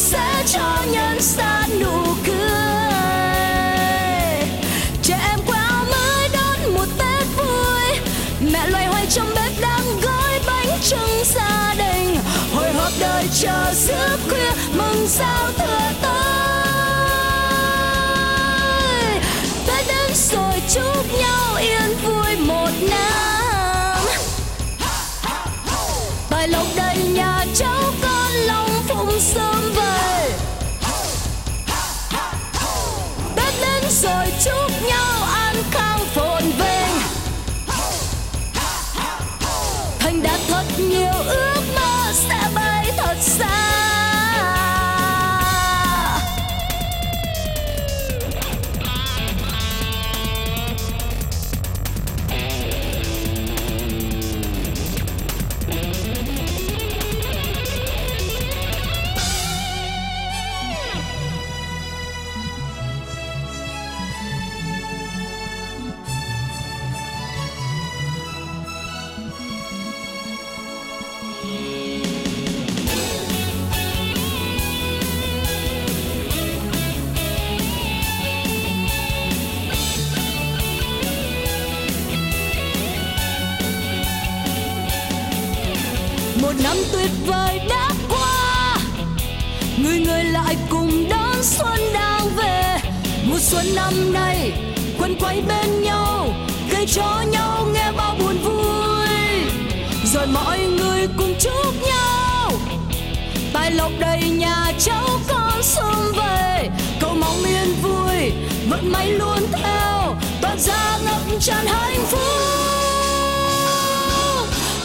Sẽ 0.00 0.42
cho 0.46 0.76
nhân 0.92 1.20
gian 1.20 1.80
nụ 1.80 2.14
cười. 2.26 2.36
Trẻ 5.02 5.18
em 5.30 5.38
khoe 5.46 5.58
áo 5.58 5.84
mới 5.90 6.28
đón 6.32 6.74
một 6.74 6.86
tết 6.98 7.26
vui. 7.36 7.82
Mẹ 8.52 8.66
loay 8.66 8.86
hoay 8.86 9.06
trong 9.10 9.34
bếp 9.34 9.60
đang 9.60 10.00
gói 10.02 10.40
bánh 10.46 10.78
trưng 10.82 11.24
gia 11.24 11.74
đình. 11.78 12.16
Hồi 12.54 12.72
hộp 12.72 12.92
đời 13.00 13.28
chờ 13.40 13.72
giữa 13.74 14.16
khuya, 14.28 14.50
mừng 14.74 15.08
sao 15.08 15.52
thừa 15.58 15.90
tới 16.02 16.29
xuân 93.50 93.74
năm 93.74 94.12
nay, 94.12 94.52
quấn 94.98 95.16
quay 95.20 95.42
bên 95.48 95.82
nhau, 95.82 96.28
gây 96.70 96.86
cho 96.86 97.24
nhau 97.30 97.66
nghe 97.74 97.92
bao 97.96 98.16
buồn 98.20 98.38
vui. 98.38 99.08
Rồi 100.14 100.26
mọi 100.26 100.58
người 100.58 101.08
cùng 101.18 101.34
chúc 101.40 101.82
nhau. 101.82 102.52
Tài 103.52 103.70
lộc 103.70 103.92
đầy 103.98 104.20
nhà 104.20 104.72
cháu 104.78 105.08
con 105.28 105.62
xuân 105.62 106.12
về 106.16 106.68
cầu 107.00 107.14
mong 107.14 107.44
yên 107.44 107.74
vui, 107.82 108.32
vận 108.68 108.92
may 108.92 109.10
luôn 109.10 109.38
theo 109.52 110.16
toàn 110.42 110.58
gia 110.58 110.98
ngập 111.04 111.40
tràn 111.40 111.66
hạnh 111.66 112.04
phúc. 112.06 112.20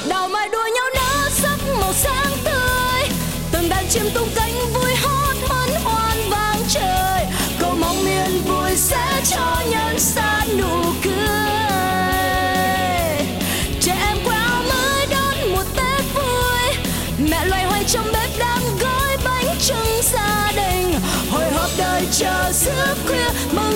Đào 0.09 0.27
mai 0.27 0.49
đua 0.49 0.67
nhau 0.75 0.85
nở 0.95 1.29
sắc 1.29 1.59
màu 1.79 1.93
sáng 1.93 2.31
tươi, 2.43 3.09
từng 3.51 3.69
đàn 3.69 3.85
chim 3.89 4.09
tung 4.13 4.29
cánh 4.35 4.44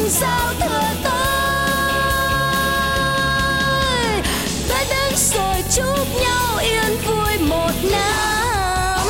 sao 0.10 0.54
thưa 0.60 0.82
tôi? 1.04 1.12
Tới 4.70 4.86
đến 4.90 5.14
rồi 5.16 5.64
chúc 5.76 6.22
nhau 6.22 6.58
yên 6.62 6.98
vui 7.06 7.38
một 7.38 7.72
năm. 7.92 9.08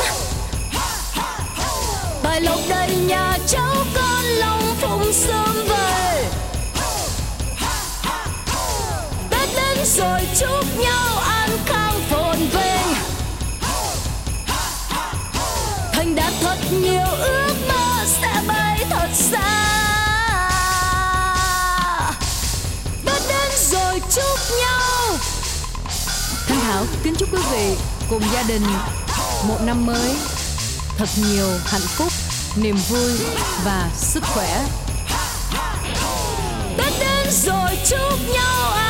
Bài 2.22 2.40
lộc 2.40 2.58
đầy 2.68 2.96
nhà 2.96 3.38
cháu 3.46 3.74
con 3.94 4.24
lòng 4.24 4.76
phụng 4.80 5.12
sớm 5.12 5.66
về 5.68 6.24
tết 9.30 9.48
đến 9.56 9.78
rồi 9.84 10.20
chúc 10.40 10.78
nhau 10.78 11.18
an 11.18 11.50
khang 11.66 12.00
phồn 12.10 12.36
vinh. 12.36 12.94
Thành 15.92 16.14
đạt 16.14 16.32
thật 16.40 16.58
nhiều 16.70 17.06
ước 17.20 17.39
Thảo 26.70 26.84
kính 27.02 27.14
chúc 27.18 27.28
quý 27.32 27.38
vị 27.52 27.76
cùng 28.10 28.22
gia 28.32 28.42
đình 28.42 28.62
một 29.48 29.58
năm 29.64 29.86
mới 29.86 30.16
thật 30.96 31.08
nhiều 31.16 31.46
hạnh 31.64 31.80
phúc, 31.80 32.12
niềm 32.56 32.76
vui 32.88 33.12
và 33.64 33.90
sức 33.94 34.22
khỏe. 34.34 34.66
Tết 36.78 36.92
đến 37.00 37.30
rồi 37.30 37.70
chúc 37.86 38.34
nhau 38.34 38.70
à. 38.70 38.89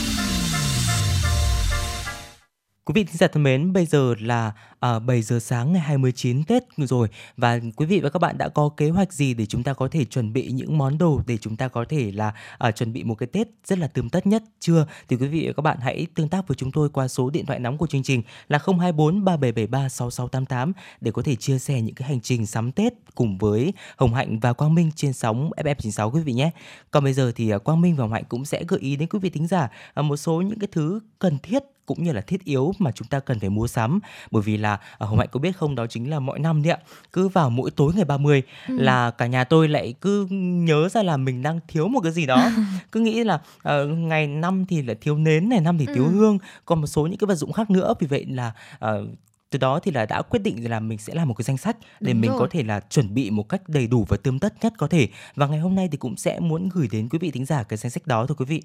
Quý 2.85 2.93
vị 2.95 3.03
thính 3.03 3.17
giả 3.17 3.27
thân 3.27 3.43
mến, 3.43 3.73
bây 3.73 3.85
giờ 3.85 4.15
là 4.19 4.51
à, 4.79 4.99
7 4.99 5.21
giờ 5.21 5.39
sáng 5.39 5.73
ngày 5.73 5.81
29 5.81 6.43
Tết 6.43 6.63
rồi 6.77 7.07
và 7.37 7.59
quý 7.75 7.85
vị 7.85 7.99
và 7.99 8.09
các 8.09 8.19
bạn 8.19 8.37
đã 8.37 8.49
có 8.49 8.69
kế 8.77 8.89
hoạch 8.89 9.13
gì 9.13 9.33
để 9.33 9.45
chúng 9.45 9.63
ta 9.63 9.73
có 9.73 9.87
thể 9.87 10.05
chuẩn 10.05 10.33
bị 10.33 10.51
những 10.51 10.77
món 10.77 10.97
đồ 10.97 11.21
để 11.27 11.37
chúng 11.37 11.57
ta 11.57 11.67
có 11.67 11.85
thể 11.89 12.11
là 12.11 12.33
à, 12.57 12.71
chuẩn 12.71 12.93
bị 12.93 13.03
một 13.03 13.15
cái 13.15 13.27
Tết 13.27 13.47
rất 13.65 13.79
là 13.79 13.87
tươm 13.87 14.09
tất 14.09 14.27
nhất 14.27 14.43
chưa? 14.59 14.87
Thì 15.07 15.15
quý 15.15 15.27
vị 15.27 15.47
và 15.47 15.53
các 15.53 15.61
bạn 15.61 15.77
hãy 15.81 16.07
tương 16.15 16.29
tác 16.29 16.47
với 16.47 16.55
chúng 16.55 16.71
tôi 16.71 16.89
qua 16.89 17.07
số 17.07 17.29
điện 17.29 17.45
thoại 17.45 17.59
nóng 17.59 17.77
của 17.77 17.87
chương 17.87 18.03
trình 18.03 18.21
là 18.47 18.59
024 18.65 19.25
3773 19.25 19.89
6688 19.89 20.73
để 21.01 21.11
có 21.11 21.21
thể 21.21 21.35
chia 21.35 21.59
sẻ 21.59 21.81
những 21.81 21.95
cái 21.95 22.07
hành 22.07 22.21
trình 22.21 22.45
sắm 22.45 22.71
Tết 22.71 22.93
cùng 23.15 23.37
với 23.37 23.73
Hồng 23.97 24.13
Hạnh 24.13 24.39
và 24.39 24.53
Quang 24.53 24.75
Minh 24.75 24.91
trên 24.95 25.13
sóng 25.13 25.51
FM96 25.57 26.11
quý 26.11 26.21
vị 26.21 26.33
nhé. 26.33 26.51
Còn 26.91 27.03
bây 27.03 27.13
giờ 27.13 27.31
thì 27.35 27.49
à, 27.49 27.57
Quang 27.57 27.81
Minh 27.81 27.95
và 27.95 28.03
Hồng 28.03 28.13
Hạnh 28.13 28.23
cũng 28.29 28.45
sẽ 28.45 28.63
gợi 28.67 28.79
ý 28.79 28.95
đến 28.95 29.09
quý 29.09 29.19
vị 29.19 29.29
thính 29.29 29.47
giả 29.47 29.69
à, 29.93 30.01
một 30.01 30.17
số 30.17 30.41
những 30.41 30.59
cái 30.59 30.67
thứ 30.71 30.99
cần 31.19 31.37
thiết 31.43 31.63
cũng 31.95 32.03
như 32.03 32.11
là 32.11 32.21
thiết 32.21 32.43
yếu 32.43 32.73
mà 32.79 32.91
chúng 32.91 33.07
ta 33.07 33.19
cần 33.19 33.39
phải 33.39 33.49
mua 33.49 33.67
sắm 33.67 33.99
bởi 34.31 34.43
vì 34.43 34.57
là 34.57 34.77
à, 34.97 35.05
Hồng 35.07 35.19
Hạnh 35.19 35.27
có 35.31 35.39
biết 35.39 35.57
không 35.57 35.75
đó 35.75 35.87
chính 35.87 36.09
là 36.09 36.19
mọi 36.19 36.39
năm 36.39 36.63
đấy 36.63 36.71
ạ 36.73 36.77
cứ 37.13 37.27
vào 37.27 37.49
mỗi 37.49 37.71
tối 37.71 37.93
ngày 37.95 38.05
30 38.05 38.41
Ừ. 38.67 38.75
là 38.77 39.11
cả 39.11 39.25
nhà 39.27 39.43
tôi 39.43 39.67
lại 39.67 39.93
cứ 40.01 40.27
nhớ 40.67 40.89
ra 40.89 41.03
là 41.03 41.17
mình 41.17 41.41
đang 41.41 41.59
thiếu 41.67 41.87
một 41.87 41.99
cái 42.03 42.11
gì 42.11 42.25
đó 42.25 42.49
cứ 42.91 42.99
nghĩ 42.99 43.23
là 43.23 43.39
ờ, 43.63 43.85
ngày 43.87 44.27
năm 44.27 44.65
thì 44.65 44.81
là 44.81 44.93
thiếu 45.01 45.17
nến 45.17 45.49
này 45.49 45.59
năm 45.61 45.77
thì 45.77 45.85
thiếu 45.95 46.03
Ừ. 46.05 46.09
hương 46.11 46.37
còn 46.65 46.81
một 46.81 46.87
số 46.87 47.07
những 47.07 47.17
cái 47.17 47.25
vật 47.27 47.35
dụng 47.35 47.51
khác 47.51 47.69
nữa 47.71 47.93
vì 47.99 48.07
vậy 48.07 48.25
là 48.29 48.51
ờ, 48.79 49.05
từ 49.51 49.57
đó 49.59 49.79
thì 49.79 49.91
là 49.91 50.05
đã 50.05 50.21
quyết 50.21 50.39
định 50.39 50.69
là 50.69 50.79
mình 50.79 50.97
sẽ 50.97 51.13
làm 51.15 51.27
một 51.27 51.33
cái 51.33 51.43
danh 51.43 51.57
sách 51.57 51.77
để 51.99 52.13
Đúng 52.13 52.21
mình 52.21 52.29
rồi. 52.31 52.39
có 52.39 52.47
thể 52.51 52.63
là 52.63 52.79
chuẩn 52.79 53.13
bị 53.13 53.29
một 53.29 53.49
cách 53.49 53.61
đầy 53.69 53.87
đủ 53.87 54.05
và 54.09 54.17
tươm 54.17 54.39
tất 54.39 54.53
nhất 54.63 54.73
có 54.77 54.87
thể 54.87 55.07
và 55.35 55.47
ngày 55.47 55.59
hôm 55.59 55.75
nay 55.75 55.87
thì 55.91 55.97
cũng 55.97 56.17
sẽ 56.17 56.39
muốn 56.39 56.69
gửi 56.73 56.87
đến 56.91 57.09
quý 57.09 57.19
vị 57.19 57.31
thính 57.31 57.45
giả 57.45 57.63
cái 57.63 57.77
danh 57.77 57.89
sách 57.89 58.07
đó 58.07 58.25
thôi 58.27 58.35
quý 58.39 58.45
vị 58.45 58.61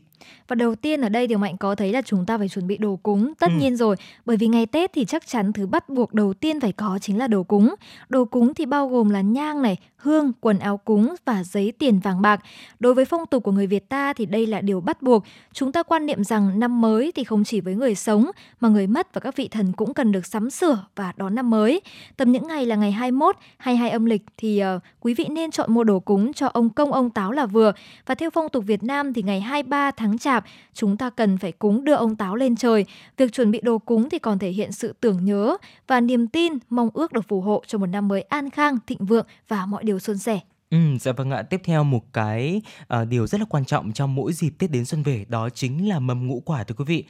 Và 0.48 0.54
đầu 0.56 0.74
tiên 0.74 1.00
ở 1.00 1.08
đây 1.08 1.28
thì 1.28 1.36
Mạnh 1.36 1.56
có 1.56 1.74
thấy 1.74 1.92
là 1.92 2.02
chúng 2.02 2.26
ta 2.26 2.38
phải 2.38 2.48
chuẩn 2.48 2.66
bị 2.66 2.76
đồ 2.76 2.96
cúng, 2.96 3.32
tất 3.38 3.46
Ừ. 3.50 3.58
nhiên 3.58 3.76
rồi, 3.76 3.96
bởi 4.26 4.36
vì 4.36 4.46
ngày 4.46 4.66
Tết 4.66 4.90
thì 4.94 5.04
chắc 5.04 5.26
chắn 5.26 5.52
thứ 5.52 5.66
bắt 5.66 5.88
buộc 5.88 6.14
đầu 6.14 6.34
tiên 6.34 6.60
phải 6.60 6.72
có 6.72 6.98
chính 7.02 7.18
là 7.18 7.26
đồ 7.28 7.42
cúng. 7.42 7.74
Đồ 8.08 8.24
cúng 8.24 8.54
thì 8.54 8.66
bao 8.66 8.88
gồm 8.88 9.10
là 9.10 9.20
nhang 9.20 9.62
này, 9.62 9.76
hương, 10.06 10.32
quần 10.40 10.58
áo 10.58 10.76
cúng 10.76 11.14
và 11.24 11.44
giấy 11.44 11.72
tiền 11.78 11.98
vàng 11.98 12.22
bạc. 12.22 12.40
Đối 12.78 12.94
với 12.94 13.04
phong 13.04 13.26
tục 13.26 13.42
của 13.42 13.52
người 13.52 13.66
Việt 13.66 13.88
ta 13.88 14.12
thì 14.12 14.26
đây 14.26 14.46
là 14.46 14.60
điều 14.60 14.80
bắt 14.80 15.02
buộc. 15.02 15.24
Chúng 15.52 15.72
ta 15.72 15.82
quan 15.82 16.06
niệm 16.06 16.24
rằng 16.24 16.60
năm 16.60 16.80
mới 16.80 17.12
thì 17.14 17.24
không 17.24 17.44
chỉ 17.44 17.60
với 17.60 17.74
người 17.74 17.94
sống 17.94 18.30
mà 18.60 18.68
người 18.68 18.86
mất 18.86 19.14
và 19.14 19.20
các 19.20 19.36
vị 19.36 19.48
thần 19.48 19.72
cũng 19.72 19.94
cần 19.94 20.12
được 20.12 20.26
sắm 20.26 20.50
sửa 20.50 20.86
và 20.96 21.12
đón 21.16 21.34
năm 21.34 21.50
mới. 21.50 21.80
Tầm 22.16 22.32
những 22.32 22.48
ngày 22.48 22.66
là 22.66 22.76
ngày 22.76 22.92
21, 22.92 23.36
22 23.58 23.90
âm 23.90 24.04
lịch 24.04 24.22
thì 24.36 24.62
uh, 24.76 24.82
quý 25.00 25.14
vị 25.14 25.26
nên 25.30 25.50
chọn 25.50 25.74
mua 25.74 25.84
đồ 25.84 26.00
cúng 26.00 26.32
cho 26.32 26.46
ông 26.46 26.70
công 26.70 26.92
ông 26.92 27.10
táo 27.10 27.32
là 27.32 27.46
vừa. 27.46 27.72
Và 28.06 28.14
theo 28.14 28.30
phong 28.30 28.48
tục 28.48 28.64
Việt 28.66 28.82
Nam 28.82 29.12
thì 29.12 29.22
ngày 29.22 29.40
23 29.40 29.90
tháng 29.90 30.18
Chạp 30.18 30.44
chúng 30.74 30.96
ta 30.96 31.10
cần 31.10 31.38
phải 31.38 31.52
cúng 31.52 31.84
đưa 31.84 31.94
ông 31.94 32.16
táo 32.16 32.36
lên 32.36 32.56
trời. 32.56 32.84
Việc 33.16 33.32
chuẩn 33.32 33.50
bị 33.50 33.60
đồ 33.62 33.78
cúng 33.78 34.10
thì 34.10 34.18
còn 34.18 34.38
thể 34.38 34.50
hiện 34.50 34.72
sự 34.72 34.94
tưởng 35.00 35.24
nhớ 35.24 35.56
và 35.86 36.00
niềm 36.00 36.26
tin 36.26 36.52
mong 36.70 36.90
ước 36.94 37.12
được 37.12 37.28
phù 37.28 37.40
hộ 37.40 37.62
cho 37.66 37.78
một 37.78 37.86
năm 37.86 38.08
mới 38.08 38.22
an 38.22 38.50
khang, 38.50 38.78
thịnh 38.86 39.04
vượng 39.04 39.26
và 39.48 39.66
mọi 39.66 39.84
điều 39.84 39.95
suôn 39.98 40.18
sẻ. 40.18 40.40
Ừ, 40.70 40.78
dạ 41.00 41.12
vâng 41.12 41.30
ạ. 41.30 41.42
Tiếp 41.42 41.60
theo 41.64 41.84
một 41.84 42.12
cái 42.12 42.62
uh, 42.80 43.08
điều 43.08 43.26
rất 43.26 43.40
là 43.40 43.46
quan 43.50 43.64
trọng 43.64 43.92
trong 43.92 44.14
mỗi 44.14 44.32
dịp 44.32 44.50
Tết 44.58 44.70
đến 44.70 44.84
xuân 44.84 45.02
về 45.02 45.24
đó 45.28 45.48
chính 45.50 45.88
là 45.88 45.98
mâm 45.98 46.26
ngũ 46.26 46.40
quả 46.40 46.64
thưa 46.64 46.74
quý 46.74 46.84
vị. 46.84 47.04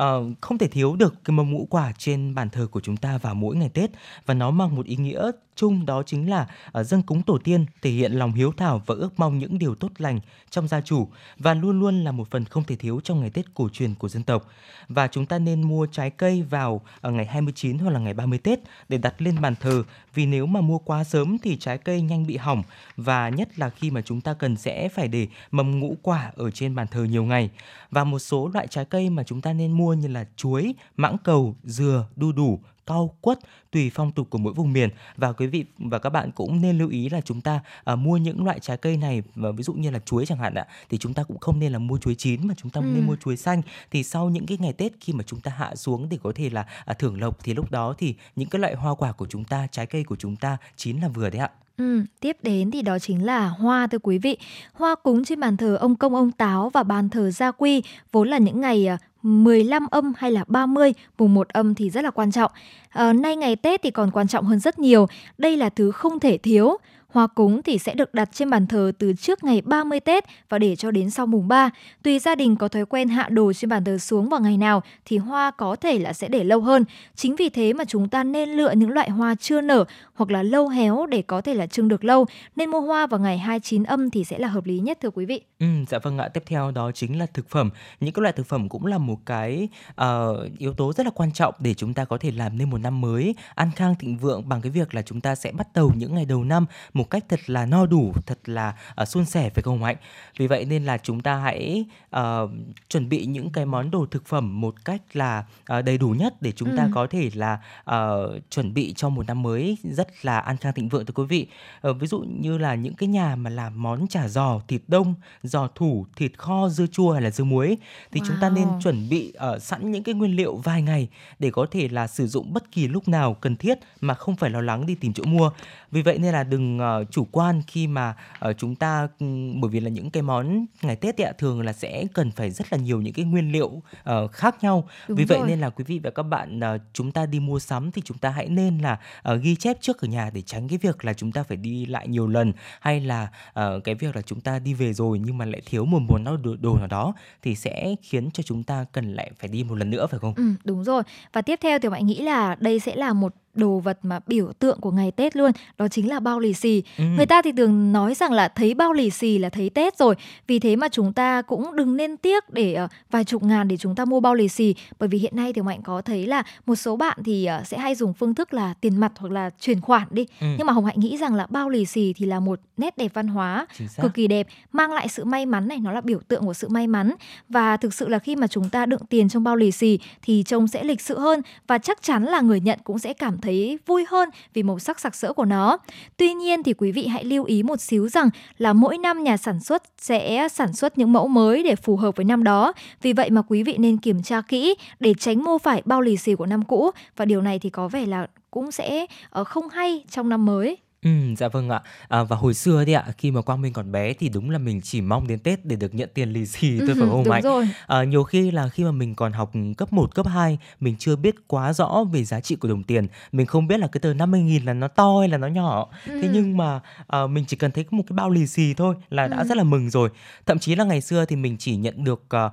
Uh, 0.00 0.40
không 0.40 0.58
thể 0.58 0.68
thiếu 0.68 0.96
được 0.96 1.14
cái 1.24 1.36
mâm 1.36 1.52
ngũ 1.52 1.66
quả 1.70 1.92
trên 1.98 2.34
bàn 2.34 2.50
thờ 2.50 2.66
của 2.70 2.80
chúng 2.80 2.96
ta 2.96 3.18
vào 3.18 3.34
mỗi 3.34 3.56
ngày 3.56 3.68
Tết 3.68 3.90
và 4.26 4.34
nó 4.34 4.50
mang 4.50 4.74
một 4.76 4.86
ý 4.86 4.96
nghĩa 4.96 5.30
chung 5.56 5.86
đó 5.86 6.02
chính 6.06 6.30
là 6.30 6.46
ờ, 6.72 6.80
uh, 6.80 6.86
dâng 6.86 7.02
cúng 7.02 7.22
tổ 7.22 7.38
tiên 7.44 7.66
thể 7.82 7.90
hiện 7.90 8.12
lòng 8.12 8.32
hiếu 8.32 8.52
thảo 8.56 8.82
và 8.86 8.94
ước 8.94 9.10
mong 9.16 9.38
những 9.38 9.58
điều 9.58 9.74
tốt 9.74 9.90
lành 9.98 10.20
trong 10.50 10.68
gia 10.68 10.80
chủ 10.80 11.08
và 11.36 11.54
luôn 11.54 11.80
luôn 11.80 12.04
là 12.04 12.12
một 12.12 12.30
phần 12.30 12.44
không 12.44 12.64
thể 12.64 12.76
thiếu 12.76 13.00
trong 13.04 13.20
ngày 13.20 13.30
Tết 13.30 13.54
cổ 13.54 13.68
truyền 13.72 13.94
của 13.94 14.08
dân 14.08 14.22
tộc. 14.22 14.48
Và 14.88 15.06
chúng 15.06 15.26
ta 15.26 15.38
nên 15.38 15.62
mua 15.62 15.86
trái 15.86 16.10
cây 16.10 16.42
vào 16.42 16.74
uh, 17.08 17.12
ngày 17.12 17.26
29 17.26 17.78
hoặc 17.78 17.90
là 17.90 17.98
ngày 17.98 18.14
30 18.14 18.38
Tết 18.38 18.58
để 18.88 18.98
đặt 18.98 19.22
lên 19.22 19.40
bàn 19.40 19.54
thờ 19.60 19.84
vì 20.14 20.26
nếu 20.26 20.46
mà 20.46 20.60
mua 20.60 20.78
quá 20.78 21.04
sớm 21.04 21.36
thì 21.42 21.56
trái 21.56 21.78
cây 21.78 22.02
nhanh 22.02 22.26
bị 22.26 22.36
hỏng 22.36 22.62
và 22.96 23.28
nhất 23.28 23.58
là 23.58 23.70
khi 23.70 23.90
mà 23.90 24.02
chúng 24.02 24.20
ta 24.20 24.34
cần 24.34 24.56
sẽ 24.56 24.88
phải 24.88 25.08
để 25.08 25.26
mầm 25.50 25.80
ngũ 25.80 25.96
quả 26.02 26.32
ở 26.36 26.50
trên 26.50 26.74
bàn 26.74 26.86
thờ 26.90 27.04
nhiều 27.04 27.24
ngày. 27.24 27.50
Và 27.90 28.04
một 28.04 28.18
số 28.18 28.50
loại 28.54 28.66
trái 28.66 28.84
cây 28.84 29.10
mà 29.10 29.22
chúng 29.22 29.40
ta 29.40 29.52
nên 29.52 29.72
mua 29.72 29.94
như 29.94 30.08
là 30.08 30.24
chuối, 30.36 30.74
mãng 30.96 31.16
cầu, 31.24 31.56
dừa, 31.64 32.06
đu 32.16 32.32
đủ, 32.32 32.60
cau, 32.86 33.16
quất 33.20 33.38
tùy 33.70 33.90
phong 33.94 34.12
tục 34.12 34.30
của 34.30 34.38
mỗi 34.38 34.52
vùng 34.52 34.72
miền 34.72 34.90
và 35.16 35.32
quý 35.32 35.46
vị 35.46 35.64
và 35.78 35.98
các 35.98 36.10
bạn 36.10 36.30
cũng 36.32 36.60
nên 36.60 36.78
lưu 36.78 36.88
ý 36.88 37.08
là 37.08 37.20
chúng 37.20 37.40
ta 37.40 37.60
à, 37.84 37.96
mua 37.96 38.16
những 38.16 38.44
loại 38.44 38.60
trái 38.60 38.76
cây 38.76 38.96
này 38.96 39.22
và 39.34 39.50
ví 39.50 39.62
dụ 39.62 39.72
như 39.72 39.90
là 39.90 39.98
chuối 39.98 40.26
chẳng 40.26 40.38
hạn 40.38 40.54
ạ 40.54 40.66
thì 40.90 40.98
chúng 40.98 41.14
ta 41.14 41.22
cũng 41.22 41.38
không 41.38 41.58
nên 41.60 41.72
là 41.72 41.78
mua 41.78 41.98
chuối 41.98 42.14
chín 42.14 42.46
mà 42.48 42.54
chúng 42.62 42.70
ta 42.70 42.80
Ừ. 42.80 42.84
nên 42.94 43.06
mua 43.06 43.16
chuối 43.16 43.36
xanh 43.36 43.62
thì 43.90 44.02
sau 44.02 44.28
những 44.30 44.46
cái 44.46 44.58
ngày 44.60 44.72
Tết 44.72 44.92
khi 45.00 45.12
mà 45.12 45.24
chúng 45.26 45.40
ta 45.40 45.52
hạ 45.56 45.74
xuống 45.74 46.08
để 46.08 46.18
có 46.22 46.32
thể 46.34 46.50
là 46.50 46.66
à, 46.84 46.94
thưởng 46.94 47.20
lộc 47.20 47.38
thì 47.44 47.54
lúc 47.54 47.70
đó 47.70 47.94
thì 47.98 48.14
những 48.36 48.48
cái 48.48 48.60
loại 48.60 48.74
hoa 48.74 48.94
quả 48.94 49.12
của 49.12 49.26
chúng 49.26 49.44
ta 49.44 49.66
trái 49.70 49.86
cây 49.86 50.04
của 50.04 50.16
chúng 50.16 50.36
ta 50.36 50.56
chín 50.76 51.00
là 51.00 51.08
vừa 51.08 51.30
đấy 51.30 51.40
ạ 51.40 51.50
Ừ, 51.76 52.04
tiếp 52.20 52.36
đến 52.42 52.70
thì 52.70 52.82
đó 52.82 52.98
chính 52.98 53.26
là 53.26 53.48
hoa 53.48 53.86
thưa 53.86 53.98
quý 53.98 54.18
vị. 54.18 54.36
Hoa 54.72 54.94
cúng 54.94 55.24
trên 55.24 55.40
bàn 55.40 55.56
thờ 55.56 55.76
ông 55.80 55.96
công 55.96 56.14
ông 56.14 56.32
táo 56.32 56.70
và 56.70 56.82
bàn 56.82 57.08
thờ 57.08 57.30
gia 57.30 57.50
quy 57.50 57.82
vốn 58.12 58.28
là 58.28 58.38
những 58.38 58.60
ngày 58.60 58.86
à, 58.86 58.98
15 59.22 59.86
âm 59.90 60.12
hay 60.16 60.32
là 60.32 60.44
30, 60.46 60.92
mùng 61.18 61.34
1 61.34 61.48
âm 61.48 61.74
thì 61.74 61.90
rất 61.90 62.04
là 62.04 62.10
quan 62.10 62.32
trọng. 62.32 62.52
À, 62.88 63.12
nay 63.12 63.36
ngày 63.36 63.56
Tết 63.56 63.82
thì 63.82 63.90
còn 63.90 64.10
quan 64.10 64.28
trọng 64.28 64.44
hơn 64.44 64.58
rất 64.58 64.78
nhiều. 64.78 65.06
Đây 65.38 65.56
là 65.56 65.68
thứ 65.68 65.90
không 65.90 66.20
thể 66.20 66.38
thiếu. 66.38 66.76
Hoa 67.12 67.26
cúng 67.26 67.62
thì 67.62 67.78
sẽ 67.78 67.94
được 67.94 68.14
đặt 68.14 68.28
trên 68.32 68.50
bàn 68.50 68.66
thờ 68.66 68.92
từ 68.98 69.12
trước 69.12 69.44
ngày 69.44 69.62
30 69.64 70.00
Tết 70.00 70.24
và 70.48 70.58
để 70.58 70.76
cho 70.76 70.90
đến 70.90 71.10
sau 71.10 71.26
mùng 71.26 71.48
3. 71.48 71.70
Tùy 72.02 72.18
gia 72.18 72.34
đình 72.34 72.56
có 72.56 72.68
thói 72.68 72.86
quen 72.86 73.08
hạ 73.08 73.28
đồ 73.28 73.52
trên 73.52 73.68
bàn 73.68 73.84
thờ 73.84 73.98
xuống 73.98 74.28
vào 74.28 74.40
ngày 74.40 74.56
nào 74.56 74.82
thì 75.04 75.18
hoa 75.18 75.50
có 75.50 75.76
thể 75.76 75.98
là 75.98 76.12
sẽ 76.12 76.28
để 76.28 76.44
lâu 76.44 76.60
hơn. 76.60 76.84
Chính 77.16 77.36
vì 77.36 77.48
thế 77.48 77.72
mà 77.72 77.84
chúng 77.84 78.08
ta 78.08 78.24
nên 78.24 78.48
lựa 78.48 78.72
những 78.72 78.90
loại 78.90 79.10
hoa 79.10 79.34
chưa 79.34 79.60
nở 79.60 79.84
hoặc 80.14 80.30
là 80.30 80.42
lâu 80.42 80.68
héo 80.68 81.06
để 81.06 81.22
có 81.22 81.40
thể 81.40 81.54
là 81.54 81.66
trưng 81.66 81.88
được 81.88 82.04
lâu. 82.04 82.26
Nên 82.56 82.70
mua 82.70 82.80
hoa 82.80 83.06
vào 83.06 83.20
ngày 83.20 83.38
29 83.38 83.84
âm 83.84 84.10
thì 84.10 84.24
sẽ 84.24 84.38
là 84.38 84.48
hợp 84.48 84.66
lý 84.66 84.78
nhất 84.78 84.98
thưa 85.02 85.10
quý 85.10 85.26
vị. 85.26 85.42
Ừ, 85.58 85.66
dạ 85.88 85.98
vâng 85.98 86.18
ạ. 86.18 86.28
Tiếp 86.28 86.42
theo 86.46 86.70
đó 86.70 86.92
chính 86.92 87.18
là 87.18 87.26
thực 87.34 87.50
phẩm. 87.50 87.70
Những 88.00 88.12
cái 88.12 88.22
loại 88.22 88.32
thực 88.32 88.46
phẩm 88.46 88.68
cũng 88.68 88.86
là 88.86 88.98
một 88.98 89.18
cái 89.26 89.68
uh, 89.90 90.58
yếu 90.58 90.72
tố 90.72 90.92
rất 90.92 91.06
là 91.06 91.12
quan 91.14 91.32
trọng 91.32 91.54
để 91.58 91.74
chúng 91.74 91.94
ta 91.94 92.04
có 92.04 92.18
thể 92.18 92.30
làm 92.30 92.58
nên 92.58 92.70
một 92.70 92.78
năm 92.78 93.00
mới 93.00 93.34
an 93.54 93.70
khang 93.76 93.94
thịnh 93.94 94.16
vượng 94.16 94.48
bằng 94.48 94.60
cái 94.60 94.70
việc 94.70 94.94
là 94.94 95.02
chúng 95.02 95.20
ta 95.20 95.34
sẽ 95.34 95.52
bắt 95.52 95.66
đầu 95.74 95.92
những 95.96 96.14
ngày 96.14 96.24
đầu 96.24 96.44
năm 96.44 96.66
một 96.92 97.01
cách 97.04 97.24
thật 97.28 97.40
là 97.46 97.66
no 97.66 97.86
đủ, 97.86 98.12
thật 98.26 98.38
là 98.44 98.74
uh, 99.02 99.08
suôn 99.08 99.24
sẻ 99.24 99.50
phải 99.50 99.62
không 99.62 99.84
Hạnh? 99.84 99.96
Vì 100.36 100.46
vậy 100.46 100.64
nên 100.64 100.84
là 100.84 100.98
chúng 100.98 101.20
ta 101.20 101.36
hãy 101.36 101.84
ờ, 102.10 102.48
chuẩn 102.88 103.08
bị 103.08 103.26
những 103.26 103.50
cái 103.50 103.66
món 103.66 103.90
đồ 103.90 104.06
thực 104.10 104.26
phẩm 104.26 104.60
một 104.60 104.74
cách 104.84 105.02
là 105.12 105.44
ờ, 105.66 105.82
đầy 105.82 105.98
đủ 105.98 106.08
nhất 106.08 106.42
để 106.42 106.52
chúng 106.52 106.76
ta 106.76 106.82
Ừ. 106.82 106.88
có 106.94 107.06
thể 107.10 107.30
là 107.34 107.58
ờ, 107.84 108.38
chuẩn 108.50 108.74
bị 108.74 108.92
cho 108.96 109.08
một 109.08 109.26
năm 109.26 109.42
mới 109.42 109.78
rất 109.84 110.24
là 110.24 110.38
an 110.38 110.56
khang 110.56 110.72
thịnh 110.72 110.88
vượng 110.88 111.06
thưa 111.06 111.12
quý 111.14 111.24
vị. 111.24 111.46
Ờ, 111.80 111.92
ví 111.92 112.06
dụ 112.06 112.18
như 112.40 112.58
là 112.58 112.74
những 112.74 112.94
cái 112.94 113.08
nhà 113.08 113.36
mà 113.36 113.50
làm 113.50 113.82
món 113.82 114.06
chả 114.08 114.28
giò, 114.28 114.60
thịt 114.68 114.82
đông, 114.88 115.14
giò 115.42 115.66
thủ, 115.74 116.06
thịt 116.16 116.38
kho, 116.38 116.68
dưa 116.68 116.86
chua 116.86 117.12
hay 117.12 117.22
là 117.22 117.30
dưa 117.30 117.44
muối 117.44 117.76
thì 118.12 118.20
chúng 118.26 118.36
ta 118.40 118.48
nên 118.48 118.68
Wow. 118.68 118.80
chuẩn 118.80 119.08
bị 119.08 119.32
ờ, 119.32 119.58
sẵn 119.58 119.90
những 119.90 120.02
cái 120.02 120.14
nguyên 120.14 120.36
liệu 120.36 120.56
vài 120.56 120.82
ngày 120.82 121.08
để 121.38 121.50
có 121.50 121.66
thể 121.70 121.88
là 121.88 122.06
sử 122.06 122.26
dụng 122.26 122.52
bất 122.52 122.72
kỳ 122.72 122.88
lúc 122.88 123.08
nào 123.08 123.34
cần 123.34 123.56
thiết 123.56 123.78
mà 124.00 124.14
không 124.14 124.36
phải 124.36 124.50
lo 124.50 124.60
lắng 124.60 124.86
đi 124.86 124.94
tìm 124.94 125.12
chỗ 125.12 125.24
mua. 125.24 125.50
Vì 125.90 126.02
vậy 126.02 126.18
nên 126.18 126.32
là 126.32 126.44
đừng 126.44 126.78
ờ, 126.78 126.91
chủ 127.10 127.26
quan 127.32 127.62
khi 127.66 127.86
mà 127.86 128.14
ờ, 128.38 128.52
chúng 128.52 128.74
ta 128.74 129.08
ừm, 129.18 129.60
bởi 129.60 129.70
vì 129.70 129.80
là 129.80 129.90
những 129.90 130.10
cái 130.10 130.22
món 130.22 130.66
ngày 130.82 130.96
Tết 130.96 131.16
thì 131.16 131.24
ạ 131.24 131.32
thường 131.38 131.60
là 131.62 131.72
sẽ 131.72 132.04
cần 132.14 132.30
phải 132.30 132.50
rất 132.50 132.72
là 132.72 132.78
nhiều 132.78 133.00
những 133.00 133.12
cái 133.14 133.24
nguyên 133.24 133.52
liệu 133.52 133.82
ờ, 134.04 134.26
khác 134.26 134.56
nhau. 134.64 134.88
Đúng 135.08 135.16
Vì 135.16 135.24
vậy 135.24 135.38
rồi. 135.38 135.48
nên 135.48 135.60
là 135.60 135.70
quý 135.70 135.84
vị 135.88 136.00
và 136.04 136.10
các 136.10 136.22
bạn 136.22 136.60
ờ, 136.60 136.78
chúng 136.92 137.12
ta 137.12 137.26
đi 137.26 137.40
mua 137.40 137.58
sắm 137.58 137.90
thì 137.92 138.02
chúng 138.04 138.18
ta 138.18 138.30
hãy 138.30 138.48
nên 138.48 138.78
là 138.78 138.98
ờ, 139.22 139.36
ghi 139.36 139.54
chép 139.56 139.76
trước 139.80 140.00
ở 140.00 140.08
nhà 140.08 140.30
để 140.34 140.40
tránh 140.42 140.68
cái 140.68 140.78
việc 140.82 141.04
là 141.04 141.14
chúng 141.14 141.32
ta 141.32 141.42
phải 141.42 141.56
đi 141.56 141.86
lại 141.86 142.08
nhiều 142.08 142.26
lần 142.28 142.52
hay 142.80 143.00
là 143.00 143.28
ờ, 143.52 143.80
cái 143.84 143.94
việc 143.94 144.16
là 144.16 144.22
chúng 144.22 144.40
ta 144.40 144.58
đi 144.58 144.74
về 144.74 144.92
rồi 144.92 145.18
nhưng 145.18 145.38
mà 145.38 145.44
lại 145.44 145.62
thiếu 145.66 145.84
một 145.84 145.98
món 146.08 146.24
nào 146.24 146.36
đồ, 146.36 146.56
đồ 146.60 146.76
nào 146.78 146.86
đó 146.86 147.14
thì 147.42 147.54
sẽ 147.54 147.94
khiến 148.02 148.30
cho 148.30 148.42
chúng 148.42 148.62
ta 148.62 148.84
cần 148.92 149.14
lại 149.14 149.30
phải 149.38 149.48
đi 149.48 149.64
một 149.64 149.74
lần 149.74 149.90
nữa 149.90 150.06
phải 150.10 150.20
không? 150.20 150.34
Ừ, 150.36 150.44
đúng 150.64 150.84
rồi. 150.84 151.02
Và 151.32 151.42
tiếp 151.42 151.58
theo 151.62 151.78
thì 151.78 151.88
bạn 151.88 152.06
nghĩ 152.06 152.22
là 152.22 152.56
đây 152.60 152.80
sẽ 152.80 152.96
là 152.96 153.12
một 153.12 153.34
đồ 153.54 153.78
vật 153.78 153.98
mà 154.02 154.20
biểu 154.26 154.52
tượng 154.58 154.80
của 154.80 154.90
ngày 154.90 155.10
Tết 155.10 155.36
luôn, 155.36 155.52
đó 155.78 155.88
chính 155.88 156.08
là 156.08 156.20
bao 156.20 156.40
lì 156.40 156.54
xì. 156.54 156.82
Ừ. 156.98 157.04
Người 157.16 157.26
ta 157.26 157.42
thì 157.42 157.52
thường 157.52 157.92
nói 157.92 158.14
rằng 158.14 158.32
là 158.32 158.48
thấy 158.48 158.74
bao 158.74 158.92
lì 158.92 159.10
xì 159.10 159.38
là 159.38 159.48
thấy 159.48 159.70
Tết 159.70 159.98
rồi. 159.98 160.14
Vì 160.46 160.58
thế 160.58 160.76
mà 160.76 160.88
chúng 160.88 161.12
ta 161.12 161.42
cũng 161.42 161.76
đừng 161.76 161.96
nên 161.96 162.16
tiếc 162.16 162.50
để 162.50 162.74
ờ, 162.74 162.88
vài 163.10 163.24
chục 163.24 163.42
ngàn 163.42 163.68
để 163.68 163.76
chúng 163.76 163.94
ta 163.94 164.04
mua 164.04 164.20
bao 164.20 164.34
lì 164.34 164.48
xì. 164.48 164.74
Bởi 164.98 165.08
vì 165.08 165.18
hiện 165.18 165.36
nay 165.36 165.52
thì 165.52 165.62
Mạnh 165.62 165.82
có 165.82 166.02
thấy 166.02 166.26
là 166.26 166.42
một 166.66 166.74
số 166.74 166.96
bạn 166.96 167.18
thì 167.24 167.44
ờ, 167.44 167.62
sẽ 167.64 167.78
hay 167.78 167.94
dùng 167.94 168.12
phương 168.12 168.34
thức 168.34 168.54
là 168.54 168.74
tiền 168.80 168.96
mặt 168.96 169.12
hoặc 169.16 169.32
là 169.32 169.50
chuyển 169.60 169.80
khoản 169.80 170.08
đi. 170.10 170.26
Ừ. 170.40 170.46
Nhưng 170.58 170.66
mà 170.66 170.72
Hồng 170.72 170.84
Hạnh 170.84 171.00
nghĩ 171.00 171.16
rằng 171.16 171.34
là 171.34 171.46
bao 171.50 171.68
lì 171.68 171.84
xì 171.84 172.12
thì 172.12 172.26
là 172.26 172.40
một 172.40 172.60
nét 172.76 172.96
đẹp 172.96 173.10
văn 173.14 173.28
hóa 173.28 173.66
cực 174.02 174.14
kỳ 174.14 174.26
đẹp, 174.26 174.46
mang 174.72 174.92
lại 174.92 175.08
sự 175.08 175.24
may 175.24 175.46
mắn 175.46 175.68
này, 175.68 175.78
nó 175.78 175.92
là 175.92 176.00
biểu 176.00 176.20
tượng 176.28 176.44
của 176.44 176.54
sự 176.54 176.68
may 176.68 176.86
mắn. 176.86 177.14
Và 177.48 177.76
thực 177.76 177.94
sự 177.94 178.08
là 178.08 178.18
khi 178.18 178.36
mà 178.36 178.46
chúng 178.46 178.68
ta 178.68 178.86
đựng 178.86 179.06
tiền 179.08 179.28
trong 179.28 179.44
bao 179.44 179.56
lì 179.56 179.70
xì 179.70 179.98
thì 180.22 180.42
trông 180.46 180.68
sẽ 180.68 180.84
lịch 180.84 181.00
sự 181.00 181.18
hơn 181.18 181.42
và 181.66 181.78
chắc 181.78 182.02
chắn 182.02 182.24
là 182.24 182.40
người 182.40 182.60
nhận 182.60 182.78
cũng 182.84 182.98
sẽ 182.98 183.12
cảm 183.12 183.38
thấy 183.42 183.78
vui 183.86 184.04
hơn 184.08 184.28
vì 184.54 184.62
màu 184.62 184.78
sắc 184.78 185.00
sặc 185.00 185.14
sỡ 185.14 185.32
của 185.32 185.44
nó. 185.44 185.78
Tuy 186.16 186.34
nhiên 186.34 186.62
thì 186.62 186.72
quý 186.72 186.92
vị 186.92 187.06
hãy 187.06 187.24
lưu 187.24 187.44
ý 187.44 187.62
một 187.62 187.80
xíu 187.80 188.08
rằng 188.08 188.30
là 188.58 188.72
mỗi 188.72 188.98
năm 188.98 189.24
nhà 189.24 189.36
sản 189.36 189.60
xuất 189.60 189.82
sẽ 189.98 190.48
sản 190.48 190.72
xuất 190.72 190.98
những 190.98 191.12
mẫu 191.12 191.28
mới 191.28 191.62
để 191.62 191.76
phù 191.76 191.96
hợp 191.96 192.16
với 192.16 192.24
năm 192.24 192.44
đó. 192.44 192.72
Vì 193.02 193.12
vậy 193.12 193.30
mà 193.30 193.42
quý 193.48 193.62
vị 193.62 193.76
nên 193.78 193.96
kiểm 193.96 194.22
tra 194.22 194.40
kỹ 194.40 194.74
để 195.00 195.14
tránh 195.18 195.44
mua 195.44 195.58
phải 195.58 195.82
bao 195.84 196.00
lì 196.00 196.16
xì 196.16 196.34
của 196.34 196.46
năm 196.46 196.64
cũ 196.64 196.90
và 197.16 197.24
điều 197.24 197.42
này 197.42 197.58
thì 197.58 197.70
có 197.70 197.88
vẻ 197.88 198.06
là 198.06 198.26
cũng 198.50 198.72
sẽ 198.72 199.06
ờ, 199.30 199.44
không 199.44 199.68
hay 199.68 200.04
trong 200.10 200.28
năm 200.28 200.46
mới. 200.46 200.76
Ừ, 201.04 201.10
dạ 201.36 201.48
vâng 201.48 201.68
ạ. 201.70 201.80
À, 202.08 202.22
và 202.22 202.36
hồi 202.36 202.54
xưa 202.54 202.84
thì 202.84 202.92
ạ, 202.92 203.04
khi 203.18 203.30
mà 203.30 203.40
Quang 203.42 203.60
Minh 203.62 203.72
còn 203.72 203.92
bé 203.92 204.12
thì 204.12 204.28
đúng 204.28 204.50
là 204.50 204.58
mình 204.58 204.80
chỉ 204.80 205.00
mong 205.00 205.26
đến 205.26 205.38
Tết 205.38 205.64
để 205.64 205.76
được 205.76 205.94
nhận 205.94 206.08
tiền 206.14 206.30
lì 206.30 206.46
xì 206.46 206.78
thôi 206.78 206.86
phải 206.86 207.06
Ừ, 207.06 207.10
không 207.10 207.24
đúng 207.24 207.28
Mạnh? 207.30 207.42
rồi. 207.42 207.68
À, 207.86 208.04
nhiều 208.04 208.24
khi 208.24 208.50
là 208.50 208.68
khi 208.68 208.84
mà 208.84 208.90
mình 208.90 209.14
còn 209.14 209.32
học 209.32 209.52
cấp 209.78 209.92
1, 209.92 210.14
cấp 210.14 210.26
2 210.26 210.58
mình 210.80 210.96
chưa 210.98 211.16
biết 211.16 211.34
quá 211.46 211.72
rõ 211.72 212.04
về 212.12 212.24
giá 212.24 212.40
trị 212.40 212.56
của 212.56 212.68
đồng 212.68 212.82
tiền. 212.82 213.06
Mình 213.32 213.46
không 213.46 213.66
biết 213.66 213.78
là 213.78 213.86
cái 213.86 214.00
tờ 214.00 214.12
50.000 214.14 214.64
là 214.64 214.72
nó 214.72 214.88
to 214.88 215.18
hay 215.20 215.28
là 215.28 215.38
nó 215.38 215.46
nhỏ. 215.46 215.88
Thế 216.06 216.30
nhưng 216.32 216.56
mà 216.56 216.80
à, 217.06 217.26
mình 217.26 217.44
chỉ 217.48 217.56
cần 217.56 217.70
thấy 217.70 217.84
một 217.90 218.02
cái 218.08 218.14
bao 218.14 218.30
lì 218.30 218.46
xì 218.46 218.74
thôi 218.74 218.94
là 219.10 219.28
đã 219.28 219.44
rất 219.44 219.56
là 219.56 219.62
mừng 219.64 219.90
rồi. 219.90 220.08
Thậm 220.46 220.58
chí 220.58 220.74
là 220.74 220.84
ngày 220.84 221.00
xưa 221.00 221.24
thì 221.24 221.36
mình 221.36 221.56
chỉ 221.58 221.76
nhận 221.76 222.04
được 222.04 222.22
uh, 222.22 222.52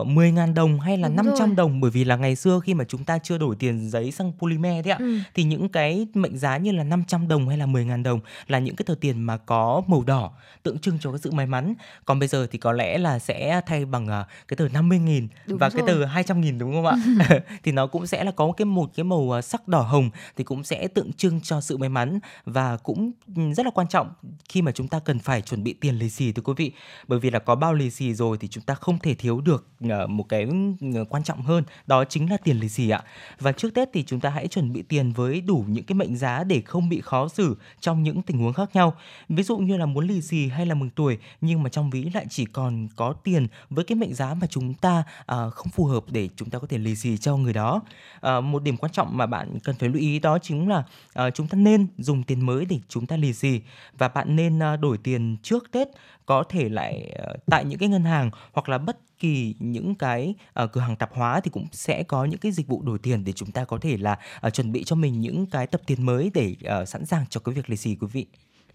uh, 0.00 0.06
10.000 0.08 0.54
đồng 0.54 0.80
hay 0.80 0.98
là 0.98 1.08
Đúng 1.08 1.16
500 1.16 1.48
rồi. 1.48 1.56
đồng 1.56 1.80
bởi 1.80 1.90
vì 1.90 2.04
là 2.04 2.16
ngày 2.16 2.36
xưa 2.36 2.60
khi 2.64 2.74
mà 2.74 2.84
chúng 2.84 3.04
ta 3.04 3.18
chưa 3.18 3.38
đổi 3.38 3.56
tiền 3.58 3.90
giấy 3.90 4.10
sang 4.10 4.32
polymer 4.38 4.84
đấy 4.86 4.92
ạ 4.92 4.98
thì 5.34 5.42
những 5.42 5.68
cái 5.68 6.06
mệnh 6.14 6.38
giá 6.38 6.56
như 6.56 6.72
là 6.72 6.84
500 6.84 7.28
đồng 7.28 7.48
hay 7.48 7.58
là 7.58 7.66
10.000 7.66 7.89
đồng 7.96 8.20
là 8.46 8.58
những 8.58 8.76
cái 8.76 8.84
tờ 8.88 8.94
tiền 9.00 9.22
mà 9.22 9.36
có 9.36 9.82
màu 9.86 10.02
đỏ 10.06 10.30
tượng 10.62 10.78
trưng 10.78 10.98
cho 11.00 11.12
cái 11.12 11.18
sự 11.18 11.30
may 11.30 11.46
mắn. 11.46 11.74
Còn 12.04 12.18
bây 12.18 12.28
giờ 12.28 12.46
thì 12.50 12.58
có 12.58 12.72
lẽ 12.72 12.98
là 12.98 13.18
sẽ 13.18 13.60
thay 13.66 13.84
bằng 13.84 14.08
à, 14.08 14.24
cái 14.48 14.56
tờ 14.56 14.66
50.000 14.66 15.28
Đúng 15.46 15.58
và 15.58 15.70
cái 15.70 15.82
rồi. 15.86 15.88
tờ 15.88 16.34
200.000 16.34 16.58
đúng 16.58 16.72
không 16.72 16.86
ạ? 16.86 16.96
thì 17.62 17.72
nó 17.72 17.86
cũng 17.86 18.06
sẽ 18.06 18.24
là 18.24 18.30
có 18.30 18.52
cái 18.56 18.64
một 18.64 18.90
cái 18.96 19.04
màu 19.04 19.36
à, 19.36 19.42
sắc 19.42 19.68
đỏ 19.68 19.80
hồng 19.80 20.10
thì 20.36 20.44
cũng 20.44 20.64
sẽ 20.64 20.88
tượng 20.88 21.12
trưng 21.12 21.40
cho 21.40 21.60
sự 21.60 21.76
may 21.76 21.88
mắn 21.88 22.18
và 22.44 22.76
cũng 22.76 23.12
ừ, 23.36 23.42
rất 23.52 23.66
là 23.66 23.72
quan 23.74 23.88
trọng 23.88 24.12
khi 24.48 24.62
mà 24.62 24.72
chúng 24.72 24.88
ta 24.88 24.98
cần 24.98 25.18
phải 25.18 25.42
chuẩn 25.42 25.64
bị 25.64 25.72
tiền 25.72 25.94
lì 25.94 26.10
xì 26.10 26.32
thưa 26.32 26.42
quý 26.42 26.52
vị. 26.56 26.72
Bởi 27.08 27.18
vì 27.18 27.30
là 27.30 27.38
có 27.38 27.54
bao 27.54 27.74
lì 27.74 27.90
xì 27.90 28.14
rồi 28.14 28.38
thì 28.40 28.48
chúng 28.48 28.64
ta 28.64 28.74
không 28.74 28.98
thể 28.98 29.14
thiếu 29.14 29.40
được 29.40 29.66
ờ, 29.88 30.06
một 30.06 30.28
cái 30.28 30.48
ừ, 30.80 31.04
quan 31.08 31.22
trọng 31.22 31.42
hơn 31.42 31.64
đó 31.86 32.04
chính 32.04 32.30
là 32.30 32.36
tiền 32.36 32.60
lì 32.60 32.68
xì 32.68 32.90
ạ. 32.90 33.02
Và 33.38 33.52
trước 33.52 33.74
Tết 33.74 33.88
thì 33.92 34.04
chúng 34.04 34.20
ta 34.20 34.30
hãy 34.30 34.48
chuẩn 34.48 34.72
bị 34.72 34.82
tiền 34.82 35.12
với 35.12 35.40
đủ 35.40 35.64
những 35.68 35.84
cái 35.84 35.94
mệnh 35.94 36.16
giá 36.16 36.44
để 36.44 36.60
không 36.60 36.88
bị 36.88 37.00
khó 37.00 37.28
xử 37.28 37.56
trong 37.80 38.02
những 38.02 38.22
tình 38.22 38.38
huống 38.38 38.52
khác 38.52 38.70
nhau. 38.74 38.94
Ví 39.28 39.42
dụ 39.42 39.58
như 39.58 39.76
là 39.76 39.86
muốn 39.86 40.06
lì 40.06 40.20
xì 40.20 40.48
hay 40.48 40.66
là 40.66 40.74
mừng 40.74 40.90
tuổi 40.90 41.18
nhưng 41.40 41.62
mà 41.62 41.68
trong 41.68 41.90
ví 41.90 42.10
lại 42.14 42.26
chỉ 42.30 42.44
còn 42.44 42.88
có 42.96 43.12
tiền 43.12 43.46
với 43.70 43.84
cái 43.84 43.96
mệnh 43.96 44.14
giá 44.14 44.34
mà 44.34 44.46
chúng 44.50 44.74
ta 44.74 45.02
à, 45.26 45.36
không 45.50 45.68
phù 45.68 45.84
hợp 45.84 46.04
để 46.10 46.28
chúng 46.36 46.50
ta 46.50 46.58
có 46.58 46.66
thể 46.66 46.78
lì 46.78 46.96
xì 46.96 47.16
cho 47.16 47.36
người 47.36 47.52
đó. 47.52 47.80
À, 48.20 48.40
một 48.40 48.62
điểm 48.62 48.76
quan 48.76 48.92
trọng 48.92 49.16
mà 49.16 49.26
bạn 49.26 49.58
cần 49.64 49.76
phải 49.78 49.88
lưu 49.88 49.98
ý 49.98 50.18
đó 50.18 50.38
chính 50.38 50.68
là 50.68 50.84
à, 51.14 51.30
chúng 51.30 51.46
ta 51.46 51.58
nên 51.58 51.86
dùng 51.98 52.22
tiền 52.22 52.46
mới 52.46 52.64
để 52.64 52.78
chúng 52.88 53.06
ta 53.06 53.16
lì 53.16 53.32
xì 53.32 53.60
và 53.98 54.08
bạn 54.08 54.36
nên 54.36 54.62
à, 54.62 54.76
đổi 54.76 54.98
tiền 54.98 55.36
trước 55.42 55.70
Tết 55.70 55.88
có 56.30 56.44
thể 56.48 56.68
lại 56.68 57.14
à, 57.18 57.26
tại 57.46 57.64
những 57.64 57.78
cái 57.78 57.88
ngân 57.88 58.04
hàng 58.04 58.30
hoặc 58.52 58.68
là 58.68 58.78
bất 58.78 59.18
kỳ 59.18 59.54
những 59.58 59.94
cái 59.94 60.34
ờ, 60.52 60.66
cửa 60.66 60.80
hàng 60.80 60.96
tạp 60.96 61.14
hóa 61.14 61.40
thì 61.40 61.50
cũng 61.50 61.66
sẽ 61.72 62.02
có 62.02 62.24
những 62.24 62.40
cái 62.40 62.52
dịch 62.52 62.66
vụ 62.66 62.82
đổi 62.82 62.98
tiền 62.98 63.24
để 63.24 63.32
chúng 63.32 63.50
ta 63.50 63.64
có 63.64 63.78
thể 63.80 63.96
là 63.96 64.18
ờ, 64.40 64.50
chuẩn 64.50 64.72
bị 64.72 64.84
cho 64.84 64.96
mình 64.96 65.20
những 65.20 65.46
cái 65.46 65.66
tập 65.66 65.80
tiền 65.86 66.06
mới 66.06 66.30
để 66.34 66.54
ờ, 66.64 66.84
sẵn 66.84 67.06
sàng 67.06 67.24
cho 67.30 67.40
cái 67.40 67.54
việc 67.54 67.70
lì 67.70 67.76
xì 67.76 67.96
quý 68.00 68.06
vị. 68.12 68.26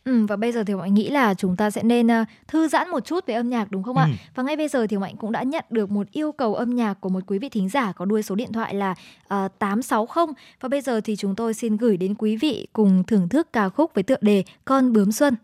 Ừ, 0.06 0.26
và 0.26 0.36
bây 0.36 0.52
giờ 0.52 0.64
thì 0.64 0.76
mọi 0.76 0.90
nghĩ 0.90 1.10
là 1.10 1.34
chúng 1.34 1.56
ta 1.56 1.70
sẽ 1.70 1.84
nên 1.84 2.08
ờ, 2.08 2.26
thư 2.48 2.68
giãn 2.68 2.90
một 2.90 3.06
chút 3.06 3.26
về 3.26 3.34
âm 3.34 3.50
nhạc 3.50 3.72
đúng 3.72 3.84
không 3.84 3.98
ạ? 3.98 4.06
Ừ. 4.06 4.16
Và 4.36 4.44
ngay 4.44 4.58
bây 4.58 4.68
giờ 4.68 4.88
thì 4.88 4.98
Mạnh 4.98 5.16
cũng 5.18 5.32
đã 5.32 5.44
nhận 5.44 5.66
được 5.70 5.92
một 5.92 6.12
yêu 6.12 6.32
cầu 6.32 6.56
âm 6.56 6.76
nhạc 6.76 6.94
của 6.94 7.10
một 7.10 7.24
quý 7.28 7.40
vị 7.40 7.50
thính 7.50 7.70
giả 7.70 7.92
có 7.92 8.06
đuôi 8.06 8.24
số 8.24 8.36
điện 8.36 8.52
thoại 8.54 8.74
là 8.74 8.96
ờ, 9.28 9.48
860 9.60 10.26
và 10.62 10.70
bây 10.70 10.82
giờ 10.82 11.02
thì 11.02 11.16
chúng 11.16 11.36
tôi 11.36 11.54
xin 11.54 11.78
gửi 11.78 11.98
đến 11.98 12.16
quý 12.16 12.38
vị 12.38 12.68
cùng 12.74 13.04
thưởng 13.04 13.30
thức 13.30 13.54
ca 13.54 13.70
khúc 13.70 13.92
với 13.94 14.04
tựa 14.04 14.18
đề 14.22 14.44
Con 14.66 14.94
bướm 14.94 15.12
xuân. 15.12 15.36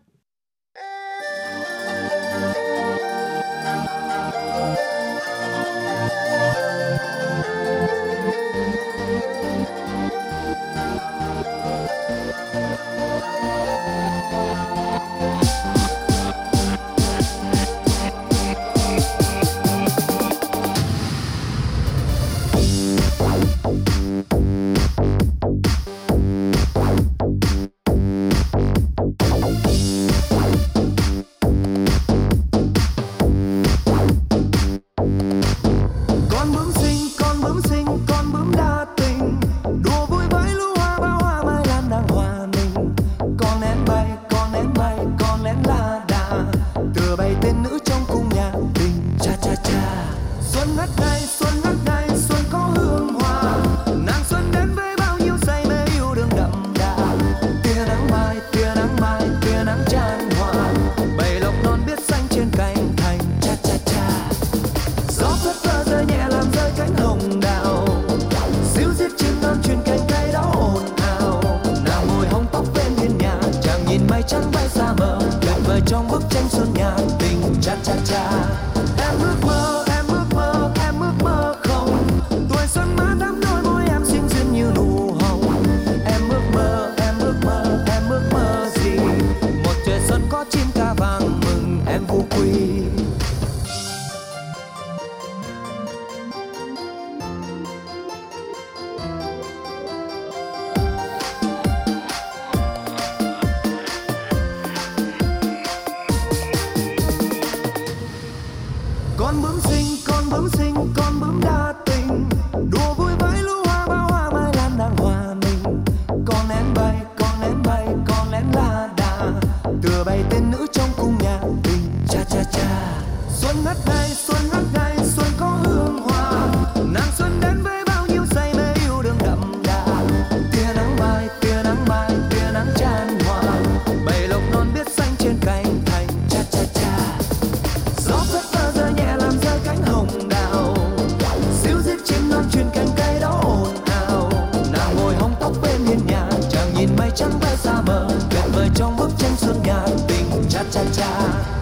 Chẳng 147.16 147.30
nhìn 147.30 147.40
bay 147.40 147.56
xa 147.56 147.80
mờ 147.86 148.06
tuyệt 148.30 148.44
vời 148.52 148.68
trong 148.74 148.96
bức 148.96 149.10
tranh 149.18 149.36
xuân 149.36 149.62
nhà 149.62 149.86
tình 150.08 150.30
cha 150.50 150.64
cha 150.72 150.80
cha. 150.96 151.61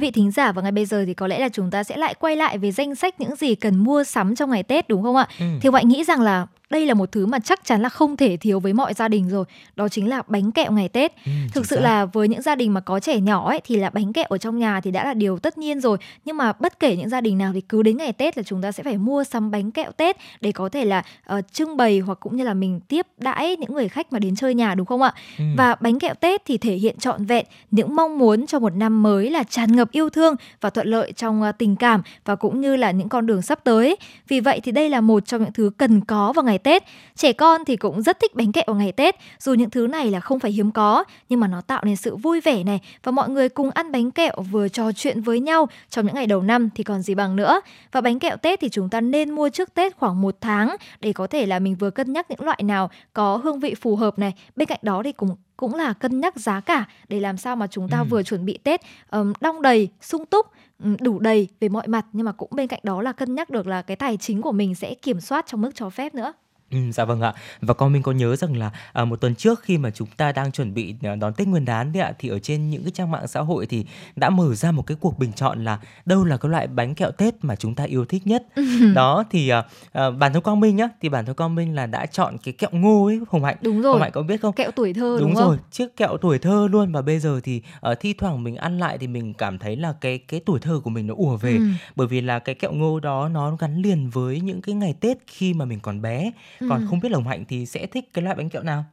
vị 0.00 0.10
thính 0.10 0.30
giả 0.30 0.52
và 0.52 0.62
ngay 0.62 0.72
bây 0.72 0.86
giờ 0.86 1.04
thì 1.06 1.14
có 1.14 1.26
lẽ 1.26 1.38
là 1.38 1.48
chúng 1.48 1.70
ta 1.70 1.84
sẽ 1.84 1.96
lại 1.96 2.14
quay 2.14 2.36
lại 2.36 2.58
về 2.58 2.72
danh 2.72 2.94
sách 2.94 3.20
những 3.20 3.36
gì 3.36 3.54
cần 3.54 3.76
mua 3.76 4.04
sắm 4.04 4.34
trong 4.36 4.50
ngày 4.50 4.62
Tết 4.62 4.88
đúng 4.88 5.02
không 5.02 5.16
ạ? 5.16 5.28
Ừ. 5.38 5.46
Thì 5.60 5.68
Hoài 5.68 5.84
nghĩ 5.84 6.04
rằng 6.04 6.20
là 6.20 6.46
đây 6.70 6.86
là 6.86 6.94
một 6.94 7.12
thứ 7.12 7.26
mà 7.26 7.38
chắc 7.38 7.64
chắn 7.64 7.82
là 7.82 7.88
không 7.88 8.16
thể 8.16 8.36
thiếu 8.36 8.60
với 8.60 8.72
mọi 8.72 8.94
gia 8.94 9.08
đình 9.08 9.28
rồi. 9.28 9.44
Đó 9.76 9.88
chính 9.88 10.08
là 10.08 10.22
bánh 10.28 10.52
kẹo 10.52 10.72
ngày 10.72 10.88
Tết. 10.88 11.12
Ừ, 11.26 11.32
Thực 11.54 11.66
sự 11.66 11.76
xác. 11.76 11.82
là 11.82 12.04
với 12.04 12.28
những 12.28 12.42
gia 12.42 12.54
đình 12.54 12.74
mà 12.74 12.80
có 12.80 13.00
trẻ 13.00 13.20
nhỏ 13.20 13.48
ấy 13.48 13.60
thì 13.64 13.76
là 13.76 13.90
bánh 13.90 14.12
kẹo 14.12 14.24
ở 14.28 14.38
trong 14.38 14.58
nhà 14.58 14.80
thì 14.80 14.90
đã 14.90 15.04
là 15.04 15.14
điều 15.14 15.38
tất 15.38 15.58
nhiên 15.58 15.80
rồi. 15.80 15.98
Nhưng 16.24 16.36
mà 16.36 16.52
bất 16.52 16.80
kể 16.80 16.96
những 16.96 17.08
gia 17.08 17.20
đình 17.20 17.38
nào 17.38 17.52
thì 17.54 17.60
cứ 17.60 17.82
đến 17.82 17.96
ngày 17.96 18.12
Tết 18.12 18.36
là 18.36 18.42
chúng 18.42 18.62
ta 18.62 18.72
sẽ 18.72 18.82
phải 18.82 18.96
mua 18.98 19.24
sắm 19.24 19.50
bánh 19.50 19.70
kẹo 19.70 19.92
Tết 19.92 20.16
để 20.40 20.52
có 20.52 20.68
thể 20.68 20.84
là 20.84 21.02
ờ, 21.24 21.40
trưng 21.52 21.76
bày 21.76 21.98
hoặc 21.98 22.20
cũng 22.20 22.36
như 22.36 22.44
là 22.44 22.54
mình 22.54 22.80
tiếp 22.88 23.06
đãi 23.18 23.56
những 23.56 23.74
người 23.74 23.88
khách 23.88 24.12
mà 24.12 24.18
đến 24.18 24.36
chơi 24.36 24.54
nhà 24.54 24.74
đúng 24.74 24.86
không 24.86 25.02
ạ? 25.02 25.14
Ừ. 25.38 25.44
Và 25.56 25.74
bánh 25.80 25.98
kẹo 25.98 26.14
Tết 26.14 26.42
thì 26.44 26.58
thể 26.58 26.74
hiện 26.74 26.98
trọn 26.98 27.24
vẹn 27.24 27.46
những 27.70 27.96
mong 27.96 28.18
muốn 28.18 28.46
cho 28.46 28.58
một 28.58 28.74
năm 28.76 29.02
mới 29.02 29.30
là 29.30 29.42
tràn 29.42 29.76
ngập 29.76 29.90
yêu 29.90 30.10
thương 30.10 30.34
và 30.60 30.70
thuận 30.70 30.86
lợi 30.88 31.12
trong 31.12 31.42
ờ, 31.42 31.52
tình 31.52 31.76
cảm 31.76 32.02
và 32.24 32.36
cũng 32.36 32.60
như 32.60 32.76
là 32.76 32.90
những 32.90 33.08
con 33.08 33.26
đường 33.26 33.42
sắp 33.42 33.60
tới. 33.64 33.96
Vì 34.28 34.40
vậy 34.40 34.60
thì 34.62 34.72
đây 34.72 34.88
là 34.88 35.00
một 35.00 35.26
trong 35.26 35.42
những 35.42 35.52
thứ 35.52 35.70
cần 35.78 36.00
có 36.00 36.32
vào 36.32 36.44
ngày 36.44 36.58
Tết. 36.60 36.84
Trẻ 37.16 37.32
con 37.32 37.64
thì 37.64 37.76
cũng 37.76 38.02
rất 38.02 38.20
thích 38.20 38.34
bánh 38.34 38.52
kẹo 38.52 38.64
vào 38.66 38.76
ngày 38.76 38.92
Tết, 38.92 39.16
dù 39.38 39.54
những 39.54 39.70
thứ 39.70 39.86
này 39.86 40.10
là 40.10 40.20
không 40.20 40.38
phải 40.38 40.50
hiếm 40.50 40.70
có, 40.70 41.04
nhưng 41.28 41.40
mà 41.40 41.46
nó 41.46 41.60
tạo 41.60 41.82
nên 41.84 41.96
sự 41.96 42.16
vui 42.16 42.40
vẻ 42.40 42.64
này 42.64 42.80
và 43.02 43.12
mọi 43.12 43.28
người 43.28 43.48
cùng 43.48 43.70
ăn 43.70 43.92
bánh 43.92 44.10
kẹo 44.10 44.34
vừa 44.50 44.68
trò 44.68 44.92
chuyện 44.92 45.20
với 45.20 45.40
nhau 45.40 45.68
trong 45.90 46.06
những 46.06 46.14
ngày 46.14 46.26
đầu 46.26 46.42
năm 46.42 46.68
thì 46.74 46.84
còn 46.84 47.02
gì 47.02 47.14
bằng 47.14 47.36
nữa. 47.36 47.60
Và 47.92 48.00
bánh 48.00 48.18
kẹo 48.18 48.36
Tết 48.36 48.60
thì 48.60 48.68
chúng 48.68 48.88
ta 48.88 49.00
nên 49.00 49.30
mua 49.30 49.48
trước 49.48 49.74
Tết 49.74 49.96
khoảng 49.96 50.20
một 50.22 50.36
tháng 50.40 50.76
để 51.00 51.12
có 51.12 51.26
thể 51.26 51.46
là 51.46 51.58
mình 51.58 51.74
vừa 51.74 51.90
cân 51.90 52.12
nhắc 52.12 52.30
những 52.30 52.42
loại 52.42 52.62
nào 52.62 52.90
có 53.12 53.36
hương 53.36 53.60
vị 53.60 53.74
phù 53.74 53.96
hợp 53.96 54.18
này. 54.18 54.32
Bên 54.56 54.68
cạnh 54.68 54.80
đó 54.82 55.02
thì 55.04 55.12
cũng 55.12 55.36
cũng 55.56 55.74
là 55.74 55.92
cân 55.92 56.20
nhắc 56.20 56.36
giá 56.36 56.60
cả 56.60 56.84
để 57.08 57.20
làm 57.20 57.36
sao 57.36 57.56
mà 57.56 57.66
chúng 57.66 57.88
ta 57.88 57.98
Ừ. 57.98 58.04
vừa 58.10 58.22
chuẩn 58.22 58.44
bị 58.44 58.58
Tết 58.58 58.80
um, 59.10 59.32
đong 59.40 59.62
đầy, 59.62 59.88
sung 60.00 60.26
túc, 60.26 60.46
um, 60.84 60.96
đủ 61.00 61.18
đầy 61.18 61.48
về 61.60 61.68
mọi 61.68 61.88
mặt 61.88 62.06
nhưng 62.12 62.26
mà 62.26 62.32
cũng 62.32 62.48
bên 62.52 62.66
cạnh 62.66 62.80
đó 62.82 63.02
là 63.02 63.12
cân 63.12 63.34
nhắc 63.34 63.50
được 63.50 63.66
là 63.66 63.82
cái 63.82 63.96
tài 63.96 64.16
chính 64.16 64.42
của 64.42 64.52
mình 64.52 64.74
sẽ 64.74 64.94
kiểm 64.94 65.20
soát 65.20 65.46
trong 65.46 65.60
mức 65.60 65.70
cho 65.74 65.90
phép 65.90 66.14
nữa. 66.14 66.32
Ừ, 66.70 66.78
dạ 66.92 67.04
vâng 67.04 67.20
ạ. 67.20 67.34
Và 67.60 67.74
con 67.74 67.92
mình 67.92 68.02
có 68.02 68.12
nhớ 68.12 68.36
rằng 68.36 68.56
là 68.56 68.70
à, 68.92 69.04
một 69.04 69.16
tuần 69.16 69.34
trước 69.34 69.62
khi 69.62 69.78
mà 69.78 69.90
chúng 69.90 70.08
ta 70.16 70.32
đang 70.32 70.52
chuẩn 70.52 70.74
bị 70.74 70.94
à, 71.02 71.14
đón 71.14 71.34
Tết 71.34 71.48
Nguyên 71.48 71.64
đán 71.64 71.92
đấy 71.92 72.02
ạ 72.02 72.12
thì 72.18 72.28
ở 72.28 72.38
trên 72.38 72.70
những 72.70 72.82
cái 72.82 72.90
trang 72.90 73.10
mạng 73.10 73.28
xã 73.28 73.40
hội 73.40 73.66
thì 73.66 73.84
đã 74.16 74.30
mở 74.30 74.54
ra 74.54 74.70
một 74.70 74.86
cái 74.86 74.96
cuộc 75.00 75.18
bình 75.18 75.32
chọn 75.32 75.64
là 75.64 75.78
đâu 76.04 76.24
là 76.24 76.36
cái 76.36 76.50
loại 76.50 76.66
bánh 76.66 76.94
kẹo 76.94 77.10
Tết 77.10 77.34
mà 77.42 77.56
chúng 77.56 77.74
ta 77.74 77.84
yêu 77.84 78.04
thích 78.04 78.26
nhất. 78.26 78.46
Đó 78.94 79.24
thì 79.30 79.48
à, 79.48 79.64
à, 79.92 80.10
bản 80.10 80.32
thân 80.32 80.42
Quang 80.42 80.60
Minh 80.60 80.76
nhá 80.76 80.88
thì 81.02 81.08
bản 81.08 81.26
thân 81.26 81.36
Quang 81.36 81.54
Minh 81.54 81.74
là 81.74 81.86
đã 81.86 82.06
chọn 82.06 82.36
cái 82.44 82.54
kẹo 82.54 82.70
ngô 82.72 83.06
ấy 83.06 83.20
Hồng 83.28 83.44
Hạnh. 83.44 83.56
Đúng 83.60 83.82
rồi. 83.82 83.92
Hồng 83.92 84.02
Hạnh 84.02 84.12
có 84.12 84.22
biết 84.22 84.40
không? 84.40 84.54
Kẹo 84.54 84.70
tuổi 84.70 84.92
thơ 84.92 85.16
đúng, 85.20 85.28
đúng 85.28 85.36
không? 85.36 85.48
rồi 85.48 85.58
chiếc 85.70 85.96
kẹo 85.96 86.16
tuổi 86.16 86.38
thơ 86.38 86.68
luôn. 86.70 86.92
Và 86.92 87.02
bây 87.02 87.18
giờ 87.18 87.40
thì 87.42 87.62
ờ, 87.80 87.94
thi 87.94 88.12
thoảng 88.12 88.44
mình 88.44 88.56
ăn 88.56 88.78
lại 88.78 88.98
thì 88.98 89.06
mình 89.06 89.34
cảm 89.34 89.58
thấy 89.58 89.76
là 89.76 89.94
cái 90.00 90.18
cái 90.18 90.40
tuổi 90.46 90.58
thơ 90.60 90.80
của 90.84 90.90
mình 90.90 91.06
nó 91.06 91.14
ùa 91.16 91.36
về. 91.36 91.52
Ừ. 91.56 91.64
bởi 91.96 92.06
vì 92.06 92.20
là 92.20 92.38
cái 92.38 92.54
kẹo 92.54 92.72
ngô 92.72 93.00
đó 93.00 93.28
nó 93.28 93.56
gắn 93.56 93.82
liền 93.82 94.10
với 94.10 94.40
những 94.40 94.62
cái 94.62 94.74
ngày 94.74 94.94
Tết 95.00 95.18
khi 95.26 95.54
mà 95.54 95.64
mình 95.64 95.80
còn 95.80 96.02
bé 96.02 96.30
còn 96.68 96.80
Ừ. 96.80 96.86
không 96.90 97.00
biết 97.00 97.08
là 97.12 97.16
Hồng 97.18 97.26
Hạnh 97.28 97.44
thì 97.48 97.66
sẽ 97.66 97.86
thích 97.86 98.10
cái 98.14 98.24
loại 98.24 98.36
bánh 98.36 98.48
kẹo 98.50 98.62
nào 98.62 98.84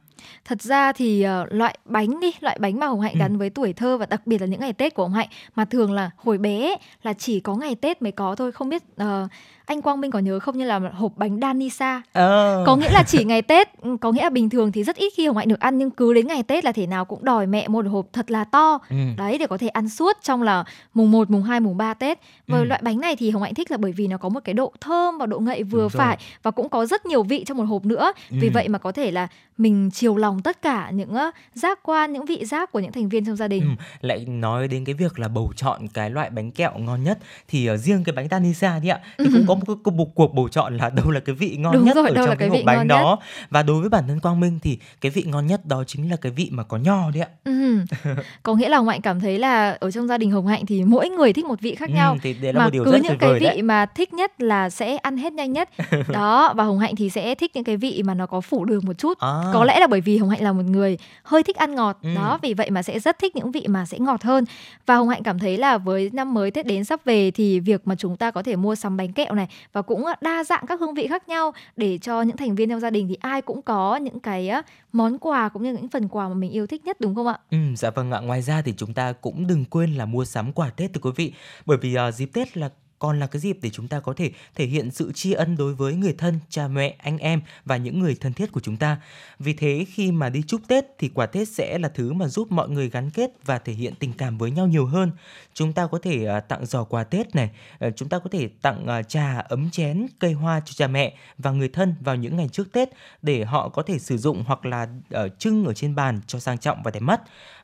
Thật 0.44 0.62
ra 0.62 0.92
thì 0.92 1.22
ờ, 1.22 1.46
loại 1.50 1.78
bánh 1.84 2.20
đi, 2.20 2.30
loại 2.40 2.58
bánh 2.60 2.78
mà 2.78 2.86
Hồng 2.86 3.00
Hạnh 3.00 3.12
Ừ. 3.14 3.18
gắn 3.18 3.38
với 3.38 3.50
tuổi 3.50 3.72
thơ 3.72 3.98
và 3.98 4.06
đặc 4.06 4.26
biệt 4.26 4.40
là 4.40 4.46
những 4.46 4.60
ngày 4.60 4.72
Tết 4.72 4.94
của 4.94 5.02
Hồng 5.02 5.12
Hạnh 5.14 5.28
mà 5.54 5.64
thường 5.64 5.92
là 5.92 6.10
hồi 6.16 6.38
bé 6.38 6.60
ấy, 6.62 6.76
là 7.02 7.12
chỉ 7.12 7.40
có 7.40 7.54
ngày 7.54 7.74
Tết 7.74 8.02
mới 8.02 8.12
có 8.12 8.34
thôi. 8.34 8.52
Không 8.52 8.68
biết 8.68 8.82
ờ, 8.96 9.28
anh 9.68 9.82
Quang 9.82 10.00
Minh 10.00 10.10
có 10.10 10.18
nhớ 10.18 10.38
không 10.38 10.58
như 10.58 10.64
là 10.64 10.78
hộp 10.94 11.12
bánh 11.16 11.38
Danisa. 11.42 12.02
Ờ. 12.12 12.62
Có 12.66 12.76
nghĩa 12.76 12.90
là 12.90 13.02
chỉ 13.02 13.24
ngày 13.24 13.42
Tết, 13.42 13.80
ừ, 13.82 13.96
có 14.00 14.12
nghĩa 14.12 14.22
là 14.22 14.30
bình 14.30 14.50
thường 14.50 14.72
thì 14.72 14.84
rất 14.84 14.96
ít 14.96 15.12
khi 15.16 15.26
Hồng 15.26 15.36
Hạnh 15.36 15.48
được 15.48 15.60
ăn 15.60 15.78
nhưng 15.78 15.90
cứ 15.90 16.14
đến 16.14 16.26
ngày 16.26 16.42
Tết 16.42 16.64
là 16.64 16.72
thể 16.72 16.86
nào 16.86 17.04
cũng 17.04 17.24
đòi 17.24 17.46
mẹ 17.46 17.68
một 17.68 17.84
hộp 17.86 18.06
thật 18.12 18.30
là 18.30 18.44
to. 18.44 18.78
Ừ. 18.90 18.96
Đấy 19.16 19.38
để 19.38 19.46
có 19.46 19.58
thể 19.58 19.68
ăn 19.68 19.88
suốt 19.88 20.16
trong 20.22 20.42
là 20.42 20.64
mùng 20.94 21.10
1, 21.10 21.30
mùng 21.30 21.42
2, 21.42 21.60
mùng 21.60 21.76
3 21.76 21.94
Tết. 21.94 22.18
Và 22.46 22.58
Ừ. 22.58 22.64
loại 22.64 22.80
bánh 22.84 23.00
này 23.00 23.16
thì 23.16 23.30
Hồng 23.30 23.42
Hạnh 23.42 23.54
thích 23.54 23.70
là 23.70 23.76
bởi 23.76 23.92
vì 23.92 24.06
nó 24.06 24.16
có 24.16 24.28
một 24.28 24.40
cái 24.44 24.54
độ 24.54 24.72
thơm 24.80 25.18
và 25.18 25.26
độ 25.26 25.38
ngậy 25.38 25.62
vừa 25.62 25.78
Đúng 25.82 25.88
rồi. 25.88 25.98
phải 25.98 26.18
và 26.42 26.50
cũng 26.50 26.68
có 26.68 26.86
rất 26.86 27.06
nhiều 27.06 27.22
vị 27.22 27.44
trong 27.46 27.56
một 27.56 27.64
hộp 27.64 27.84
nữa. 27.84 28.12
Vì 28.30 28.48
Ừ. 28.48 28.52
vậy 28.54 28.68
mà 28.68 28.78
có 28.78 28.92
thể 28.92 29.10
là 29.10 29.28
mình 29.58 29.90
chiều 29.90 30.16
lòng 30.16 30.40
tất 30.42 30.62
cả 30.62 30.90
những 30.90 31.14
giác 31.54 31.78
quan, 31.82 32.12
những 32.12 32.24
vị 32.24 32.44
giác 32.44 32.72
của 32.72 32.80
những 32.80 32.92
thành 32.92 33.08
viên 33.08 33.24
trong 33.24 33.36
gia 33.36 33.48
đình. 33.48 33.62
Ừ, 33.62 33.84
lại 34.06 34.24
nói 34.28 34.68
đến 34.68 34.84
cái 34.84 34.94
việc 34.94 35.18
là 35.18 35.28
bầu 35.28 35.52
chọn 35.56 35.88
cái 35.88 36.10
loại 36.10 36.30
bánh 36.30 36.50
kẹo 36.50 36.72
ngon 36.78 37.04
nhất 37.04 37.18
thì 37.48 37.66
ờ, 37.66 37.76
riêng 37.76 38.04
cái 38.04 38.12
bánh 38.12 38.28
Danisa 38.30 38.78
đi 38.78 38.88
ạ 38.88 39.00
thì 39.18 39.24
cũng 39.32 39.44
có 39.46 39.54
một 39.58 39.64
cái 39.66 39.76
cuộc, 39.84 40.14
cuộc, 40.14 40.34
bầu 40.34 40.48
chọn 40.48 40.76
là 40.76 40.90
đâu 40.96 41.10
là 41.10 41.20
cái 41.20 41.34
vị 41.34 41.56
ngon 41.58 41.72
Đúng 41.72 41.84
nhất 41.84 41.96
rồi, 41.96 42.08
ở 42.08 42.14
đâu 42.14 42.24
trong 42.24 42.28
là 42.30 42.34
cái 42.34 42.48
cái 42.48 42.58
hộp 42.58 42.66
bánh 42.66 42.88
đó 42.88 43.18
và 43.50 43.62
đối 43.62 43.80
với 43.80 43.88
bản 43.88 44.04
thân 44.08 44.20
Quang 44.20 44.40
Minh 44.40 44.58
thì 44.62 44.78
cái 45.00 45.10
vị 45.10 45.24
ngon 45.26 45.46
nhất 45.46 45.66
đó 45.66 45.84
chính 45.86 46.10
là 46.10 46.16
cái 46.16 46.32
vị 46.32 46.48
mà 46.52 46.62
có 46.62 46.76
nho 46.76 47.10
đấy 47.10 47.22
ạ 47.22 47.28
Ừ. 47.44 47.78
Có 48.42 48.54
nghĩa 48.54 48.68
là 48.68 48.76
Hồng 48.76 48.88
Hạnh 48.88 49.00
cảm 49.00 49.20
thấy 49.20 49.38
là 49.38 49.76
ở 49.80 49.90
trong 49.90 50.06
gia 50.08 50.18
đình 50.18 50.30
Hồng 50.30 50.46
Hạnh 50.46 50.66
thì 50.66 50.84
mỗi 50.84 51.08
người 51.08 51.32
thích 51.32 51.44
một 51.44 51.60
vị 51.60 51.74
khác 51.74 51.88
Ừ, 51.88 51.94
nhau. 51.94 52.16
thì 52.22 52.34
đấy 52.34 52.52
là 52.52 52.58
mà 52.58 52.64
một 52.64 52.70
điều 52.72 52.84
cứ 52.84 52.92
rất 52.92 53.02
những 53.02 53.18
cái 53.18 53.32
vị 53.32 53.46
đấy. 53.46 53.62
mà 53.62 53.86
thích 53.86 54.14
nhất 54.14 54.40
là 54.40 54.70
sẽ 54.70 54.96
ăn 54.96 55.16
hết 55.16 55.32
nhanh 55.32 55.52
nhất. 55.52 55.68
Đó, 56.08 56.52
và 56.56 56.64
Hồng 56.64 56.78
Hạnh 56.78 56.96
thì 56.96 57.10
sẽ 57.10 57.34
thích 57.34 57.50
những 57.54 57.64
cái 57.64 57.76
vị 57.76 58.02
mà 58.04 58.14
nó 58.14 58.26
có 58.26 58.40
phủ 58.40 58.64
đường 58.64 58.80
một 58.86 58.98
chút. 58.98 59.18
À. 59.18 59.42
Có 59.52 59.64
lẽ 59.64 59.80
là 59.80 59.86
bởi 59.86 60.00
vì 60.00 60.18
Hồng 60.18 60.30
Hạnh 60.30 60.42
là 60.42 60.52
một 60.52 60.64
người 60.64 60.98
hơi 61.22 61.42
thích 61.42 61.56
ăn 61.56 61.74
ngọt. 61.74 61.98
Ừ. 62.02 62.08
Đó, 62.14 62.38
vì 62.42 62.54
vậy 62.54 62.70
mà 62.70 62.82
sẽ 62.82 62.98
rất 63.00 63.18
thích 63.18 63.36
những 63.36 63.52
vị 63.52 63.66
mà 63.68 63.86
sẽ 63.86 63.98
ngọt 63.98 64.22
hơn. 64.22 64.44
Và 64.86 64.96
Hồng 64.96 65.08
Hạnh 65.08 65.22
cảm 65.22 65.38
thấy 65.38 65.56
là 65.56 65.78
với 65.78 66.10
năm 66.12 66.34
mới 66.34 66.50
Tết 66.50 66.66
đến 66.66 66.84
sắp 66.84 67.00
về 67.04 67.30
thì 67.30 67.60
việc 67.60 67.86
mà 67.86 67.94
chúng 67.94 68.16
ta 68.16 68.30
có 68.30 68.42
thể 68.42 68.56
mua 68.56 68.74
sắm 68.74 68.96
bánh 68.96 69.12
kẹo 69.12 69.34
này 69.34 69.47
và 69.72 69.82
cũng 69.82 70.06
à, 70.06 70.16
đa 70.20 70.44
dạng 70.44 70.66
các 70.66 70.80
hương 70.80 70.94
vị 70.94 71.06
khác 71.06 71.28
nhau 71.28 71.52
để 71.76 71.98
cho 71.98 72.22
những 72.22 72.36
thành 72.36 72.54
viên 72.54 72.68
trong 72.68 72.80
gia 72.80 72.90
đình 72.90 73.08
thì 73.08 73.16
ai 73.20 73.42
cũng 73.42 73.62
có 73.62 73.96
những 73.96 74.20
cái 74.20 74.50
món 74.92 75.18
quà 75.18 75.48
cũng 75.48 75.62
như 75.62 75.72
những 75.72 75.88
phần 75.88 76.08
quà 76.08 76.28
mà 76.28 76.34
mình 76.34 76.50
yêu 76.50 76.66
thích 76.66 76.84
nhất 76.84 77.00
đúng 77.00 77.14
không 77.14 77.26
ạ? 77.26 77.38
Ừ, 77.50 77.58
dạ 77.76 77.90
vâng 77.90 78.10
ạ. 78.10 78.20
Ngoài 78.20 78.42
ra 78.42 78.62
thì 78.62 78.74
chúng 78.76 78.94
ta 78.94 79.12
cũng 79.12 79.46
đừng 79.46 79.64
quên 79.64 79.94
là 79.94 80.04
mua 80.04 80.24
sắm 80.24 80.52
quà 80.52 80.70
Tết 80.70 80.92
thưa 80.94 81.00
quý 81.02 81.10
vị. 81.16 81.32
Bởi 81.66 81.78
vì 81.78 81.96
uh, 82.08 82.14
dịp 82.14 82.30
Tết 82.32 82.56
là 82.56 82.70
còn 82.98 83.20
là 83.20 83.26
cái 83.26 83.40
dịp 83.40 83.58
để 83.62 83.70
chúng 83.70 83.88
ta 83.88 84.00
có 84.00 84.12
thể 84.12 84.30
thể 84.54 84.66
hiện 84.66 84.90
sự 84.90 85.12
tri 85.12 85.32
ân 85.32 85.56
đối 85.56 85.74
với 85.74 85.94
người 85.94 86.14
thân, 86.18 86.40
cha 86.48 86.68
mẹ, 86.68 86.96
anh 86.98 87.18
em 87.18 87.40
và 87.64 87.76
những 87.76 88.00
người 88.00 88.16
thân 88.20 88.32
thiết 88.32 88.52
của 88.52 88.60
chúng 88.60 88.76
ta. 88.76 89.00
Vì 89.38 89.52
thế 89.52 89.86
khi 89.88 90.12
mà 90.12 90.28
đi 90.28 90.42
chúc 90.46 90.60
Tết 90.68 90.84
thì 90.98 91.08
quà 91.08 91.26
Tết 91.26 91.48
sẽ 91.48 91.78
là 91.78 91.88
thứ 91.88 92.12
mà 92.12 92.28
giúp 92.28 92.52
mọi 92.52 92.68
người 92.68 92.90
gắn 92.90 93.10
kết 93.10 93.30
và 93.44 93.58
thể 93.58 93.72
hiện 93.72 93.94
tình 93.98 94.12
cảm 94.12 94.38
với 94.38 94.50
nhau 94.50 94.66
nhiều 94.66 94.86
hơn. 94.86 95.12
Chúng 95.54 95.72
ta 95.72 95.86
có 95.86 95.98
thể 96.02 96.26
à, 96.26 96.40
tặng 96.40 96.66
giò 96.66 96.84
quà 96.84 97.04
Tết 97.04 97.34
này, 97.34 97.50
ờ, 97.78 97.90
chúng 97.90 98.08
ta 98.08 98.18
có 98.18 98.30
thể 98.32 98.48
tặng 98.62 98.86
à, 98.86 99.02
trà, 99.02 99.38
ấm 99.38 99.70
chén, 99.70 100.06
cây 100.18 100.32
hoa 100.32 100.60
cho 100.60 100.72
cha 100.76 100.86
mẹ 100.86 101.16
và 101.38 101.50
người 101.50 101.68
thân 101.68 101.94
vào 102.00 102.16
những 102.16 102.36
ngày 102.36 102.48
trước 102.48 102.72
Tết 102.72 102.88
để 103.22 103.44
họ 103.44 103.68
có 103.68 103.82
thể 103.82 103.98
sử 103.98 104.18
dụng 104.18 104.44
hoặc 104.46 104.66
là 104.66 104.88
ờ, 105.10 105.28
trưng 105.28 105.64
ở 105.64 105.74
trên 105.74 105.94
bàn 105.94 106.20
cho 106.26 106.38
sang 106.38 106.58
trọng 106.58 106.82
và 106.82 106.90
đẹp 106.90 107.00
mắt. 107.00 107.20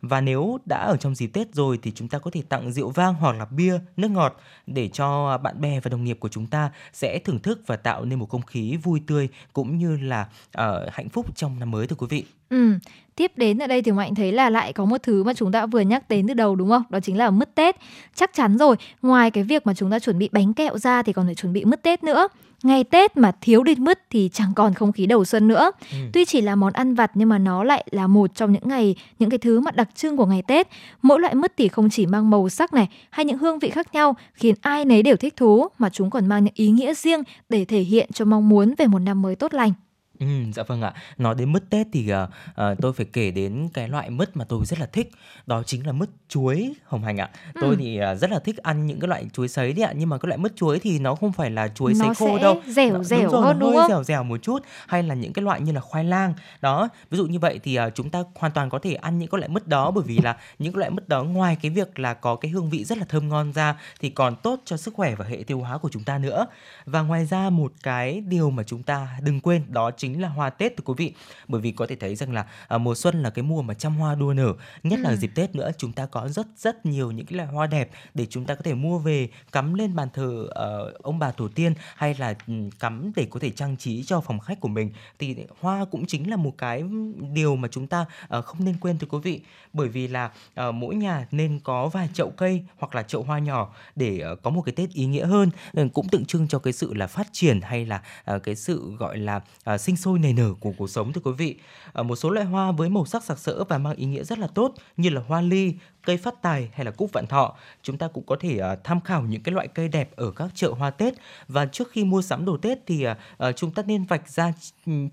Và 0.09 0.21
nếu 0.21 0.59
đã 0.67 0.77
ở 0.77 0.97
trong 0.97 1.15
dịp 1.15 1.27
Tết 1.27 1.55
rồi 1.55 1.79
thì 1.83 1.93
chúng 1.95 2.09
ta 2.09 2.19
có 2.19 2.31
thể 2.31 2.43
tặng 2.49 2.73
rượu 2.73 2.91
vang 2.91 3.15
hoặc 3.15 3.37
là 3.37 3.45
bia, 3.45 3.79
nước 3.97 4.11
ngọt 4.11 4.41
để 4.67 4.89
cho 4.89 5.39
bạn 5.39 5.61
bè 5.61 5.81
và 5.81 5.89
đồng 5.89 6.05
nghiệp 6.05 6.17
của 6.21 6.29
chúng 6.29 6.47
ta 6.47 6.71
sẽ 6.93 7.19
thưởng 7.19 7.39
thức 7.39 7.61
và 7.67 7.77
tạo 7.77 8.05
nên 8.05 8.19
một 8.19 8.29
không 8.29 8.43
khí 8.43 8.77
vui 8.77 9.01
tươi 9.07 9.29
cũng 9.53 9.79
như 9.79 9.97
là 9.97 10.29
uh, 10.59 10.65
hạnh 10.93 11.09
phúc 11.09 11.37
trong 11.37 11.59
năm 11.59 11.71
mới 11.71 11.87
thưa 11.87 11.97
quý 11.97 12.07
vị. 12.11 12.25
Ừ, 12.51 12.73
tiếp 13.17 13.33
đến 13.37 13.59
ở 13.59 13.67
đây 13.67 13.83
thì 13.83 13.93
Mạnh 13.93 14.15
thấy 14.15 14.33
là 14.33 14.51
lại 14.51 14.73
có 14.73 14.85
một 14.85 15.03
thứ 15.03 15.25
mà 15.25 15.35
chúng 15.35 15.53
ta 15.53 15.67
vừa 15.67 15.81
nhắc 15.81 16.09
đến 16.09 16.29
từ 16.29 16.35
đầu 16.35 16.57
đúng 16.57 16.69
không? 16.69 16.83
Đó 16.91 17.01
chính 17.01 17.19
là 17.19 17.31
mứt 17.31 17.55
Tết. 17.55 17.77
Chắc 18.15 18.31
chắn 18.35 18.59
rồi, 18.59 18.77
ngoài 19.03 19.31
cái 19.31 19.45
việc 19.45 19.67
mà 19.67 19.75
chúng 19.75 19.91
ta 19.91 19.99
chuẩn 19.99 20.19
bị 20.19 20.29
bánh 20.33 20.55
kẹo 20.55 20.79
ra 20.79 21.03
thì 21.03 21.13
còn 21.13 21.27
phải 21.27 21.35
chuẩn 21.35 21.53
bị 21.53 21.65
mứt 21.65 21.83
Tết 21.83 22.05
nữa. 22.05 22.29
Ngày 22.65 22.85
Tết 22.85 23.17
mà 23.17 23.33
thiếu 23.41 23.63
đi 23.63 23.75
mứt 23.75 24.01
thì 24.11 24.31
chẳng 24.33 24.53
còn 24.55 24.75
không 24.75 24.93
khí 24.93 25.07
đầu 25.07 25.25
xuân 25.25 25.49
nữa. 25.49 25.71
Ừ. 25.93 25.97
Tuy 26.13 26.25
chỉ 26.25 26.41
là 26.41 26.55
món 26.55 26.73
ăn 26.73 26.95
vặt 26.95 27.11
nhưng 27.15 27.29
mà 27.29 27.39
nó 27.39 27.65
lại 27.65 27.87
là 27.91 28.07
một 28.07 28.35
trong 28.35 28.53
những 28.53 28.69
ngày 28.69 28.95
những 29.19 29.31
cái 29.31 29.39
thứ 29.39 29.61
mà 29.61 29.71
đặc 29.71 29.89
trưng 29.95 30.17
của 30.17 30.27
ngày 30.27 30.43
Tết. 30.43 30.69
Mỗi 31.03 31.21
loại 31.21 31.35
mứt 31.35 31.53
thì 31.57 31.69
không 31.69 31.91
chỉ 31.91 32.07
mang 32.07 32.31
màu 32.31 32.49
sắc 32.49 32.75
này 32.75 32.89
hay 33.11 33.25
những 33.25 33.39
hương 33.39 33.59
vị 33.59 33.71
khác 33.71 33.95
nhau 33.95 34.17
khiến 34.35 34.55
ai 34.61 34.85
nấy 34.85 35.03
đều 35.03 35.17
thích 35.17 35.37
thú 35.37 35.69
mà 35.79 35.89
chúng 35.91 36.11
còn 36.11 36.27
mang 36.27 36.45
những 36.45 36.55
ý 36.57 36.69
nghĩa 36.71 36.95
riêng 36.95 37.23
để 37.49 37.65
thể 37.65 37.81
hiện 37.81 38.11
cho 38.13 38.25
mong 38.25 38.49
muốn 38.49 38.75
về 38.79 38.87
một 38.87 38.99
năm 38.99 39.23
mới 39.23 39.37
tốt 39.37 39.55
lành. 39.55 39.73
Ừ, 40.19 40.27
dạ 40.55 40.63
vâng 40.63 40.83
ạ. 40.83 40.95
Nói 41.19 41.35
đến 41.35 41.53
mứt 41.53 41.71
Tết 41.71 41.87
thì 41.93 42.13
uh, 42.13 42.29
uh, 42.51 42.79
tôi 42.81 42.93
phải 42.93 43.07
kể 43.13 43.31
đến 43.31 43.69
cái 43.75 43.89
loại 43.89 44.11
mứt 44.11 44.37
mà 44.37 44.45
tôi 44.45 44.65
rất 44.67 44.79
là 44.81 44.87
thích. 44.87 45.11
Đó 45.47 45.63
chính 45.63 45.87
là 45.87 45.93
mứt 45.93 46.09
chuối 46.29 46.75
hồng 46.85 47.05
hành 47.05 47.17
ạ. 47.17 47.31
Ừ. 47.55 47.61
Tôi 47.61 47.77
thì 47.79 48.01
uh, 48.01 48.21
rất 48.21 48.31
là 48.31 48.39
thích 48.39 48.57
ăn 48.57 48.87
những 48.87 49.01
cái 49.01 49.09
loại 49.09 49.27
chuối 49.33 49.49
sấy 49.49 49.73
đấy 49.73 49.85
ạ. 49.85 49.93
Nhưng 49.97 50.09
mà 50.09 50.19
cái 50.19 50.29
loại 50.29 50.39
mứt 50.39 50.57
chuối 50.57 50.79
thì 50.79 50.99
nó 50.99 51.15
không 51.15 51.33
phải 51.33 51.51
là 51.51 51.69
chuối 51.69 51.95
sấy 51.95 52.15
khô 52.15 52.39
đâu. 52.39 52.63
dẻo 52.67 52.93
nó, 52.93 53.03
dẻo 53.03 53.31
rồi, 53.31 53.43
hơn 53.43 53.59
nó 53.59 53.61
đúng 53.61 53.77
hơi 53.77 53.79
không? 53.79 53.89
dẻo 53.89 54.05
dẻo 54.05 54.23
một 54.23 54.43
chút. 54.43 54.59
Hay 54.87 55.03
là 55.03 55.15
những 55.15 55.33
cái 55.33 55.43
loại 55.43 55.61
như 55.61 55.73
là 55.73 55.81
khoai 55.81 56.05
lang. 56.05 56.35
Đó. 56.61 56.89
Ví 57.11 57.19
dụ 57.19 57.27
như 57.27 57.39
vậy 57.39 57.61
thì 57.63 57.79
uh, 57.79 57.95
chúng 57.95 58.11
ta 58.11 58.25
hoàn 58.35 58.53
toàn 58.53 58.71
có 58.71 58.79
thể 58.79 58.95
ăn 58.95 59.19
những 59.19 59.29
cái 59.29 59.39
loại 59.39 59.49
mứt 59.49 59.69
đó 59.69 59.91
bởi 59.91 60.05
vì 60.07 60.19
là 60.19 60.37
những 60.59 60.73
cái 60.73 60.79
loại 60.79 60.91
mứt 60.91 61.09
đó 61.09 61.25
ngoài 61.25 61.57
cái 61.63 61.71
việc 61.71 61.99
là 61.99 62.15
có 62.15 62.37
cái 62.37 62.51
hương 62.51 62.71
vị 62.71 62.85
rất 62.85 62.99
là 62.99 63.05
thơm 63.09 63.29
ngon 63.29 63.53
ra 63.53 63.81
thì 64.01 64.11
còn 64.11 64.37
tốt 64.37 64.61
cho 64.65 64.77
sức 64.77 64.95
khỏe 64.95 65.15
và 65.15 65.25
hệ 65.25 65.43
tiêu 65.47 65.59
hóa 65.59 65.79
của 65.79 65.89
chúng 65.89 66.05
ta 66.05 66.19
nữa. 66.19 66.47
Và 66.85 67.03
ngoài 67.03 67.27
ra 67.27 67.51
một 67.51 67.73
cái 67.83 68.21
điều 68.21 68.51
mà 68.51 68.63
chúng 68.63 68.83
ta 68.83 69.09
đừng 69.23 69.41
quên 69.41 69.63
đó 69.69 69.91
chính 69.97 70.04
là 70.13 70.29
hoa 70.29 70.51
Tết 70.51 70.85
quý 70.85 70.95
vị. 70.97 71.15
Bởi 71.49 71.61
vì 71.61 71.73
có 71.73 71.87
thể 71.87 71.97
thấy 71.97 72.17
rằng 72.17 72.33
là 72.33 72.47
à, 72.69 72.79
mùa 72.79 72.95
xuân 72.95 73.23
là 73.23 73.31
cái 73.31 73.43
mùa 73.43 73.63
mà 73.63 73.75
trăm 73.75 73.97
hoa 73.97 74.15
đua 74.15 74.33
nở 74.33 74.55
nhất 74.83 74.99
ừ. 74.99 75.03
là 75.03 75.17
dịp 75.17 75.31
tết 75.35 75.55
nữa 75.55 75.71
chúng 75.79 75.93
ta 75.93 76.07
có 76.07 76.29
rất 76.29 76.47
rất 76.57 76.87
nhiều 76.87 77.11
những 77.11 77.27
cái 77.27 77.37
loại 77.37 77.49
hoa 77.49 77.67
đẹp 77.67 77.91
để 78.15 78.27
chúng 78.31 78.45
ta 78.45 78.55
có 78.55 78.63
thể 78.63 78.75
mua 78.75 78.99
về 78.99 79.29
cắm 79.53 79.75
lên 79.75 79.97
bàn 79.97 80.09
thờ 80.15 80.47
uh, 80.49 81.03
ông 81.03 81.19
bà 81.19 81.31
tổ 81.31 81.49
tiên 81.49 81.75
hay 81.97 82.15
là 82.19 82.35
um, 82.47 82.71
cắm 82.71 83.13
để 83.17 83.27
có 83.31 83.41
thể 83.41 83.51
trang 83.51 83.77
trí 83.77 84.03
cho 84.03 84.21
phòng 84.21 84.39
khách 84.39 84.61
của 84.61 84.69
mình. 84.69 84.91
Thì 85.19 85.37
hoa 85.61 85.85
cũng 85.85 86.07
chính 86.07 86.31
là 86.31 86.37
một 86.37 86.59
cái 86.59 86.85
điều 87.33 87.57
mà 87.57 87.69
chúng 87.69 87.87
ta 87.87 88.07
uh, 88.39 88.45
không 88.45 88.65
nên 88.65 88.77
quên 88.81 88.99
thưa 88.99 89.07
quý 89.07 89.19
vị. 89.23 89.41
Bởi 89.73 89.89
vì 89.89 90.09
là 90.09 90.31
uh, 90.69 90.75
mỗi 90.75 90.95
nhà 90.95 91.27
nên 91.31 91.61
có 91.65 91.89
vài 91.89 92.09
chậu 92.15 92.31
cây 92.31 92.65
hoặc 92.79 92.95
là 92.95 93.03
chậu 93.03 93.23
hoa 93.23 93.39
nhỏ 93.39 93.75
để 93.97 94.25
uh, 94.33 94.43
có 94.43 94.51
một 94.51 94.63
cái 94.63 94.73
tết 94.73 94.91
ý 94.93 95.07
nghĩa 95.07 95.27
hơn. 95.27 95.51
Uh, 95.81 95.93
cũng 95.93 96.09
tượng 96.09 96.25
trưng 96.25 96.49
cho 96.49 96.59
cái 96.59 96.73
sự 96.73 96.95
là 96.95 97.07
phát 97.07 97.29
triển 97.33 97.61
hay 97.61 97.87
là 97.87 98.03
uh, 98.35 98.43
cái 98.43 98.55
sự 98.55 98.97
gọi 98.99 99.19
là 99.19 99.41
uh, 99.75 99.81
sinh 99.81 99.94
sôi 99.97 100.19
nảy 100.19 100.33
nở 100.33 100.55
của 100.61 100.73
cuộc 100.79 100.91
sống 100.91 101.13
thưa 101.13 101.21
quý 101.25 101.33
vị. 101.39 101.57
À, 101.93 102.03
một 102.03 102.17
số 102.17 102.31
loại 102.31 102.47
hoa 102.47 102.73
với 102.73 102.89
màu 102.89 103.07
sắc 103.07 103.25
sặc 103.25 103.39
sỡ 103.39 103.65
và 103.65 103.79
mang 103.79 103.97
ý 103.97 104.07
nghĩa 104.07 104.25
rất 104.25 104.39
là 104.39 104.47
tốt 104.47 104.75
như 104.97 105.11
là 105.11 105.23
hoa 105.27 105.41
ly, 105.41 105.75
cây 106.07 106.17
phát 106.17 106.43
tài 106.43 106.69
hay 106.73 106.85
là 106.85 106.91
cúc 106.91 107.13
vạn 107.13 107.27
thọ. 107.27 107.55
Chúng 107.83 107.99
ta 107.99 108.09
cũng 108.09 108.25
có 108.27 108.37
thể 108.41 108.61
uh, 108.73 108.85
tham 108.85 109.01
khảo 109.01 109.23
những 109.23 109.43
cái 109.43 109.55
loại 109.55 109.69
cây 109.69 109.89
đẹp 109.89 110.11
ở 110.17 110.31
các 110.31 110.49
chợ 110.55 110.73
hoa 110.79 110.91
Tết 110.91 111.15
và 111.49 111.67
trước 111.67 111.91
khi 111.91 112.05
mua 112.05 112.23
sắm 112.23 112.45
đồ 112.45 112.57
Tết 112.57 112.79
thì 112.87 113.07
uh, 113.07 113.57
chúng 113.57 113.71
ta 113.71 113.83
nên 113.87 114.05
vạch 114.05 114.29
ra 114.29 114.53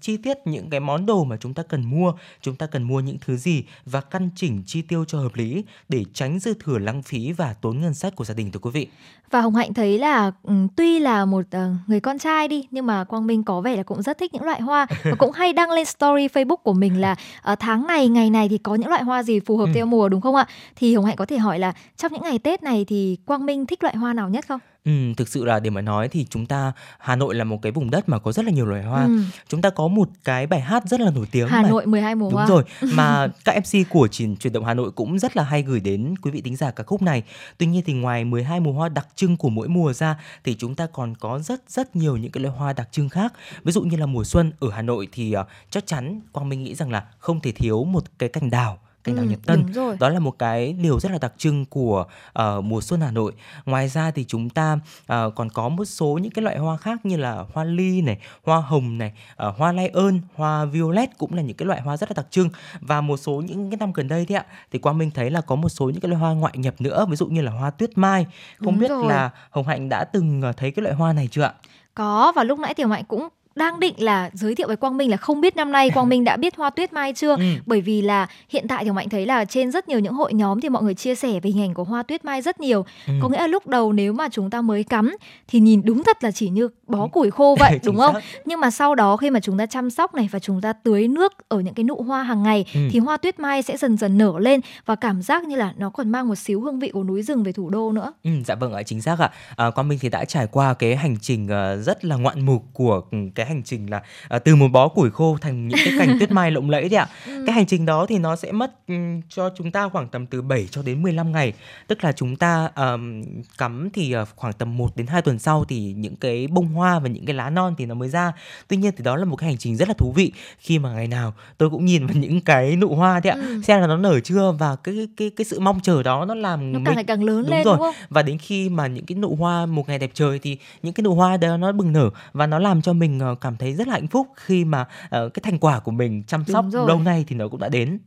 chi 0.02 0.18
tiết 0.18 0.38
những 0.46 0.70
cái 0.70 0.80
món 0.80 1.06
đồ 1.06 1.24
mà 1.24 1.38
chúng 1.38 1.54
ta 1.54 1.64
cần 1.64 1.86
mua, 1.86 2.14
chúng 2.42 2.56
ta 2.56 2.66
cần 2.66 2.84
mua 2.84 3.00
những 3.00 3.18
thứ 3.26 3.38
gì 3.38 3.64
và 3.86 4.02
căn 4.02 4.30
chỉnh 4.36 4.64
chi 4.66 4.82
tiêu 4.82 5.06
cho 5.06 5.20
hợp 5.20 5.36
lý 5.36 5.64
để 5.90 6.06
tránh 6.14 6.40
dư 6.40 6.54
thừa 6.54 6.78
lãng 6.78 7.04
phí 7.04 7.32
và 7.32 7.54
tốn 7.54 7.82
ngân 7.82 7.94
sách 7.94 8.16
của 8.16 8.26
gia 8.26 8.34
đình 8.34 8.52
thưa 8.52 8.60
quý 8.60 8.72
vị. 8.74 8.88
Và 9.32 9.42
Hồng 9.42 9.56
Hạnh 9.56 9.74
thấy 9.74 10.00
là 10.00 10.32
um, 10.44 10.68
tuy 10.76 11.00
là 11.00 11.26
một 11.26 11.46
uh, 11.56 11.62
người 11.88 12.00
con 12.00 12.20
trai 12.20 12.48
đi 12.48 12.68
nhưng 12.72 12.86
mà 12.86 13.04
Quang 13.04 13.28
Minh 13.28 13.44
có 13.44 13.62
vẻ 13.62 13.76
là 13.76 13.84
cũng 13.84 14.02
rất 14.02 14.18
thích 14.18 14.34
những 14.34 14.44
loại 14.44 14.62
hoa 14.62 14.88
và 15.04 15.16
cũng 15.18 15.32
hay 15.32 15.54
đăng 15.54 15.72
lên 15.72 15.86
story 15.86 16.28
Facebook 16.28 16.56
của 16.56 16.74
mình 16.74 17.02
là 17.02 17.16
uh, 17.52 17.60
tháng 17.60 17.88
này 17.88 18.08
ngày 18.08 18.30
này 18.30 18.50
thì 18.50 18.58
có 18.58 18.76
những 18.76 18.90
loại 18.90 19.04
hoa 19.04 19.24
gì 19.24 19.40
phù 19.40 19.58
hợp 19.58 19.66
ừ. 19.66 19.72
theo 19.76 19.86
mùa 19.86 20.10
đúng 20.10 20.22
không 20.22 20.36
ạ? 20.36 20.48
Thì 20.82 20.96
Hồng 20.96 21.06
Hạnh 21.06 21.16
có 21.16 21.26
thể 21.26 21.38
hỏi 21.38 21.60
là 21.60 21.74
trong 21.98 22.14
những 22.14 22.22
ngày 22.22 22.40
Tết 22.40 22.64
này 22.64 22.86
thì 22.88 23.18
Quang 23.26 23.46
Minh 23.46 23.66
thích 23.66 23.84
loại 23.84 23.96
hoa 23.96 24.14
nào 24.14 24.30
nhất 24.30 24.46
không? 24.48 24.60
Ừ, 24.86 24.92
thực 25.18 25.28
sự 25.28 25.46
là 25.46 25.60
để 25.60 25.70
mà 25.70 25.82
nói 25.82 26.08
thì 26.08 26.26
chúng 26.30 26.46
ta 26.46 26.72
Hà 27.00 27.16
Nội 27.16 27.36
là 27.36 27.44
một 27.44 27.62
cái 27.62 27.72
vùng 27.72 27.92
đất 27.92 28.10
mà 28.10 28.20
có 28.20 28.32
rất 28.32 28.46
là 28.46 28.52
nhiều 28.52 28.66
loài 28.66 28.84
hoa. 28.84 29.04
Ừ. 29.04 29.20
Chúng 29.48 29.62
ta 29.62 29.70
có 29.70 29.88
một 29.88 30.10
cái 30.24 30.48
bài 30.48 30.62
hát 30.62 30.84
rất 30.86 31.00
là 31.00 31.12
nổi 31.12 31.26
tiếng 31.32 31.48
Hà 31.48 31.62
mà, 31.62 31.70
Nội 31.70 31.86
12 31.86 32.16
mùa 32.16 32.30
đúng 32.30 32.34
hoa. 32.34 32.46
Đúng 32.48 32.56
rồi, 32.56 32.64
mà 32.94 33.28
các 33.46 33.56
MC 33.58 33.90
của 33.90 34.08
truyền 34.08 34.38
truyền 34.38 34.54
động 34.54 34.66
Hà 34.66 34.74
Nội 34.74 34.92
cũng 34.92 35.20
rất 35.20 35.38
là 35.38 35.44
hay 35.44 35.64
gửi 35.64 35.80
đến 35.80 36.16
quý 36.22 36.32
vị 36.32 36.42
thính 36.42 36.56
giả 36.56 36.72
ca 36.72 36.84
khúc 36.84 37.02
này. 37.02 37.24
Tuy 37.58 37.66
nhiên 37.66 37.84
thì 37.86 37.94
ngoài 37.94 38.26
12 38.26 38.60
mùa 38.60 38.72
hoa 38.72 38.90
đặc 38.90 39.08
trưng 39.16 39.38
của 39.38 39.50
mỗi 39.50 39.68
mùa 39.68 39.94
ra 39.94 40.20
thì 40.44 40.56
chúng 40.60 40.76
ta 40.76 40.88
còn 40.94 41.16
có 41.16 41.40
rất 41.40 41.62
rất 41.68 41.96
nhiều 41.96 42.18
những 42.18 42.32
cái 42.32 42.44
loài 42.44 42.56
hoa 42.58 42.74
đặc 42.74 42.88
trưng 42.92 43.10
khác. 43.10 43.34
Ví 43.64 43.72
dụ 43.72 43.82
như 43.82 43.98
là 43.98 44.06
mùa 44.06 44.24
xuân 44.24 44.52
ở 44.60 44.70
Hà 44.72 44.82
Nội 44.82 45.08
thì 45.12 45.36
uh, 45.38 45.48
chắc 45.70 45.88
chắn 45.88 46.22
Quang 46.32 46.50
Minh 46.50 46.64
nghĩ 46.64 46.76
rằng 46.76 46.92
là 46.92 47.06
không 47.20 47.42
thể 47.42 47.52
thiếu 47.52 47.84
một 47.84 48.04
cái 48.20 48.30
cành 48.30 48.50
đào 48.50 48.80
cành 49.04 49.16
đào 49.16 49.26
ừ, 49.26 49.30
Nhật 49.30 49.40
Tân. 49.46 49.66
Đó 50.00 50.10
là 50.10 50.20
một 50.20 50.40
cái 50.40 50.74
điều 50.74 51.00
rất 51.00 51.12
là 51.12 51.18
đặc 51.18 51.34
trưng 51.38 51.66
của 51.66 52.06
uh, 52.40 52.64
mùa 52.64 52.82
xuân 52.82 53.02
Hà 53.02 53.12
Nội. 53.12 53.34
Ngoài 53.66 53.88
ra 53.88 54.12
thì 54.12 54.26
chúng 54.28 54.50
ta 54.50 54.74
uh, 54.74 55.36
còn 55.36 55.50
có 55.50 55.70
một 55.70 55.86
số 55.86 56.20
những 56.22 56.32
cái 56.32 56.44
loại 56.44 56.58
hoa 56.58 56.78
khác 56.78 57.06
như 57.06 57.18
là 57.18 57.46
hoa 57.54 57.64
ly 57.64 58.02
này, 58.02 58.18
hoa 58.44 58.62
hồng 58.62 58.98
này, 58.98 59.14
uh, 59.48 59.56
hoa 59.58 59.72
lai 59.72 59.88
ơn, 59.88 60.22
hoa 60.36 60.66
violet 60.66 61.18
cũng 61.18 61.34
là 61.34 61.42
những 61.42 61.58
cái 61.58 61.66
loại 61.66 61.82
hoa 61.82 61.98
rất 61.98 62.12
là 62.12 62.14
đặc 62.18 62.28
trưng. 62.30 62.50
Và 62.80 63.02
một 63.02 63.18
số 63.18 63.44
những 63.48 63.70
cái 63.70 63.78
năm 63.78 63.92
gần 63.94 64.08
đây 64.08 64.26
thì 64.26 64.36
ạ, 64.36 64.46
thì 64.72 64.80
Quang 64.80 64.98
Minh 64.98 65.12
thấy 65.12 65.30
là 65.30 65.42
có 65.42 65.56
một 65.56 65.70
số 65.70 65.86
những 65.86 66.02
cái 66.02 66.10
loại 66.10 66.20
hoa 66.22 66.34
ngoại 66.34 66.54
nhập 66.58 66.76
nữa, 66.80 67.06
ví 67.10 67.16
dụ 67.16 67.28
như 67.28 67.42
là 67.42 67.52
hoa 67.52 67.70
tuyết 67.70 67.98
mai. 67.98 68.26
Không 68.60 68.66
Đúng 68.66 68.80
biết 68.80 68.90
rồi. 68.90 69.06
là 69.10 69.30
Hồng 69.50 69.68
Hạnh 69.68 69.90
đã 69.90 70.04
từng 70.04 70.42
thấy 70.58 70.72
cái 70.72 70.84
loại 70.84 70.96
hoa 70.96 71.14
này 71.14 71.28
chưa 71.32 71.42
ạ? 71.42 71.54
Có 71.94 72.34
và 72.36 72.44
lúc 72.44 72.60
nãy 72.60 72.74
Tiểu 72.74 72.88
Mạnh 72.88 73.04
cũng 73.08 73.28
đang 73.56 73.80
định 73.80 73.94
là 73.98 74.30
giới 74.34 74.56
thiệu 74.56 74.68
với 74.68 74.78
Quang 74.78 74.98
Minh 74.98 75.12
là 75.12 75.18
không 75.18 75.42
biết 75.42 75.56
năm 75.56 75.72
nay 75.72 75.90
Quang 75.90 76.10
Minh 76.10 76.24
đã 76.24 76.38
biết 76.38 76.56
hoa 76.56 76.70
tuyết 76.70 76.94
mai 76.94 77.14
chưa 77.14 77.36
ừ. 77.36 77.44
bởi 77.66 77.82
vì 77.82 78.02
là 78.02 78.28
hiện 78.50 78.68
tại 78.68 78.86
thì 78.86 78.92
Mạnh 78.92 79.10
thấy 79.10 79.26
là 79.26 79.46
trên 79.46 79.72
rất 79.72 79.90
nhiều 79.90 80.00
những 80.00 80.14
hội 80.14 80.34
nhóm 80.34 80.62
thì 80.62 80.70
mọi 80.70 80.84
người 80.84 80.94
chia 80.94 81.16
sẻ 81.16 81.40
về 81.40 81.50
hình 81.50 81.62
ảnh 81.62 81.74
của 81.74 81.84
hoa 81.84 82.04
tuyết 82.04 82.26
mai 82.26 82.42
rất 82.42 82.60
nhiều 82.60 82.86
ừ. 83.08 83.14
có 83.22 83.30
nghĩa 83.30 83.38
là 83.38 83.48
lúc 83.48 83.68
đầu 83.68 83.94
nếu 83.94 84.14
mà 84.14 84.30
chúng 84.32 84.50
ta 84.50 84.62
mới 84.62 84.84
cắm 84.84 85.16
thì 85.48 85.60
nhìn 85.60 85.82
đúng 85.86 86.04
thật 86.04 86.24
là 86.24 86.32
chỉ 86.32 86.50
như 86.50 86.70
bó 86.88 87.02
ừ. 87.02 87.08
củi 87.12 87.32
khô 87.32 87.56
vậy 87.60 87.80
đúng 87.86 87.98
không 87.98 88.16
nhưng 88.46 88.60
mà 88.60 88.72
sau 88.72 88.96
đó 88.96 89.18
khi 89.18 89.30
mà 89.30 89.40
chúng 89.40 89.58
ta 89.58 89.66
chăm 89.66 89.90
sóc 89.90 90.16
này 90.16 90.30
và 90.32 90.40
chúng 90.40 90.62
ta 90.62 90.74
tưới 90.74 91.08
nước 91.08 91.34
ở 91.50 91.60
những 91.60 91.74
cái 91.74 91.84
nụ 91.84 92.04
hoa 92.04 92.24
hàng 92.24 92.44
ngày 92.44 92.66
ừ. 92.74 92.80
thì 92.92 93.00
hoa 93.00 93.18
tuyết 93.18 93.40
mai 93.40 93.62
sẽ 93.62 93.78
dần 93.78 93.98
dần 93.98 94.18
nở 94.18 94.34
lên 94.40 94.60
và 94.86 94.96
cảm 94.96 95.22
giác 95.22 95.44
như 95.44 95.56
là 95.56 95.74
nó 95.78 95.90
còn 95.90 96.10
mang 96.10 96.28
một 96.28 96.36
xíu 96.36 96.62
hương 96.62 96.80
vị 96.80 96.90
của 96.94 97.04
núi 97.04 97.24
rừng 97.24 97.44
về 97.44 97.52
thủ 97.52 97.70
đô 97.70 97.92
nữa 97.92 98.14
ừ, 98.24 98.32
dạ 98.46 98.56
vâng 98.56 98.74
ạ 98.74 98.84
chính 98.84 99.02
xác 99.02 99.20
ạ 99.20 99.32
à, 99.56 99.70
Quang 99.70 99.88
Minh 99.88 100.00
thì 100.02 100.10
đã 100.10 100.26
trải 100.26 100.48
qua 100.48 100.74
cái 100.74 100.96
hành 100.96 101.18
trình 101.22 101.46
uh, 101.46 101.86
rất 101.86 102.06
là 102.06 102.16
ngoạn 102.16 102.46
mục 102.46 102.64
của 102.74 103.02
cái 103.36 103.46
hành 103.52 103.64
trình 103.64 103.90
là 103.90 104.02
à, 104.30 104.40
từ 104.40 104.56
một 104.56 104.68
bó 104.68 104.88
củi 104.88 105.12
khô 105.12 105.38
thành 105.42 105.68
những 105.68 105.80
cái 105.86 105.94
cành 106.00 106.20
tuyết 106.20 106.32
mai 106.32 106.52
lộng 106.52 106.70
lẫy 106.70 106.90
đấy 106.90 107.00
ạ. 107.00 107.08
Ừ. 107.26 107.44
Cái 107.48 107.56
hành 107.56 107.66
trình 107.66 107.86
đó 107.86 108.06
thì 108.06 108.18
nó 108.18 108.36
sẽ 108.36 108.52
mất 108.52 108.88
um, 108.88 109.22
cho 109.30 109.50
chúng 109.58 109.72
ta 109.72 109.90
khoảng 109.90 110.10
tầm 110.10 110.26
từ 110.26 110.42
7 110.42 110.68
cho 110.72 110.82
đến 110.82 111.02
15 111.04 111.32
ngày. 111.32 111.54
Tức 111.88 112.04
là 112.04 112.12
chúng 112.12 112.36
ta 112.36 112.70
um, 112.76 113.24
cắm 113.58 113.90
thì 113.94 114.16
uh, 114.22 114.28
khoảng 114.36 114.54
tầm 114.54 114.78
1 114.78 114.98
đến 114.98 115.08
2 115.08 115.22
tuần 115.22 115.40
sau 115.40 115.66
thì 115.70 115.94
những 115.98 116.16
cái 116.16 116.48
bông 116.48 116.68
hoa 116.68 117.00
và 117.00 117.10
những 117.10 117.26
cái 117.26 117.36
lá 117.36 117.50
non 117.50 117.76
thì 117.78 117.86
nó 117.86 117.96
mới 117.96 118.10
ra. 118.10 118.32
Tuy 118.68 118.78
nhiên 118.78 118.94
thì 118.98 119.04
đó 119.04 119.16
là 119.16 119.26
một 119.26 119.36
cái 119.36 119.50
hành 119.50 119.58
trình 119.58 119.78
rất 119.78 119.88
là 119.88 119.94
thú 119.98 120.12
vị 120.12 120.32
khi 120.60 120.80
mà 120.80 120.94
ngày 120.94 121.08
nào 121.08 121.34
tôi 121.58 121.70
cũng 121.70 121.86
nhìn 121.86 122.08
vào 122.08 122.18
những 122.18 122.42
cái 122.42 122.76
nụ 122.76 122.96
hoa 122.96 123.20
đấy 123.20 123.34
ạ. 123.34 123.38
Ừ. 123.48 123.62
Xem 123.62 123.82
là 123.82 123.88
nó 123.88 123.98
nở 123.98 124.20
chưa 124.20 124.52
và 124.52 124.76
cái 124.76 125.08
cái 125.18 125.32
cái 125.36 125.46
sự 125.46 125.60
mong 125.60 125.80
chờ 125.80 126.04
đó 126.04 126.26
nó 126.26 126.36
làm 126.36 126.72
nó 126.72 126.80
càng 126.86 126.96
ngày 126.96 127.04
càng 127.04 127.24
lớn 127.24 127.42
đúng 127.42 127.52
lên 127.52 127.64
rồi. 127.64 127.78
đúng 127.78 127.86
không? 127.86 127.96
Và 128.10 128.22
đến 128.22 128.38
khi 128.38 128.70
mà 128.70 128.88
những 128.88 129.06
cái 129.06 129.18
nụ 129.18 129.36
hoa 129.36 129.66
một 129.66 129.88
ngày 129.88 130.00
đẹp 130.00 130.12
trời 130.14 130.40
thì 130.40 130.58
những 130.84 130.94
cái 130.94 131.04
nụ 131.04 131.16
hoa 131.16 131.38
đó 131.38 131.58
nó 131.58 131.72
bừng 131.72 131.94
nở 131.94 132.10
và 132.34 132.48
nó 132.48 132.60
làm 132.60 132.82
cho 132.82 132.94
mình 132.94 133.20
uh, 133.31 133.31
cảm 133.36 133.58
thấy 133.58 133.74
rất 133.74 133.88
là 133.88 133.94
hạnh 133.94 134.08
phúc 134.08 134.28
khi 134.36 134.66
mà 134.66 134.82
uh, 134.82 135.10
cái 135.10 135.42
thành 135.44 135.60
quả 135.60 135.80
của 135.80 135.92
mình 135.92 136.24
chăm 136.28 136.46
sóc 136.46 136.66
lâu 136.74 137.00
nay 137.00 137.26
thì 137.28 137.36
nó 137.36 137.48
cũng 137.48 137.60
đã 137.60 137.70
đến 137.70 138.00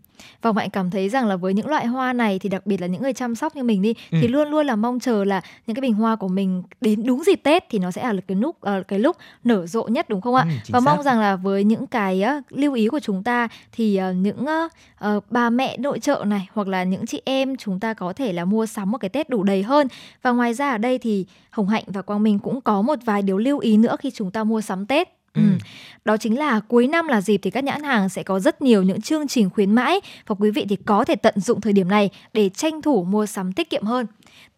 và 0.42 0.52
Mạnh 0.52 0.70
cảm 0.70 0.90
thấy 0.90 1.08
rằng 1.08 1.26
là 1.26 1.36
với 1.36 1.54
những 1.54 1.66
loại 1.68 1.86
hoa 1.86 2.12
này 2.12 2.38
thì 2.38 2.48
đặc 2.48 2.66
biệt 2.66 2.80
là 2.80 2.86
những 2.86 3.02
người 3.02 3.12
chăm 3.12 3.34
sóc 3.34 3.56
như 3.56 3.62
mình 3.62 3.82
đi 3.82 3.94
Ừ. 4.10 4.18
thì 4.20 4.28
luôn 4.28 4.48
luôn 4.48 4.66
là 4.66 4.76
mong 4.76 5.00
chờ 5.00 5.24
là 5.24 5.40
những 5.66 5.74
cái 5.76 5.80
bình 5.80 5.94
hoa 5.94 6.16
của 6.16 6.28
mình 6.28 6.62
đến 6.80 7.06
đúng 7.06 7.22
dịp 7.26 7.40
Tết 7.42 7.64
thì 7.70 7.78
nó 7.78 7.90
sẽ 7.90 8.12
là 8.12 8.20
cái 8.28 8.36
lúc 8.36 8.56
ờ, 8.60 8.82
cái 8.88 8.98
lúc 8.98 9.16
nở 9.44 9.66
rộ 9.66 9.82
nhất 9.82 10.08
đúng 10.08 10.20
không 10.20 10.34
ạ? 10.34 10.44
Ừ, 10.48 10.54
và 10.68 10.80
mong 10.80 10.96
xác. 10.96 11.02
rằng 11.02 11.20
là 11.20 11.36
với 11.36 11.64
những 11.64 11.86
cái 11.86 12.22
ờ, 12.22 12.40
lưu 12.50 12.74
ý 12.74 12.88
của 12.88 13.00
chúng 13.00 13.22
ta 13.22 13.48
thì 13.72 13.96
ờ, 13.96 14.12
những 14.12 14.46
ờ, 14.46 14.68
ờ, 14.98 15.20
bà 15.30 15.50
mẹ 15.50 15.76
nội 15.76 16.00
trợ 16.00 16.24
này 16.26 16.48
hoặc 16.52 16.68
là 16.68 16.84
những 16.84 17.06
chị 17.06 17.22
em 17.24 17.56
chúng 17.56 17.80
ta 17.80 17.94
có 17.94 18.12
thể 18.12 18.32
là 18.32 18.44
mua 18.44 18.66
sắm 18.66 18.90
một 18.90 18.98
cái 18.98 19.08
Tết 19.08 19.28
đủ 19.30 19.42
đầy 19.42 19.62
hơn. 19.62 19.88
Và 20.22 20.30
ngoài 20.32 20.54
ra 20.54 20.70
ở 20.70 20.78
đây 20.78 20.98
thì 20.98 21.26
Hồng 21.50 21.68
Hạnh 21.68 21.84
và 21.86 22.02
Quang 22.02 22.22
Minh 22.22 22.38
cũng 22.38 22.60
có 22.60 22.82
một 22.82 22.98
vài 23.04 23.22
điều 23.22 23.38
lưu 23.38 23.58
ý 23.58 23.76
nữa 23.76 23.96
khi 24.00 24.10
chúng 24.10 24.30
ta 24.30 24.44
mua 24.44 24.60
sắm 24.60 24.86
Tết. 24.86 25.08
Ừ. 25.35 25.43
ừ. 25.43 25.59
Đó 26.05 26.16
chính 26.16 26.39
là 26.39 26.61
cuối 26.61 26.87
năm 26.87 27.09
là 27.09 27.20
dịp 27.20 27.41
thì 27.43 27.51
các 27.51 27.64
nhãn 27.64 27.82
hàng 27.82 28.09
sẽ 28.09 28.22
có 28.22 28.41
rất 28.41 28.62
nhiều 28.62 28.82
những 28.82 29.01
chương 29.01 29.28
trình 29.28 29.51
khuyến 29.51 29.74
mãi 29.74 30.01
và 30.26 30.35
quý 30.39 30.51
vị 30.51 30.66
thì 30.68 30.76
có 30.76 31.05
thể 31.05 31.16
tận 31.16 31.41
dụng 31.41 31.61
thời 31.61 31.72
điểm 31.72 31.89
này 31.89 32.11
để 32.32 32.49
tranh 32.49 32.82
thủ 32.82 33.05
mua 33.05 33.26
sắm 33.26 33.53
tiết 33.53 33.70
kiệm 33.70 33.85
hơn. 33.85 34.07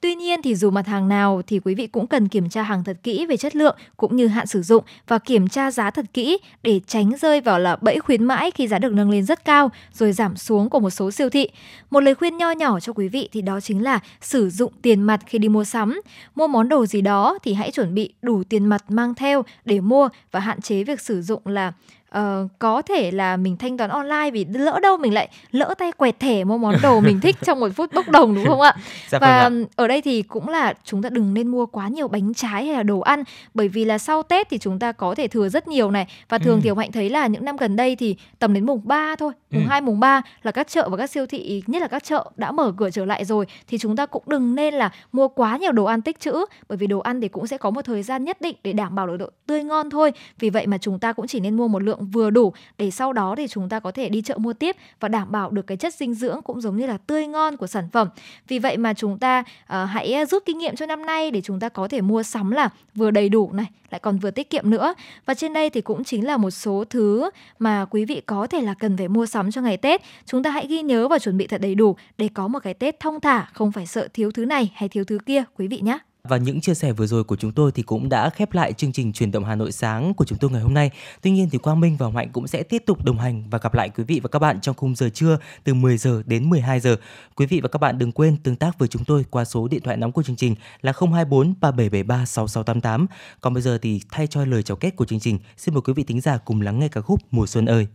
Tuy 0.07 0.15
nhiên 0.15 0.43
thì 0.43 0.55
dù 0.55 0.71
mặt 0.71 0.87
hàng 0.87 1.09
nào 1.09 1.43
thì 1.47 1.61
quý 1.65 1.75
vị 1.75 1.87
cũng 1.87 2.07
cần 2.07 2.29
kiểm 2.29 2.49
tra 2.49 2.63
hàng 2.63 2.85
thật 2.85 2.97
kỹ 3.03 3.27
về 3.27 3.37
chất 3.37 3.57
lượng 3.57 3.77
cũng 3.97 4.17
như 4.17 4.27
hạn 4.27 4.47
sử 4.47 4.63
dụng 4.63 4.85
và 5.09 5.19
kiểm 5.19 5.49
tra 5.49 5.71
giá 5.71 5.91
thật 5.91 6.05
kỹ 6.13 6.39
để 6.63 6.81
tránh 6.87 7.13
rơi 7.21 7.41
vào 7.41 7.59
là 7.59 7.77
bẫy 7.77 8.01
khuyến 8.01 8.25
mãi 8.25 8.51
khi 8.51 8.69
giá 8.69 8.79
được 8.79 8.93
nâng 8.93 9.11
lên 9.11 9.25
rất 9.25 9.45
cao 9.45 9.71
rồi 9.93 10.13
giảm 10.13 10.37
xuống 10.37 10.71
của 10.71 10.81
một 10.81 10.91
số 10.91 11.11
siêu 11.11 11.31
thị. 11.31 11.49
Một 11.91 12.01
lời 12.01 12.15
khuyên 12.15 12.37
nho 12.37 12.51
nhỏ 12.51 12.81
cho 12.81 12.93
quý 12.93 13.09
vị 13.09 13.29
thì 13.33 13.43
đó 13.43 13.61
chính 13.61 13.83
là 13.83 14.01
sử 14.21 14.51
dụng 14.51 14.73
tiền 14.83 15.03
mặt 15.03 15.21
khi 15.27 15.39
đi 15.39 15.49
mua 15.49 15.65
sắm. 15.65 16.01
Mua 16.35 16.47
món 16.47 16.69
đồ 16.69 16.87
gì 16.87 17.01
đó 17.01 17.39
thì 17.43 17.55
hãy 17.55 17.71
chuẩn 17.71 17.95
bị 17.95 18.13
đủ 18.23 18.43
tiền 18.49 18.67
mặt 18.67 18.85
mang 18.89 19.15
theo 19.15 19.45
để 19.65 19.81
mua 19.81 20.09
và 20.31 20.41
hạn 20.41 20.61
chế 20.61 20.85
việc 20.85 21.01
sử 21.01 21.23
dụng 21.23 21.43
là 21.45 21.73
ờ, 22.11 22.49
có 22.59 22.83
thể 22.83 23.11
là 23.11 23.37
mình 23.37 23.57
thanh 23.57 23.77
toán 23.77 23.91
online 23.91 24.31
vì 24.33 24.45
lỡ 24.45 24.79
đâu 24.83 24.97
mình 24.97 25.15
lại 25.15 25.29
lỡ 25.51 25.75
tay 25.79 25.93
quẹt 25.93 26.21
thẻ 26.21 26.45
mua 26.45 26.59
món 26.59 26.75
đồ 26.83 27.01
mình 27.01 27.21
thích 27.21 27.37
trong 27.45 27.61
một 27.61 27.69
phút 27.77 27.93
bốc 27.95 28.09
đồng 28.09 28.35
đúng 28.35 28.47
không 28.47 28.61
ạ? 28.61 28.75
Dạ 29.11 29.19
và 29.19 29.43
vâng 29.49 29.65
ạ. 29.65 29.67
ở 29.77 29.89
đây 29.89 30.01
thì 30.03 30.23
cũng 30.23 30.49
là 30.49 30.75
chúng 30.85 31.03
ta 31.03 31.09
đừng 31.09 31.35
nên 31.35 31.49
mua 31.49 31.67
quá 31.67 31.89
nhiều 31.89 32.09
bánh 32.09 32.35
trái 32.35 32.67
hay 32.67 32.75
là 32.77 32.83
đồ 32.83 33.01
ăn 33.01 33.23
bởi 33.55 33.69
vì 33.69 33.85
là 33.85 33.99
sau 33.99 34.23
Tết 34.23 34.49
thì 34.51 34.59
chúng 34.59 34.79
ta 34.79 34.93
có 34.93 35.15
thể 35.15 35.29
thừa 35.29 35.49
rất 35.49 35.69
nhiều 35.69 35.91
này 35.91 36.07
và 36.29 36.39
thường 36.39 36.57
Ừ. 36.57 36.61
thì 36.63 36.69
Hồng 36.69 36.79
Hạnh 36.79 36.93
thấy 36.93 37.11
là 37.11 37.27
những 37.27 37.45
năm 37.45 37.57
gần 37.57 37.77
đây 37.77 37.97
thì 37.97 38.17
tầm 38.39 38.55
đến 38.55 38.67
mùng 38.67 38.81
3 38.85 39.17
thôi, 39.17 39.33
mùng 39.51 39.63
Ừ. 39.63 39.69
2 39.69 39.81
mùng 39.81 40.01
3 40.01 40.23
là 40.43 40.51
các 40.53 40.69
chợ 40.69 40.89
và 40.89 40.97
các 40.97 41.11
siêu 41.11 41.27
thị 41.27 41.63
nhất 41.67 41.83
là 41.83 41.89
các 41.89 42.05
chợ 42.05 42.31
đã 42.37 42.53
mở 42.53 42.73
cửa 42.77 42.91
trở 42.91 43.05
lại 43.05 43.25
rồi 43.25 43.47
thì 43.69 43.79
chúng 43.79 43.97
ta 43.97 44.07
cũng 44.07 44.23
đừng 44.27 44.55
nên 44.55 44.75
là 44.75 44.91
mua 45.13 45.29
quá 45.29 45.57
nhiều 45.57 45.73
đồ 45.73 45.85
ăn 45.85 46.03
tích 46.03 46.21
trữ 46.21 46.45
bởi 46.69 46.79
vì 46.79 46.87
đồ 46.87 46.99
ăn 46.99 47.21
thì 47.21 47.29
cũng 47.29 47.47
sẽ 47.47 47.59
có 47.59 47.71
một 47.71 47.83
thời 47.85 48.03
gian 48.03 48.25
nhất 48.25 48.41
định 48.41 48.57
để 48.65 48.73
đảm 48.73 48.95
bảo 48.95 49.07
được 49.07 49.17
độ 49.17 49.27
tươi 49.47 49.65
ngon 49.65 49.91
thôi. 49.91 50.13
Vì 50.39 50.51
vậy 50.51 50.67
mà 50.67 50.79
chúng 50.79 50.99
ta 50.99 51.13
cũng 51.13 51.27
chỉ 51.27 51.41
nên 51.41 51.57
mua 51.57 51.69
một 51.69 51.83
lượng 51.83 51.96
vừa 52.01 52.31
đủ 52.31 52.53
để 52.79 52.91
sau 52.91 53.13
đó 53.13 53.35
thì 53.37 53.49
chúng 53.49 53.69
ta 53.69 53.81
có 53.81 53.91
thể 53.91 54.09
đi 54.09 54.23
chợ 54.23 54.39
mua 54.39 54.53
tiếp 54.53 54.77
và 55.01 55.09
đảm 55.09 55.33
bảo 55.33 55.51
được 55.51 55.67
cái 55.67 55.77
chất 55.77 55.95
dinh 55.95 56.15
dưỡng 56.15 56.43
cũng 56.43 56.61
giống 56.61 56.77
như 56.77 56.87
là 56.87 56.99
tươi 56.99 57.27
ngon 57.27 57.57
của 57.57 57.67
sản 57.67 57.89
phẩm. 57.93 58.09
Vì 58.49 58.59
vậy 58.59 58.77
mà 58.77 58.95
chúng 58.95 59.19
ta 59.19 59.41
uh, 59.41 59.45
hãy 59.69 60.13
ờ, 60.13 60.25
rút 60.25 60.43
kinh 60.47 60.59
nghiệm 60.59 60.77
cho 60.77 60.87
năm 60.87 61.07
nay 61.07 61.31
để 61.31 61.41
chúng 61.41 61.61
ta 61.61 61.69
có 61.69 61.89
thể 61.89 62.01
mua 62.01 62.23
sắm 62.23 62.51
là 62.51 62.69
vừa 62.95 63.11
đầy 63.11 63.29
đủ 63.29 63.51
này, 63.53 63.67
lại 63.91 63.99
còn 63.99 64.19
vừa 64.19 64.31
tiết 64.31 64.51
kiệm 64.51 64.71
nữa. 64.71 64.95
Và 65.27 65.35
trên 65.35 65.53
đây 65.53 65.71
thì 65.71 65.81
cũng 65.81 66.05
chính 66.05 66.27
là 66.27 66.37
một 66.37 66.51
số 66.51 66.85
thứ 66.91 67.31
mà 67.59 67.87
quý 67.91 68.05
vị 68.05 68.21
có 68.27 68.47
thể 68.47 68.61
là 68.61 68.75
cần 68.75 68.97
phải 68.97 69.09
mua 69.09 69.27
sắm 69.27 69.51
cho 69.51 69.61
ngày 69.61 69.77
Tết. 69.77 70.03
Chúng 70.27 70.43
ta 70.43 70.51
hãy 70.51 70.67
ghi 70.67 70.83
nhớ 70.83 71.09
và 71.09 71.19
chuẩn 71.19 71.37
bị 71.37 71.47
thật 71.47 71.61
đầy 71.61 71.75
đủ 71.75 71.97
để 72.19 72.29
có 72.35 72.49
một 72.49 72.59
cái 72.59 72.75
Tết 72.75 73.01
thông 73.01 73.21
thả, 73.21 73.49
không 73.53 73.73
phải 73.73 73.87
sợ 73.87 74.09
thiếu 74.13 74.31
thứ 74.31 74.45
này 74.45 74.73
hay 74.75 74.89
thiếu 74.89 75.05
thứ 75.05 75.19
kia 75.27 75.45
quý 75.57 75.69
vị 75.69 75.81
nhé. 75.81 75.99
Và 76.29 76.37
những 76.37 76.61
chia 76.61 76.75
sẻ 76.75 76.93
vừa 76.93 77.07
rồi 77.07 77.25
của 77.25 77.37
chúng 77.37 77.53
tôi 77.53 77.73
thì 77.73 77.83
cũng 77.83 78.09
đã 78.09 78.31
khép 78.31 78.53
lại 78.53 78.73
chương 78.73 78.93
trình 78.93 79.13
truyền 79.13 79.31
động 79.31 79.45
Hà 79.45 79.55
Nội 79.55 79.73
sáng 79.73 80.15
của 80.15 80.25
chúng 80.25 80.39
tôi 80.39 80.51
ngày 80.51 80.61
hôm 80.61 80.75
nay. 80.75 80.91
Tuy 81.23 81.31
nhiên 81.31 81.49
thì 81.53 81.59
Quang 81.59 81.81
Minh 81.81 81.97
và 81.97 82.09
Mạnh 82.09 82.29
cũng 82.33 82.47
sẽ 82.47 82.63
tiếp 82.63 82.83
tục 82.87 83.05
đồng 83.05 83.19
hành 83.19 83.51
và 83.51 83.59
gặp 83.59 83.75
lại 83.75 83.89
quý 83.89 84.05
vị 84.05 84.21
và 84.23 84.29
các 84.29 84.39
bạn 84.39 84.61
trong 84.61 84.75
khung 84.75 84.95
giờ 84.95 85.09
trưa 85.09 85.39
từ 85.65 85.75
10 85.75 85.99
giờ 85.99 86.23
đến 86.27 86.51
12 86.51 86.81
giờ. 86.81 86.97
Quý 87.37 87.47
vị 87.47 87.61
và 87.61 87.69
các 87.69 87.79
bạn 87.79 87.99
đừng 87.99 88.13
quên 88.13 88.37
tương 88.37 88.57
tác 88.57 88.79
với 88.79 88.89
chúng 88.89 89.05
tôi 89.05 89.25
qua 89.31 89.45
số 89.45 89.69
điện 89.69 89.83
thoại 89.83 89.97
nóng 89.97 90.13
của 90.13 90.23
chương 90.23 90.37
trình 90.37 90.55
là 90.83 90.93
024 90.93 91.55
3773 91.61 92.27
6688. 92.27 93.07
Còn 93.41 93.55
bây 93.55 93.63
giờ 93.63 93.79
thì 93.83 94.01
thay 94.11 94.27
cho 94.27 94.45
lời 94.45 94.63
chào 94.63 94.77
kết 94.77 94.97
của 94.97 95.05
chương 95.05 95.21
trình, 95.21 95.39
xin 95.57 95.75
mời 95.75 95.83
quý 95.83 95.93
vị 95.93 96.05
thính 96.05 96.21
giả 96.21 96.39
cùng 96.39 96.61
lắng 96.61 96.79
nghe 96.79 96.89
ca 96.89 97.01
khúc 97.01 97.21
Mùa 97.31 97.47
xuân 97.47 97.67
ơi. 97.67 97.87